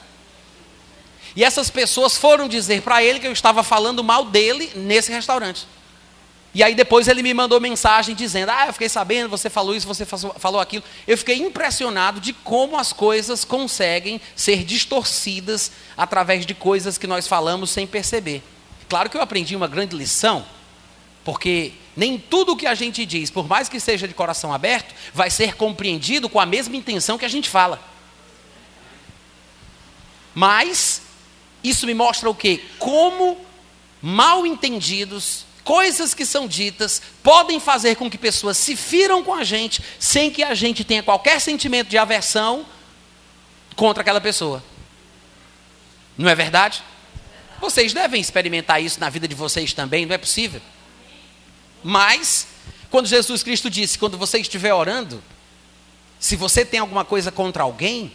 E 1.36 1.44
essas 1.44 1.70
pessoas 1.70 2.18
foram 2.18 2.48
dizer 2.48 2.82
para 2.82 3.04
ele 3.04 3.20
que 3.20 3.28
eu 3.28 3.32
estava 3.32 3.64
falando 3.64 4.04
mal 4.04 4.26
dele 4.26 4.72
nesse 4.76 5.12
restaurante. 5.12 5.68
E 6.54 6.64
aí 6.64 6.74
depois 6.74 7.08
ele 7.08 7.22
me 7.22 7.34
mandou 7.34 7.60
mensagem 7.62 8.16
dizendo: 8.16 8.50
Ah, 8.50 8.68
eu 8.68 8.74
fiquei 8.74 8.90
sabendo, 8.90 9.30
você 9.30 9.50
falou 9.50 9.76
isso, 9.76 9.88
você 9.88 10.06
falou 10.06 10.60
aquilo. 10.60 10.84
Eu 11.08 11.18
fiquei 11.18 11.38
impressionado 11.38 12.20
de 12.20 12.34
como 12.34 12.78
as 12.78 12.92
coisas 12.92 13.46
conseguem 13.46 14.20
ser 14.36 14.64
distorcidas 14.64 15.72
através 15.96 16.46
de 16.46 16.56
coisas 16.56 16.98
que 16.98 17.06
nós 17.06 17.28
falamos 17.28 17.70
sem 17.70 17.86
perceber. 17.86 18.42
Claro 18.88 19.10
que 19.10 19.18
eu 19.18 19.22
aprendi 19.22 19.56
uma 19.56 19.68
grande 19.68 19.96
lição, 19.96 20.44
porque 21.24 21.74
nem 21.96 22.18
tudo 22.18 22.56
que 22.56 22.66
a 22.66 22.74
gente 22.74 23.06
diz, 23.06 23.30
por 23.30 23.48
mais 23.48 23.70
que 23.70 23.80
seja 23.80 24.08
de 24.08 24.16
coração 24.16 24.52
aberto, 24.52 24.96
vai 25.14 25.30
ser 25.30 25.56
compreendido 25.56 26.28
com 26.28 26.40
a 26.40 26.46
mesma 26.46 26.76
intenção 26.76 27.18
que 27.18 27.26
a 27.26 27.30
gente 27.30 27.48
fala. 27.48 27.80
Mas 30.34 31.04
isso 31.64 31.86
me 31.86 31.93
mostra 31.93 32.30
o 32.30 32.36
quê? 32.36 32.64
Como 32.78 33.38
mal 34.01 34.45
entendidos, 34.45 35.45
coisas 35.64 36.14
que 36.14 36.26
são 36.26 36.47
ditas, 36.47 37.01
podem 37.22 37.60
fazer 37.60 37.95
com 37.95 38.10
que 38.10 38.18
pessoas 38.18 38.57
se 38.57 38.76
firam 38.76 39.24
com 39.24 39.34
a 39.34 39.43
gente, 39.43 39.84
sem 39.99 40.32
que 40.32 40.43
a 40.43 40.53
gente 40.53 40.84
tenha 40.84 41.03
qualquer 41.03 41.39
sentimento 41.39 41.89
de 41.89 41.97
aversão 41.97 42.66
contra 43.76 44.01
aquela 44.01 44.22
pessoa. 44.22 44.64
Não 46.18 46.30
é 46.30 46.36
verdade? 46.36 46.84
Vocês 47.62 47.93
devem 47.93 48.20
experimentar 48.20 48.82
isso 48.82 48.99
na 48.99 49.10
vida 49.10 49.28
de 49.28 49.36
vocês 49.36 49.74
também, 49.74 50.05
não 50.05 50.16
é 50.16 50.18
possível? 50.18 50.62
Mas, 51.84 52.47
quando 52.89 53.07
Jesus 53.07 53.43
Cristo 53.43 53.70
disse, 53.70 53.99
quando 53.99 54.18
você 54.18 54.39
estiver 54.39 54.74
orando, 54.74 55.22
se 56.20 56.36
você 56.36 56.66
tem 56.66 56.80
alguma 56.80 57.05
coisa 57.05 57.32
contra 57.32 57.64
alguém, 57.64 58.14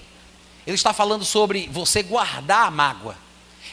ele 0.66 0.76
está 0.76 0.92
falando 0.92 1.24
sobre 1.24 1.68
você 1.70 2.02
guardar 2.02 2.66
a 2.66 2.70
mágoa, 2.70 3.16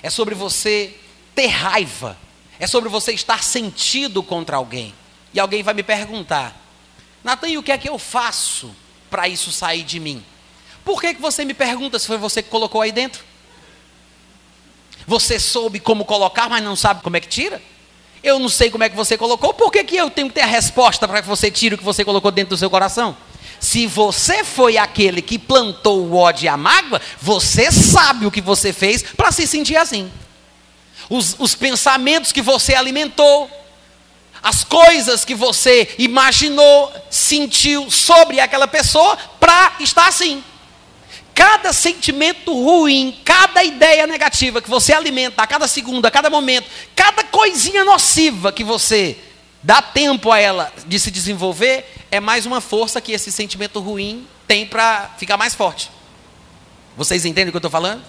é 0.01 0.09
sobre 0.09 0.35
você 0.35 0.95
ter 1.35 1.47
raiva, 1.47 2.17
é 2.59 2.67
sobre 2.67 2.89
você 2.89 3.11
estar 3.13 3.43
sentido 3.43 4.21
contra 4.21 4.57
alguém. 4.57 4.93
E 5.33 5.39
alguém 5.39 5.63
vai 5.63 5.73
me 5.73 5.83
perguntar, 5.83 6.55
Natan, 7.23 7.59
o 7.59 7.63
que 7.63 7.71
é 7.71 7.77
que 7.77 7.87
eu 7.87 7.97
faço 7.97 8.75
para 9.09 9.27
isso 9.27 9.51
sair 9.51 9.83
de 9.83 9.99
mim? 9.99 10.23
Por 10.83 10.99
que, 10.99 11.13
que 11.13 11.21
você 11.21 11.45
me 11.45 11.53
pergunta 11.53 11.99
se 11.99 12.07
foi 12.07 12.17
você 12.17 12.41
que 12.41 12.49
colocou 12.49 12.81
aí 12.81 12.91
dentro? 12.91 13.23
Você 15.05 15.39
soube 15.39 15.79
como 15.79 16.05
colocar, 16.05 16.49
mas 16.49 16.63
não 16.63 16.75
sabe 16.75 17.01
como 17.01 17.17
é 17.17 17.19
que 17.19 17.27
tira? 17.27 17.61
Eu 18.23 18.39
não 18.39 18.49
sei 18.49 18.69
como 18.69 18.83
é 18.83 18.89
que 18.89 18.95
você 18.95 19.17
colocou, 19.17 19.53
por 19.53 19.71
que, 19.71 19.83
que 19.83 19.95
eu 19.95 20.09
tenho 20.09 20.27
que 20.27 20.35
ter 20.35 20.41
a 20.41 20.45
resposta 20.45 21.07
para 21.07 21.21
que 21.21 21.27
você 21.27 21.49
tire 21.49 21.75
o 21.75 21.77
que 21.77 21.83
você 21.83 22.05
colocou 22.05 22.31
dentro 22.31 22.55
do 22.55 22.57
seu 22.57 22.69
coração? 22.69 23.17
Se 23.61 23.85
você 23.85 24.43
foi 24.43 24.75
aquele 24.75 25.21
que 25.21 25.37
plantou 25.37 25.99
o 25.99 26.15
ódio 26.15 26.45
e 26.45 26.47
a 26.47 26.57
mágoa, 26.57 26.99
você 27.21 27.71
sabe 27.71 28.25
o 28.25 28.31
que 28.31 28.41
você 28.41 28.73
fez 28.73 29.03
para 29.03 29.31
se 29.31 29.45
sentir 29.45 29.77
assim. 29.77 30.11
Os, 31.07 31.35
os 31.37 31.53
pensamentos 31.53 32.31
que 32.31 32.41
você 32.41 32.73
alimentou, 32.73 33.47
as 34.41 34.63
coisas 34.63 35.23
que 35.23 35.35
você 35.35 35.93
imaginou, 35.99 36.91
sentiu 37.11 37.91
sobre 37.91 38.39
aquela 38.39 38.67
pessoa 38.67 39.15
para 39.39 39.73
estar 39.79 40.07
assim. 40.07 40.43
Cada 41.35 41.71
sentimento 41.71 42.51
ruim, 42.51 43.15
cada 43.23 43.63
ideia 43.63 44.07
negativa 44.07 44.59
que 44.59 44.69
você 44.71 44.91
alimenta 44.91 45.43
a 45.43 45.47
cada 45.47 45.67
segundo, 45.67 46.07
a 46.07 46.11
cada 46.11 46.31
momento, 46.31 46.67
cada 46.95 47.23
coisinha 47.25 47.85
nociva 47.85 48.51
que 48.51 48.63
você 48.63 49.19
dá 49.63 49.81
tempo 49.81 50.31
a 50.31 50.39
ela 50.39 50.73
de 50.85 50.99
se 50.99 51.11
desenvolver, 51.11 51.85
é 52.09 52.19
mais 52.19 52.45
uma 52.45 52.61
força 52.61 52.99
que 52.99 53.11
esse 53.11 53.31
sentimento 53.31 53.79
ruim 53.79 54.27
tem 54.47 54.65
para 54.65 55.09
ficar 55.17 55.37
mais 55.37 55.55
forte. 55.55 55.91
Vocês 56.97 57.25
entendem 57.25 57.49
o 57.49 57.51
que 57.51 57.57
eu 57.57 57.59
estou 57.59 57.71
falando? 57.71 58.03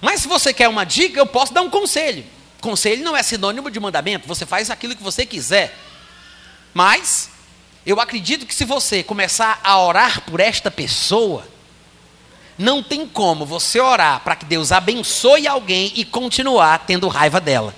Mas 0.00 0.22
se 0.22 0.28
você 0.28 0.54
quer 0.54 0.68
uma 0.68 0.84
dica, 0.84 1.18
eu 1.18 1.26
posso 1.26 1.52
dar 1.52 1.62
um 1.62 1.70
conselho. 1.70 2.24
Conselho 2.60 3.04
não 3.04 3.16
é 3.16 3.22
sinônimo 3.22 3.70
de 3.70 3.78
mandamento, 3.78 4.26
você 4.26 4.46
faz 4.46 4.70
aquilo 4.70 4.96
que 4.96 5.02
você 5.02 5.26
quiser. 5.26 5.76
Mas 6.72 7.30
eu 7.84 8.00
acredito 8.00 8.46
que 8.46 8.54
se 8.54 8.64
você 8.64 9.02
começar 9.02 9.60
a 9.62 9.80
orar 9.80 10.22
por 10.22 10.40
esta 10.40 10.70
pessoa, 10.70 11.46
não 12.56 12.82
tem 12.82 13.06
como 13.06 13.46
você 13.46 13.80
orar 13.80 14.20
para 14.20 14.36
que 14.36 14.44
Deus 14.44 14.72
abençoe 14.72 15.46
alguém 15.46 15.92
e 15.94 16.04
continuar 16.04 16.84
tendo 16.86 17.08
raiva 17.08 17.40
dela. 17.40 17.74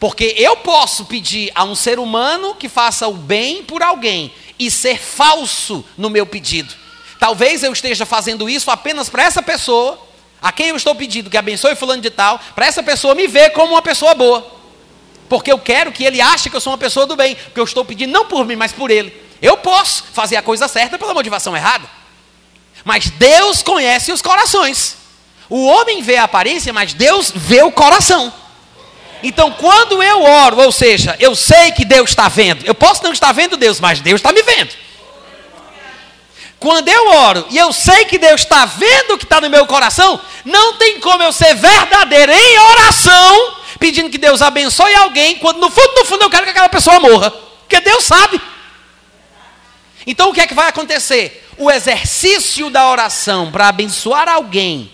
Porque 0.00 0.34
eu 0.36 0.56
posso 0.56 1.04
pedir 1.04 1.50
a 1.54 1.64
um 1.64 1.74
ser 1.74 1.98
humano 1.98 2.54
que 2.54 2.68
faça 2.68 3.08
o 3.08 3.14
bem 3.14 3.64
por 3.64 3.82
alguém 3.82 4.32
e 4.58 4.70
ser 4.70 4.98
falso 4.98 5.84
no 5.96 6.08
meu 6.08 6.24
pedido. 6.24 6.74
Talvez 7.18 7.62
eu 7.62 7.72
esteja 7.72 8.06
fazendo 8.06 8.48
isso 8.48 8.70
apenas 8.70 9.08
para 9.08 9.24
essa 9.24 9.42
pessoa, 9.42 9.98
a 10.40 10.52
quem 10.52 10.68
eu 10.68 10.76
estou 10.76 10.94
pedindo 10.94 11.28
que 11.28 11.36
abençoe 11.36 11.74
fulano 11.74 12.00
de 12.00 12.10
tal, 12.10 12.40
para 12.54 12.66
essa 12.66 12.82
pessoa 12.82 13.14
me 13.14 13.26
ver 13.26 13.50
como 13.50 13.74
uma 13.74 13.82
pessoa 13.82 14.14
boa. 14.14 14.58
Porque 15.28 15.50
eu 15.50 15.58
quero 15.58 15.90
que 15.90 16.04
ele 16.04 16.20
ache 16.20 16.48
que 16.48 16.56
eu 16.56 16.60
sou 16.60 16.72
uma 16.72 16.78
pessoa 16.78 17.04
do 17.04 17.16
bem, 17.16 17.34
porque 17.34 17.58
eu 17.58 17.64
estou 17.64 17.84
pedindo 17.84 18.12
não 18.12 18.24
por 18.24 18.46
mim, 18.46 18.56
mas 18.56 18.72
por 18.72 18.90
ele. 18.90 19.12
Eu 19.42 19.56
posso 19.58 20.04
fazer 20.12 20.36
a 20.36 20.42
coisa 20.42 20.68
certa 20.68 20.96
pela 20.96 21.12
motivação 21.12 21.56
errada. 21.56 21.88
Mas 22.84 23.10
Deus 23.10 23.62
conhece 23.62 24.12
os 24.12 24.22
corações. 24.22 24.96
O 25.50 25.66
homem 25.66 26.02
vê 26.02 26.16
a 26.16 26.24
aparência, 26.24 26.72
mas 26.72 26.94
Deus 26.94 27.32
vê 27.34 27.62
o 27.62 27.72
coração. 27.72 28.32
Então, 29.22 29.50
quando 29.52 30.02
eu 30.02 30.22
oro, 30.22 30.58
ou 30.60 30.70
seja, 30.70 31.16
eu 31.18 31.34
sei 31.34 31.72
que 31.72 31.84
Deus 31.84 32.10
está 32.10 32.28
vendo, 32.28 32.64
eu 32.64 32.74
posso 32.74 33.02
não 33.02 33.12
estar 33.12 33.32
vendo 33.32 33.56
Deus, 33.56 33.80
mas 33.80 34.00
Deus 34.00 34.20
está 34.20 34.32
me 34.32 34.42
vendo. 34.42 34.70
Quando 36.58 36.88
eu 36.88 37.08
oro 37.12 37.46
e 37.50 37.58
eu 37.58 37.72
sei 37.72 38.04
que 38.04 38.18
Deus 38.18 38.40
está 38.40 38.66
vendo 38.66 39.14
o 39.14 39.18
que 39.18 39.24
está 39.24 39.40
no 39.40 39.48
meu 39.48 39.66
coração, 39.66 40.20
não 40.44 40.74
tem 40.74 40.98
como 40.98 41.22
eu 41.22 41.32
ser 41.32 41.54
verdadeiro 41.54 42.32
em 42.32 42.58
oração, 42.58 43.56
pedindo 43.78 44.10
que 44.10 44.18
Deus 44.18 44.42
abençoe 44.42 44.94
alguém, 44.94 45.36
quando 45.36 45.58
no 45.58 45.70
fundo, 45.70 45.94
no 45.94 46.04
fundo 46.04 46.24
eu 46.24 46.30
quero 46.30 46.44
que 46.44 46.50
aquela 46.50 46.68
pessoa 46.68 46.98
morra. 46.98 47.30
Porque 47.30 47.80
Deus 47.80 48.04
sabe. 48.04 48.40
Então 50.06 50.30
o 50.30 50.34
que 50.34 50.40
é 50.40 50.46
que 50.46 50.54
vai 50.54 50.68
acontecer? 50.68 51.46
O 51.56 51.70
exercício 51.70 52.70
da 52.70 52.88
oração 52.88 53.52
para 53.52 53.68
abençoar 53.68 54.28
alguém 54.28 54.90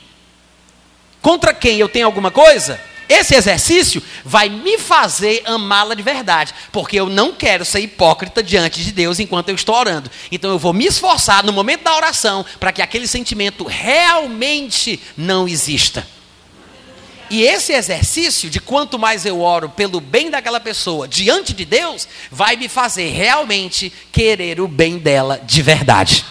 contra 1.23 1.55
quem 1.55 1.79
eu 1.79 1.89
tenho 1.89 2.05
alguma 2.05 2.31
coisa, 2.31 2.79
esse 3.09 3.35
exercício 3.35 4.03
vai 4.25 4.49
me 4.49 4.79
fazer 4.79 5.43
amá-la 5.45 5.95
de 5.95 6.03
verdade, 6.03 6.55
porque 6.73 6.99
eu 6.99 7.09
não 7.09 7.33
quero 7.33 7.65
ser 7.65 7.81
hipócrita 7.81 8.43
diante 8.43 8.83
de 8.83 8.93
Deus 8.93 9.21
enquanto 9.21 9.51
eu 9.51 9.55
estou 9.55 9.75
orando. 9.75 10.11
Então 10.33 10.51
eu 10.51 10.59
vou 10.59 10.73
me 10.73 10.87
esforçar 10.87 11.45
no 11.45 11.53
momento 11.53 11.83
da 11.83 11.95
oração 11.95 12.45
para 12.59 12.73
que 12.73 12.81
aquele 12.81 13.07
sentimento 13.07 13.65
realmente 13.65 15.01
não 15.17 15.47
exista. 15.47 16.07
E 17.31 17.43
esse 17.43 17.73
exercício 17.73 18.49
de 18.49 18.61
quanto 18.61 18.99
mais 18.99 19.27
eu 19.27 19.41
oro 19.41 19.69
pelo 19.69 20.01
bem 20.01 20.31
daquela 20.31 20.61
pessoa 20.61 21.09
diante 21.09 21.53
de 21.53 21.65
Deus, 21.65 22.07
vai 22.31 22.57
me 22.57 22.69
fazer 22.69 23.09
realmente 23.11 23.93
querer 24.13 24.61
o 24.61 24.69
bem 24.69 24.99
dela 24.99 25.41
de 25.45 25.61
verdade. 25.61 26.25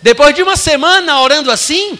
Depois 0.00 0.34
de 0.34 0.42
uma 0.42 0.56
semana 0.56 1.20
orando 1.20 1.50
assim, 1.50 1.98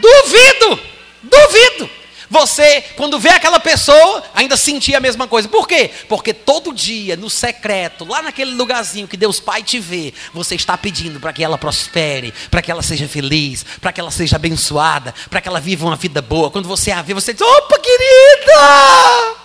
duvido, 0.00 0.80
duvido 1.22 1.99
você, 2.30 2.82
quando 2.96 3.18
vê 3.18 3.30
aquela 3.30 3.58
pessoa, 3.58 4.22
ainda 4.32 4.56
sentia 4.56 4.98
a 4.98 5.00
mesma 5.00 5.26
coisa. 5.26 5.48
Por 5.48 5.66
quê? 5.66 5.90
Porque 6.08 6.32
todo 6.32 6.72
dia, 6.72 7.16
no 7.16 7.28
secreto, 7.28 8.04
lá 8.04 8.22
naquele 8.22 8.52
lugarzinho 8.52 9.08
que 9.08 9.16
Deus 9.16 9.40
Pai 9.40 9.64
te 9.64 9.80
vê, 9.80 10.14
você 10.32 10.54
está 10.54 10.78
pedindo 10.78 11.18
para 11.18 11.32
que 11.32 11.42
ela 11.42 11.58
prospere, 11.58 12.32
para 12.48 12.62
que 12.62 12.70
ela 12.70 12.82
seja 12.82 13.08
feliz, 13.08 13.66
para 13.80 13.92
que 13.92 14.00
ela 14.00 14.12
seja 14.12 14.36
abençoada, 14.36 15.12
para 15.28 15.40
que 15.40 15.48
ela 15.48 15.58
viva 15.58 15.84
uma 15.84 15.96
vida 15.96 16.22
boa. 16.22 16.52
Quando 16.52 16.68
você 16.68 16.92
a 16.92 17.02
vê, 17.02 17.12
você 17.12 17.32
diz: 17.32 17.42
opa, 17.42 17.76
querida! 17.80 19.36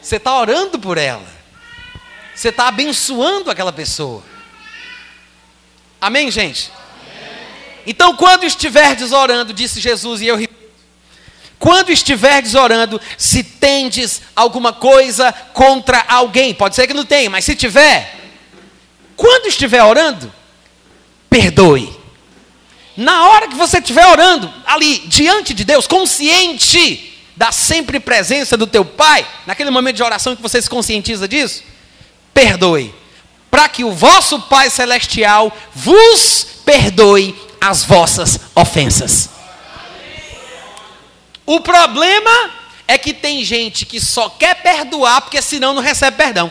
Você 0.00 0.16
está 0.16 0.38
orando 0.38 0.78
por 0.78 0.96
ela. 0.96 1.26
Você 2.34 2.48
está 2.48 2.68
abençoando 2.68 3.50
aquela 3.50 3.72
pessoa. 3.72 4.22
Amém, 6.00 6.30
gente? 6.30 6.72
Então, 7.86 8.16
quando 8.16 8.44
estiverdes 8.44 9.12
orando, 9.12 9.52
disse 9.52 9.80
Jesus, 9.80 10.20
e 10.20 10.26
eu 10.26 10.36
repito, 10.36 10.66
quando 11.58 11.90
estiverdes 11.90 12.54
orando, 12.54 13.00
se 13.16 13.42
tendes 13.42 14.20
alguma 14.34 14.72
coisa 14.72 15.32
contra 15.54 16.04
alguém, 16.08 16.52
pode 16.52 16.74
ser 16.74 16.86
que 16.86 16.94
não 16.94 17.04
tenha, 17.04 17.30
mas 17.30 17.44
se 17.44 17.54
tiver, 17.54 18.14
quando 19.16 19.46
estiver 19.46 19.82
orando, 19.82 20.32
perdoe. 21.30 21.96
Na 22.96 23.28
hora 23.28 23.48
que 23.48 23.54
você 23.54 23.78
estiver 23.78 24.06
orando, 24.06 24.52
ali, 24.66 24.98
diante 25.06 25.54
de 25.54 25.64
Deus, 25.64 25.86
consciente 25.86 27.14
da 27.36 27.52
sempre 27.52 28.00
presença 28.00 28.56
do 28.56 28.66
teu 28.66 28.84
Pai, 28.84 29.26
naquele 29.46 29.70
momento 29.70 29.96
de 29.96 30.02
oração 30.02 30.34
que 30.34 30.42
você 30.42 30.60
se 30.60 30.68
conscientiza 30.68 31.28
disso, 31.28 31.62
perdoe. 32.34 32.94
Para 33.50 33.68
que 33.68 33.84
o 33.84 33.92
vosso 33.92 34.40
Pai 34.40 34.70
Celestial 34.70 35.54
vos 35.74 36.46
perdoe 36.64 37.34
as 37.60 37.84
vossas 37.84 38.38
ofensas. 38.54 39.30
O 41.44 41.60
problema 41.60 42.50
é 42.88 42.98
que 42.98 43.14
tem 43.14 43.44
gente 43.44 43.86
que 43.86 44.00
só 44.00 44.28
quer 44.28 44.62
perdoar 44.62 45.22
porque 45.22 45.40
senão 45.40 45.74
não 45.74 45.82
recebe 45.82 46.16
perdão. 46.16 46.50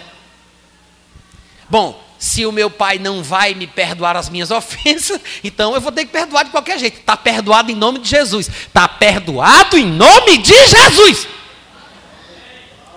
Bom, 1.69 2.01
se 2.17 2.45
o 2.45 2.51
meu 2.51 2.69
pai 2.69 2.97
não 2.97 3.21
vai 3.21 3.53
me 3.53 3.67
perdoar 3.67 4.15
as 4.15 4.29
minhas 4.29 4.49
ofensas, 4.51 5.19
então 5.43 5.73
eu 5.73 5.81
vou 5.81 5.91
ter 5.91 6.05
que 6.05 6.11
perdoar 6.11 6.43
de 6.43 6.51
qualquer 6.51 6.79
jeito. 6.79 6.99
Está 6.99 7.17
perdoado 7.17 7.71
em 7.71 7.75
nome 7.75 7.99
de 7.99 8.09
Jesus. 8.09 8.47
Está 8.47 8.87
perdoado 8.87 9.77
em 9.77 9.85
nome 9.85 10.37
de 10.37 10.53
Jesus. 10.53 11.27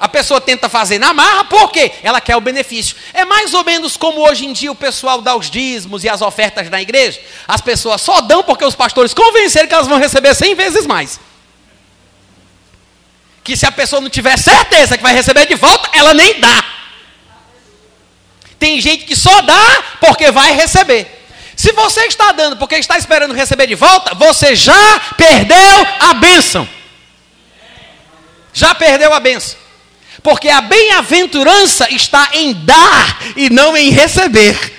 A 0.00 0.08
pessoa 0.08 0.40
tenta 0.40 0.68
fazer 0.68 0.98
na 0.98 1.12
marra, 1.12 1.44
por 1.44 1.72
quê? 1.72 1.92
Ela 2.02 2.20
quer 2.20 2.36
o 2.36 2.40
benefício. 2.40 2.94
É 3.12 3.24
mais 3.24 3.52
ou 3.52 3.64
menos 3.64 3.96
como 3.96 4.20
hoje 4.20 4.46
em 4.46 4.52
dia 4.52 4.70
o 4.70 4.74
pessoal 4.74 5.20
dá 5.20 5.34
os 5.34 5.50
dízimos 5.50 6.04
e 6.04 6.08
as 6.08 6.22
ofertas 6.22 6.70
na 6.70 6.80
igreja. 6.80 7.20
As 7.48 7.60
pessoas 7.60 8.00
só 8.00 8.20
dão 8.20 8.44
porque 8.44 8.64
os 8.64 8.76
pastores 8.76 9.12
convenceram 9.12 9.66
que 9.66 9.74
elas 9.74 9.88
vão 9.88 9.98
receber 9.98 10.34
cem 10.34 10.54
vezes 10.54 10.86
mais. 10.86 11.18
Que 13.42 13.56
se 13.56 13.66
a 13.66 13.72
pessoa 13.72 14.00
não 14.00 14.08
tiver 14.08 14.38
certeza 14.38 14.96
que 14.96 15.02
vai 15.02 15.14
receber 15.14 15.46
de 15.46 15.56
volta, 15.56 15.90
ela 15.92 16.14
nem 16.14 16.38
dá. 16.38 16.64
Tem 18.58 18.80
gente 18.80 19.04
que 19.04 19.16
só 19.16 19.40
dá 19.42 19.84
porque 20.00 20.30
vai 20.30 20.52
receber. 20.52 21.18
Se 21.56 21.72
você 21.72 22.02
está 22.06 22.30
dando 22.30 22.56
porque 22.56 22.76
está 22.76 22.96
esperando 22.96 23.34
receber 23.34 23.66
de 23.66 23.74
volta, 23.74 24.14
você 24.14 24.54
já 24.54 25.00
perdeu 25.16 25.86
a 25.98 26.14
bênção. 26.14 26.68
Já 28.52 28.76
perdeu 28.76 29.12
a 29.12 29.18
bênção. 29.18 29.67
Porque 30.22 30.48
a 30.48 30.60
bem-aventurança 30.60 31.92
está 31.92 32.30
em 32.32 32.52
dar 32.52 33.18
e 33.36 33.48
não 33.50 33.76
em 33.76 33.90
receber. 33.90 34.76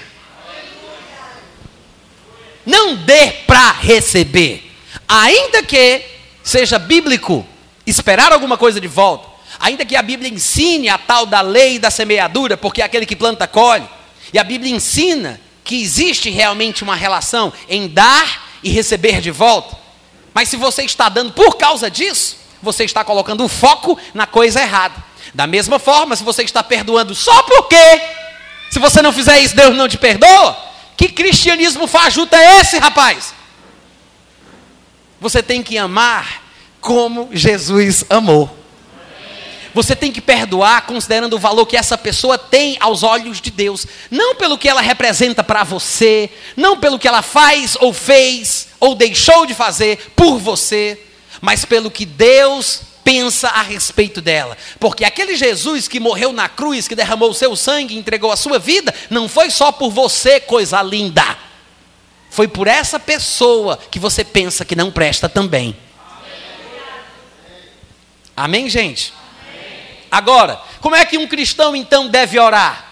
Não 2.65 2.95
dê 2.95 3.31
para 3.47 3.71
receber. 3.71 4.71
Ainda 5.07 5.63
que 5.63 6.03
seja 6.43 6.77
bíblico 6.77 7.45
esperar 7.85 8.31
alguma 8.31 8.57
coisa 8.57 8.79
de 8.79 8.87
volta, 8.87 9.27
ainda 9.59 9.85
que 9.85 9.95
a 9.95 10.01
Bíblia 10.01 10.31
ensine 10.31 10.89
a 10.89 10.97
tal 10.97 11.25
da 11.25 11.41
lei 11.41 11.79
da 11.79 11.89
semeadura, 11.89 12.55
porque 12.55 12.81
é 12.81 12.85
aquele 12.85 13.05
que 13.05 13.15
planta 13.15 13.47
colhe, 13.47 13.87
e 14.31 14.37
a 14.37 14.43
Bíblia 14.43 14.75
ensina 14.75 15.41
que 15.63 15.81
existe 15.81 16.29
realmente 16.29 16.83
uma 16.83 16.95
relação 16.95 17.51
em 17.67 17.87
dar 17.87 18.49
e 18.63 18.69
receber 18.69 19.21
de 19.21 19.31
volta. 19.31 19.77
Mas 20.33 20.49
se 20.49 20.57
você 20.57 20.83
está 20.83 21.09
dando 21.09 21.31
por 21.31 21.57
causa 21.57 21.89
disso, 21.89 22.37
você 22.61 22.83
está 22.83 23.03
colocando 23.03 23.43
o 23.43 23.49
foco 23.49 23.97
na 24.13 24.27
coisa 24.27 24.61
errada. 24.61 25.08
Da 25.39 25.47
mesma 25.47 25.79
forma, 25.79 26.17
se 26.17 26.21
você 26.25 26.43
está 26.43 26.61
perdoando 26.61 27.15
só 27.15 27.43
porque, 27.43 28.01
se 28.69 28.77
você 28.77 29.01
não 29.01 29.13
fizer 29.13 29.39
isso, 29.39 29.55
Deus 29.55 29.73
não 29.73 29.87
te 29.87 29.97
perdoa, 29.97 30.57
que 30.97 31.07
cristianismo 31.07 31.87
fajuto 31.87 32.35
é 32.35 32.59
esse, 32.59 32.77
rapaz? 32.77 33.33
Você 35.17 35.41
tem 35.41 35.63
que 35.63 35.77
amar 35.77 36.43
como 36.81 37.29
Jesus 37.31 38.03
amou. 38.09 38.53
Você 39.73 39.95
tem 39.95 40.11
que 40.11 40.19
perdoar 40.19 40.81
considerando 40.81 41.37
o 41.37 41.39
valor 41.39 41.65
que 41.65 41.77
essa 41.77 41.97
pessoa 41.97 42.37
tem 42.37 42.75
aos 42.81 43.01
olhos 43.01 43.39
de 43.39 43.49
Deus, 43.49 43.87
não 44.11 44.35
pelo 44.35 44.57
que 44.57 44.67
ela 44.67 44.81
representa 44.81 45.41
para 45.41 45.63
você, 45.63 46.29
não 46.57 46.77
pelo 46.77 46.99
que 46.99 47.07
ela 47.07 47.21
faz 47.21 47.77
ou 47.79 47.93
fez 47.93 48.67
ou 48.77 48.93
deixou 48.93 49.45
de 49.45 49.53
fazer 49.53 50.11
por 50.17 50.37
você, 50.37 51.01
mas 51.39 51.63
pelo 51.63 51.89
que 51.89 52.05
Deus 52.05 52.88
pensa 53.03 53.49
a 53.49 53.61
respeito 53.61 54.21
dela. 54.21 54.57
Porque 54.79 55.03
aquele 55.03 55.35
Jesus 55.35 55.87
que 55.87 55.99
morreu 55.99 56.31
na 56.31 56.47
cruz, 56.47 56.87
que 56.87 56.95
derramou 56.95 57.29
o 57.29 57.33
seu 57.33 57.55
sangue 57.55 57.97
entregou 57.97 58.31
a 58.31 58.35
sua 58.35 58.59
vida, 58.59 58.93
não 59.09 59.27
foi 59.27 59.49
só 59.49 59.71
por 59.71 59.91
você, 59.91 60.39
coisa 60.39 60.81
linda. 60.81 61.37
Foi 62.29 62.47
por 62.47 62.67
essa 62.67 62.99
pessoa 62.99 63.77
que 63.89 63.99
você 63.99 64.23
pensa 64.23 64.63
que 64.63 64.75
não 64.75 64.91
presta 64.91 65.27
também. 65.27 65.75
Amém, 68.35 68.69
gente? 68.69 69.13
Agora, 70.11 70.61
como 70.79 70.95
é 70.95 71.05
que 71.05 71.17
um 71.17 71.27
cristão 71.27 71.75
então 71.75 72.07
deve 72.07 72.39
orar 72.39 72.85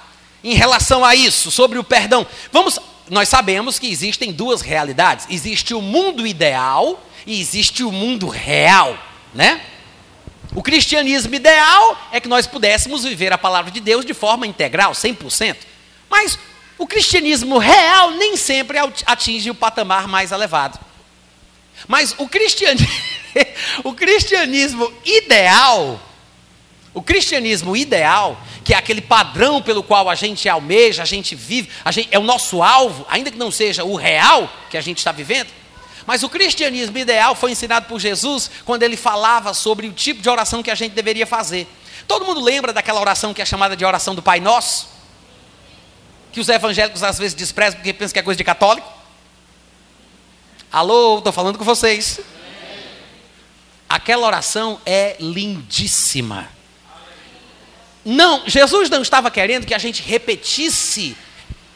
em 0.44 0.54
relação 0.54 1.06
a 1.06 1.16
isso, 1.16 1.50
sobre 1.52 1.80
o 1.80 1.84
perdão? 1.84 2.26
Vamos, 2.52 2.80
nós 3.10 3.30
sabemos 3.30 3.80
que 3.80 3.88
existem 3.88 4.32
duas 4.32 4.62
realidades. 4.62 5.26
Existe 5.30 5.74
o 5.74 5.82
mundo 5.82 6.28
ideal 6.28 7.02
e 7.26 7.40
existe 7.40 7.84
o 7.84 7.92
mundo 7.92 8.28
real, 8.28 8.98
né? 9.34 9.62
O 10.56 10.64
cristianismo 10.64 11.36
ideal 11.36 12.10
é 12.12 12.20
que 12.20 12.28
nós 12.28 12.48
pudéssemos 12.48 13.04
viver 13.04 13.32
a 13.34 13.38
palavra 13.38 13.72
de 13.72 13.80
Deus 13.80 14.06
de 14.06 14.14
forma 14.14 14.48
integral, 14.48 14.94
100%. 14.94 15.58
Mas 16.10 16.38
o 16.78 16.88
cristianismo 16.88 17.58
real 17.58 18.12
nem 18.12 18.38
sempre 18.38 18.78
atinge 19.06 19.50
o 19.50 19.56
patamar 19.56 20.08
mais 20.08 20.32
elevado. 20.32 20.80
Mas 21.88 22.16
o 22.18 22.28
cristianismo, 22.28 22.88
o 23.84 23.94
cristianismo 23.94 24.92
ideal, 25.06 26.00
o 26.94 27.02
cristianismo 27.02 27.76
ideal, 27.76 28.42
que 28.64 28.74
é 28.74 28.78
aquele 28.78 29.02
padrão 29.02 29.62
pelo 29.62 29.84
qual 29.84 30.10
a 30.10 30.16
gente 30.16 30.50
almeja, 30.50 31.04
a 31.04 31.06
gente 31.06 31.36
vive, 31.36 31.70
a 31.86 31.92
gente, 31.92 32.10
é 32.12 32.18
o 32.18 32.24
nosso 32.24 32.64
alvo, 32.64 33.06
ainda 33.10 33.30
que 33.30 33.38
não 33.38 33.52
seja 33.52 33.84
o 33.84 33.96
real 33.96 34.52
que 34.70 34.78
a 34.78 34.82
gente 34.82 34.98
está 34.98 35.12
vivendo, 35.12 35.50
mas 36.08 36.24
o 36.24 36.30
cristianismo 36.30 36.98
ideal 36.98 37.36
foi 37.36 37.52
ensinado 37.52 37.86
por 37.86 38.00
Jesus 38.00 38.50
quando 38.64 38.82
ele 38.82 38.96
falava 38.96 39.54
sobre 39.54 39.88
o 39.88 39.92
tipo 39.92 40.22
de 40.22 40.30
oração 40.30 40.64
que 40.64 40.72
a 40.72 40.76
gente 40.76 40.94
deveria 40.94 41.28
fazer. 41.28 41.68
Todo 42.08 42.26
mundo 42.26 42.40
lembra 42.40 42.72
daquela 42.72 43.02
oração 43.02 43.34
que 43.34 43.42
é 43.42 43.46
chamada 43.46 43.76
de 43.76 43.84
oração 43.84 44.16
do 44.16 44.24
Pai 44.24 44.40
Nosso? 44.40 44.88
Que 46.32 46.40
os 46.40 46.48
evangélicos 46.48 47.04
às 47.04 47.20
vezes 47.20 47.34
desprezam 47.34 47.80
porque 47.80 47.92
pensam 47.92 48.14
que 48.14 48.20
é 48.20 48.24
coisa 48.24 48.38
de 48.38 48.44
católico? 48.46 48.90
Alô, 50.72 51.18
estou 51.18 51.34
falando 51.34 51.58
com 51.58 51.66
vocês. 51.66 52.22
Aquela 53.90 54.26
oração 54.26 54.80
é 54.86 55.18
lindíssima. 55.20 56.48
Não, 58.06 58.44
Jesus 58.48 58.90
não 58.90 59.02
estava 59.02 59.30
querendo 59.30 59.66
que 59.66 59.74
a 59.74 59.78
gente 59.78 60.02
repetisse 60.02 61.18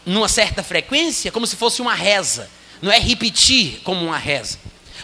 numa 0.05 0.29
certa 0.29 0.63
frequência, 0.63 1.33
como 1.33 1.45
se 1.45 1.57
fosse 1.57 1.81
uma 1.81 1.93
reza. 1.93 2.49
Não 2.81 2.91
é 2.91 2.99
repetir 2.99 3.81
como 3.83 4.05
uma 4.05 4.17
reza. 4.17 4.57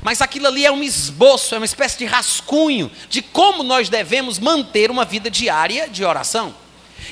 Mas 0.03 0.21
aquilo 0.21 0.47
ali 0.47 0.65
é 0.65 0.71
um 0.71 0.83
esboço, 0.83 1.55
é 1.55 1.57
uma 1.57 1.65
espécie 1.65 1.97
de 1.97 2.05
rascunho 2.05 2.91
de 3.09 3.21
como 3.21 3.63
nós 3.63 3.89
devemos 3.89 4.39
manter 4.39 4.91
uma 4.91 5.05
vida 5.05 5.29
diária 5.29 5.87
de 5.89 6.03
oração. 6.03 6.55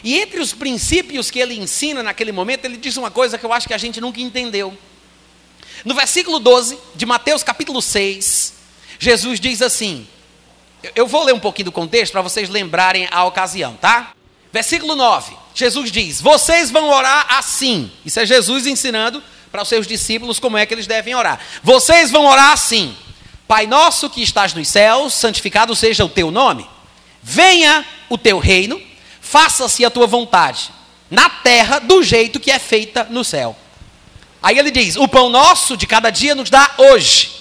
E 0.04 0.18
entre 0.20 0.40
os 0.40 0.54
princípios 0.54 1.32
que 1.32 1.40
ele 1.40 1.56
ensina 1.56 2.04
naquele 2.04 2.32
momento, 2.32 2.66
ele 2.66 2.78
diz 2.78 2.98
uma 2.98 3.10
coisa 3.10 3.38
que 3.38 3.46
eu 3.46 3.54
acho 3.54 3.68
que 3.68 3.74
a 3.74 3.78
gente 3.78 4.00
nunca 4.00 4.22
entendeu. 4.22 4.78
No 5.84 5.94
versículo 5.94 6.40
12 6.40 6.78
de 6.96 7.06
Mateus 7.06 7.44
capítulo 7.44 7.82
6, 7.82 8.54
Jesus 9.00 9.40
diz 9.40 9.62
assim: 9.62 10.08
eu 10.94 11.08
vou 11.08 11.24
ler 11.24 11.34
um 11.34 11.40
pouquinho 11.40 11.66
do 11.66 11.72
contexto 11.72 12.12
para 12.12 12.22
vocês 12.22 12.50
lembrarem 12.50 13.08
a 13.10 13.24
ocasião, 13.24 13.76
tá? 13.76 14.12
Versículo 14.52 14.96
9: 14.96 15.36
Jesus 15.56 15.92
diz: 15.92 16.22
Vocês 16.22 16.70
vão 16.70 16.90
orar 16.90 17.28
assim. 17.38 17.92
Isso 18.06 18.20
é 18.20 18.26
Jesus 18.26 18.68
ensinando 18.68 19.24
para 19.56 19.64
os 19.64 19.70
seus 19.70 19.88
discípulos 19.88 20.38
como 20.38 20.58
é 20.58 20.66
que 20.66 20.74
eles 20.74 20.86
devem 20.86 21.16
orar. 21.16 21.40
Vocês 21.64 22.12
vão 22.12 22.26
orar 22.26 22.52
assim: 22.52 22.94
Pai 23.48 23.66
nosso 23.66 24.10
que 24.10 24.22
estás 24.22 24.54
nos 24.54 24.68
céus, 24.68 25.14
santificado 25.14 25.74
seja 25.74 26.04
o 26.04 26.10
teu 26.10 26.30
nome. 26.30 26.68
Venha 27.24 27.86
o 28.10 28.18
teu 28.18 28.38
reino, 28.38 28.82
faça-se 29.22 29.86
a 29.86 29.90
tua 29.90 30.06
vontade, 30.06 30.72
na 31.10 31.30
terra 31.30 31.80
do 31.80 32.04
jeito 32.04 32.38
que 32.38 32.52
é 32.52 32.60
feita 32.60 33.08
no 33.10 33.24
céu. 33.24 33.56
Aí 34.44 34.60
ele 34.60 34.72
diz: 34.72 34.98
O 34.98 35.08
pão 35.08 35.30
nosso 35.30 35.78
de 35.78 35.88
cada 35.88 36.10
dia 36.10 36.36
nos 36.36 36.50
dá 36.50 36.72
hoje. 36.78 37.32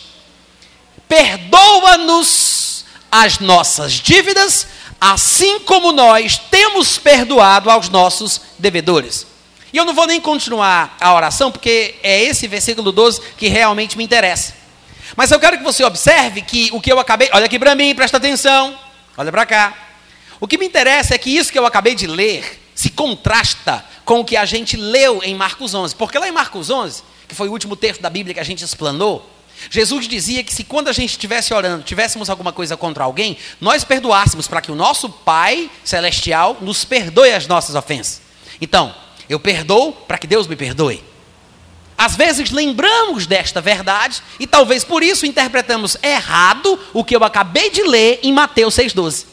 Perdoa-nos 1.08 2.84
as 3.10 3.40
nossas 3.40 3.94
dívidas, 3.94 4.68
assim 5.00 5.58
como 5.58 5.90
nós 5.90 6.38
temos 6.38 6.96
perdoado 6.96 7.68
aos 7.68 7.88
nossos 7.88 8.40
devedores. 8.56 9.34
E 9.75 9.77
eu 9.77 9.85
não 9.85 9.93
vou 9.93 10.07
nem 10.07 10.20
continuar 10.20 10.97
a 11.01 11.12
oração, 11.12 11.51
porque 11.51 11.97
é 12.01 12.22
esse 12.22 12.47
versículo 12.47 12.93
12 12.93 13.20
que 13.37 13.49
realmente 13.49 13.99
me 13.99 14.05
interessa. 14.05 14.55
Mas 15.16 15.33
eu 15.33 15.41
quero 15.41 15.59
que 15.59 15.64
você 15.64 15.83
observe 15.83 16.43
que 16.43 16.70
o 16.72 16.81
que 16.81 16.93
eu 16.93 17.01
acabei. 17.01 17.29
Olha 17.33 17.47
aqui 17.47 17.59
para 17.59 17.75
mim, 17.75 17.93
presta 17.93 18.18
atenção. 18.18 18.79
Olha 19.16 19.33
para 19.33 19.45
cá. 19.45 19.77
O 20.39 20.47
que 20.47 20.57
me 20.57 20.64
interessa 20.64 21.16
é 21.16 21.18
que 21.18 21.37
isso 21.37 21.51
que 21.51 21.59
eu 21.59 21.66
acabei 21.66 21.97
de 21.97 22.07
ler 22.07 22.62
se 22.72 22.89
contrasta 22.89 23.85
com 24.05 24.20
o 24.20 24.25
que 24.25 24.37
a 24.37 24.45
gente 24.45 24.77
leu 24.77 25.20
em 25.25 25.35
Marcos 25.35 25.75
11. 25.75 25.97
Porque 25.97 26.20
lá 26.20 26.29
em 26.29 26.33
Marcos 26.33 26.70
11, 26.70 27.03
que 27.27 27.35
foi 27.35 27.49
o 27.49 27.51
último 27.51 27.75
texto 27.75 28.01
da 28.01 28.09
Bíblia 28.09 28.33
que 28.33 28.41
a 28.41 28.45
gente 28.45 28.62
explanou, 28.62 29.29
Jesus 29.68 30.07
dizia 30.07 30.45
que 30.45 30.55
se 30.55 30.62
quando 30.62 30.87
a 30.87 30.93
gente 30.93 31.11
estivesse 31.11 31.53
orando, 31.53 31.83
tivéssemos 31.83 32.31
alguma 32.31 32.53
coisa 32.53 32.77
contra 32.77 33.03
alguém, 33.03 33.37
nós 33.61 33.83
perdoássemos 33.83 34.47
para 34.47 34.61
que 34.61 34.70
o 34.70 34.77
nosso 34.77 35.11
Pai 35.11 35.68
celestial 35.83 36.59
nos 36.61 36.85
perdoe 36.85 37.33
as 37.33 37.49
nossas 37.49 37.75
ofensas. 37.75 38.22
Então, 38.61 38.95
eu 39.29 39.41
perdoo 39.41 39.93
para 39.93 40.18
que 40.18 40.27
Deus 40.27 40.47
me 40.47 40.57
perdoe. 40.57 41.03
Às 41.97 42.16
vezes 42.16 42.51
lembramos 42.51 43.27
desta 43.27 43.61
verdade 43.61 44.22
e 44.39 44.47
talvez 44.47 44.83
por 44.83 45.03
isso 45.03 45.25
interpretamos 45.25 45.97
errado 46.03 46.79
o 46.93 47.05
que 47.05 47.14
eu 47.14 47.22
acabei 47.22 47.70
de 47.70 47.83
ler 47.83 48.18
em 48.22 48.33
Mateus 48.33 48.75
6,12. 48.75 49.27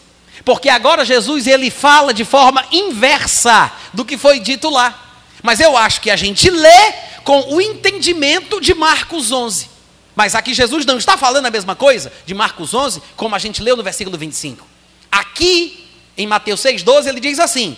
Porque 0.45 0.69
agora 0.69 1.05
Jesus 1.05 1.47
ele 1.47 1.69
fala 1.69 2.13
de 2.13 2.23
forma 2.23 2.65
inversa 2.71 3.71
do 3.93 4.05
que 4.05 4.17
foi 4.17 4.39
dito 4.39 4.69
lá. 4.69 5.09
Mas 5.41 5.59
eu 5.59 5.75
acho 5.75 6.01
que 6.01 6.11
a 6.11 6.15
gente 6.15 6.49
lê 6.49 6.93
com 7.23 7.53
o 7.53 7.61
entendimento 7.61 8.61
de 8.61 8.73
Marcos 8.73 9.31
11. 9.31 9.69
Mas 10.15 10.35
aqui 10.35 10.53
Jesus 10.53 10.85
não 10.85 10.97
está 10.97 11.17
falando 11.17 11.45
a 11.45 11.51
mesma 11.51 11.75
coisa 11.75 12.11
de 12.25 12.33
Marcos 12.33 12.73
11, 12.73 13.01
como 13.15 13.35
a 13.35 13.39
gente 13.39 13.61
leu 13.61 13.75
no 13.75 13.83
versículo 13.83 14.17
25. 14.17 14.67
Aqui, 15.11 15.87
em 16.17 16.27
Mateus 16.27 16.61
6,12, 16.61 17.07
ele 17.07 17.19
diz 17.19 17.39
assim: 17.39 17.77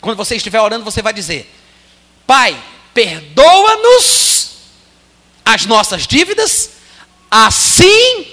Quando 0.00 0.16
você 0.16 0.36
estiver 0.36 0.60
orando, 0.60 0.84
você 0.84 1.02
vai 1.02 1.12
dizer: 1.12 1.52
Pai, 2.26 2.56
perdoa-nos 2.94 4.50
as 5.44 5.66
nossas 5.66 6.06
dívidas, 6.06 6.70
assim 7.30 8.26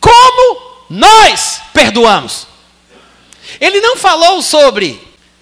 como 0.00 0.84
nós 0.90 1.60
perdoamos. 1.72 2.46
Ele 3.60 3.80
não 3.80 3.96
falou 3.96 4.42
sobre 4.42 5.00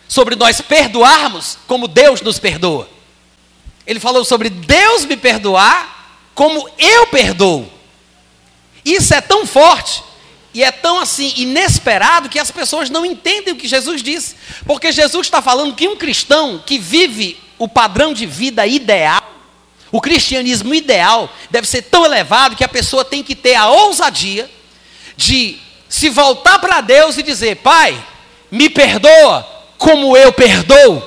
sobre 0.08 0.36
nós 0.36 0.60
perdoarmos 0.60 1.56
como 1.66 1.88
Deus 1.88 2.20
nos 2.20 2.38
perdoa. 2.38 2.86
Ele 3.86 3.98
falou 3.98 4.26
sobre 4.26 4.50
Deus 4.50 5.06
me 5.06 5.16
perdoar 5.16 6.20
como 6.34 6.68
eu 6.78 7.06
perdoo. 7.06 7.66
Isso 8.84 9.14
é 9.14 9.22
tão 9.22 9.46
forte 9.46 10.02
e 10.54 10.62
é 10.62 10.70
tão 10.70 11.00
assim 11.00 11.32
inesperado 11.36 12.28
que 12.28 12.38
as 12.38 12.50
pessoas 12.50 12.90
não 12.90 13.06
entendem 13.06 13.54
o 13.54 13.56
que 13.56 13.66
Jesus 13.66 14.02
disse. 14.02 14.36
Porque 14.66 14.92
Jesus 14.92 15.26
está 15.26 15.40
falando 15.40 15.74
que 15.74 15.88
um 15.88 15.96
cristão 15.96 16.62
que 16.64 16.78
vive 16.78 17.40
o 17.58 17.66
padrão 17.66 18.12
de 18.12 18.26
vida 18.26 18.66
ideal, 18.66 19.22
o 19.90 20.00
cristianismo 20.00 20.74
ideal, 20.74 21.32
deve 21.50 21.66
ser 21.66 21.82
tão 21.82 22.04
elevado 22.04 22.56
que 22.56 22.64
a 22.64 22.68
pessoa 22.68 23.04
tem 23.04 23.22
que 23.22 23.34
ter 23.34 23.54
a 23.54 23.68
ousadia 23.68 24.50
de 25.16 25.58
se 25.88 26.10
voltar 26.10 26.58
para 26.58 26.80
Deus 26.82 27.16
e 27.16 27.22
dizer: 27.22 27.56
Pai, 27.56 28.04
me 28.50 28.68
perdoa 28.68 29.48
como 29.78 30.16
eu 30.16 30.32
perdoo. 30.32 31.02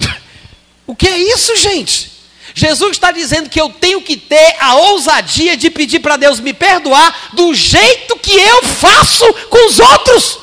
o 0.86 0.96
que 0.96 1.08
é 1.08 1.18
isso, 1.18 1.54
gente? 1.56 2.13
Jesus 2.54 2.92
está 2.92 3.10
dizendo 3.10 3.50
que 3.50 3.60
eu 3.60 3.68
tenho 3.68 4.00
que 4.00 4.16
ter 4.16 4.56
a 4.60 4.76
ousadia 4.76 5.56
de 5.56 5.68
pedir 5.68 5.98
para 5.98 6.16
Deus 6.16 6.38
me 6.38 6.54
perdoar 6.54 7.30
do 7.32 7.52
jeito 7.52 8.16
que 8.16 8.30
eu 8.30 8.62
faço 8.62 9.24
com 9.50 9.66
os 9.66 9.80
outros. 9.80 10.38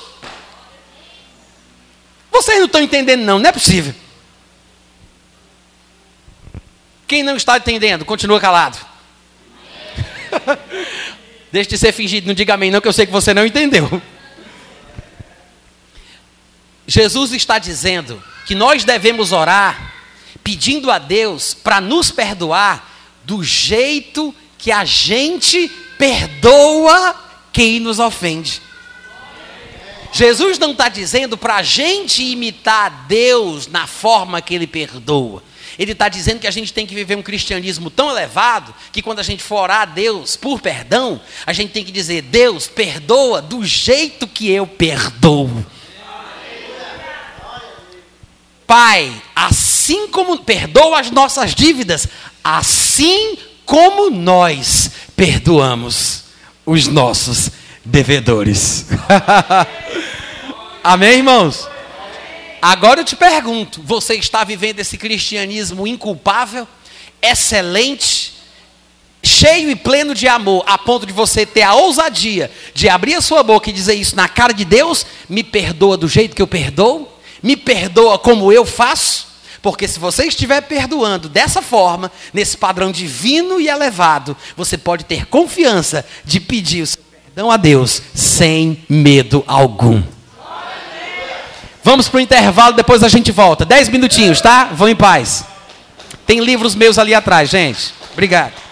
Vocês 2.30 2.60
não 2.60 2.66
estão 2.66 2.82
entendendo, 2.82 3.22
não, 3.22 3.40
não 3.40 3.50
é 3.50 3.52
possível. 3.54 3.96
Quem 7.08 7.24
não 7.24 7.38
está 7.38 7.56
entendendo, 7.56 8.04
continua 8.04 8.42
calado. 8.42 8.78
Deixe 11.52 11.70
de 11.70 11.78
ser 11.78 11.94
fingido, 11.94 12.28
não 12.28 12.34
diga 12.34 12.54
amém, 12.54 12.72
não, 12.72 12.82
que 12.82 12.88
eu 12.88 12.94
sei 12.94 13.06
que 13.06 13.12
você 13.12 13.34
não 13.34 13.46
entendeu. 13.46 14.02
Jesus 16.86 17.32
está 17.32 17.58
dizendo 17.58 18.22
que 18.46 18.54
nós 18.54 18.84
devemos 18.84 19.32
orar 19.32 19.94
pedindo 20.52 20.92
a 20.92 20.98
Deus 20.98 21.54
para 21.54 21.80
nos 21.80 22.12
perdoar 22.12 22.86
do 23.24 23.42
jeito 23.42 24.36
que 24.58 24.70
a 24.70 24.84
gente 24.84 25.70
perdoa 25.98 27.16
quem 27.54 27.80
nos 27.80 28.00
ofende. 28.00 28.62
Jesus 30.12 30.60
não 30.60 30.72
está 30.72 30.90
dizendo 30.90 31.38
para 31.38 31.56
a 31.56 31.64
gente 31.64 32.22
imitar 32.22 33.06
Deus 33.08 33.68
na 33.68 33.88
forma 33.88 34.42
que 34.42 34.54
Ele 34.54 34.68
perdoa. 34.68 35.42
Ele 35.80 35.94
está 35.94 36.10
dizendo 36.10 36.42
que 36.42 36.48
a 36.48 36.52
gente 36.52 36.74
tem 36.74 36.86
que 36.86 36.94
viver 36.94 37.16
um 37.16 37.24
cristianismo 37.24 37.90
tão 37.90 38.10
elevado 38.10 38.76
que 38.92 39.02
quando 39.02 39.20
a 39.20 39.24
gente 39.24 39.42
for 39.42 39.62
orar 39.62 39.84
a 39.84 39.86
Deus 39.86 40.36
por 40.36 40.60
perdão, 40.60 41.22
a 41.46 41.54
gente 41.54 41.72
tem 41.72 41.86
que 41.86 41.94
dizer: 41.94 42.24
Deus, 42.24 42.68
perdoa 42.68 43.42
do 43.42 43.64
jeito 43.64 44.28
que 44.28 44.52
eu 44.52 44.68
perdoo. 44.68 45.66
Pai, 48.68 49.12
assim 49.92 50.08
como 50.08 50.38
perdoa 50.38 51.02
as 51.02 51.12
nossas 51.12 51.54
dívidas, 51.54 52.08
assim 52.42 53.38
como 53.66 54.10
nós 54.10 54.90
perdoamos 55.18 56.24
os 56.66 56.88
nossos 56.88 57.52
devedores. 57.84 58.86
Amém, 60.82 61.18
irmãos? 61.18 61.68
Agora 62.62 63.02
eu 63.02 63.06
te 63.06 63.18
pergunto: 63.18 63.82
você 63.84 64.16
está 64.16 64.46
vivendo 64.46 64.80
esse 64.80 64.98
cristianismo 64.98 65.86
inculpável, 65.86 66.66
excelente, 67.22 68.34
cheio 69.22 69.70
e 69.70 69.76
pleno 69.76 70.16
de 70.16 70.26
amor, 70.26 70.64
a 70.66 70.78
ponto 70.78 71.06
de 71.06 71.12
você 71.12 71.46
ter 71.46 71.64
a 71.64 71.76
ousadia 71.76 72.50
de 72.74 72.88
abrir 72.88 73.16
a 73.16 73.22
sua 73.22 73.44
boca 73.44 73.70
e 73.70 73.74
dizer 73.74 73.96
isso 73.96 74.16
na 74.16 74.30
cara 74.30 74.54
de 74.54 74.64
Deus? 74.64 75.06
Me 75.28 75.44
perdoa 75.44 75.98
do 75.98 76.08
jeito 76.08 76.34
que 76.34 76.42
eu 76.42 76.48
perdoo? 76.48 77.12
Me 77.44 77.58
perdoa 77.58 78.18
como 78.18 78.54
eu 78.54 78.66
faço? 78.66 79.31
Porque 79.62 79.88
se 79.88 80.00
você 80.00 80.26
estiver 80.26 80.62
perdoando 80.62 81.30
dessa 81.30 81.62
forma, 81.62 82.12
nesse 82.34 82.58
padrão 82.58 82.92
divino 82.92 83.60
e 83.60 83.68
elevado, 83.68 84.36
você 84.58 84.78
pode 84.78 85.06
ter 85.06 85.28
confiança 85.28 86.06
de 86.26 86.40
pedir 86.40 86.82
o 86.82 86.88
seu 86.88 87.02
perdão 87.24 87.52
a 87.52 87.58
Deus 87.58 88.02
sem 88.14 88.84
medo 88.90 89.44
algum. 89.46 90.02
Vamos 91.84 92.08
para 92.08 92.18
o 92.18 92.22
intervalo, 92.22 92.76
depois 92.76 93.04
a 93.04 93.08
gente 93.08 93.32
volta. 93.32 93.66
Dez 93.66 93.90
minutinhos, 93.90 94.42
tá? 94.42 94.66
Vão 94.66 94.90
em 94.90 94.96
paz. 94.96 95.46
Tem 96.26 96.40
livros 96.40 96.76
meus 96.76 96.98
ali 96.98 97.14
atrás, 97.14 97.50
gente. 97.50 97.94
Obrigado. 98.14 98.71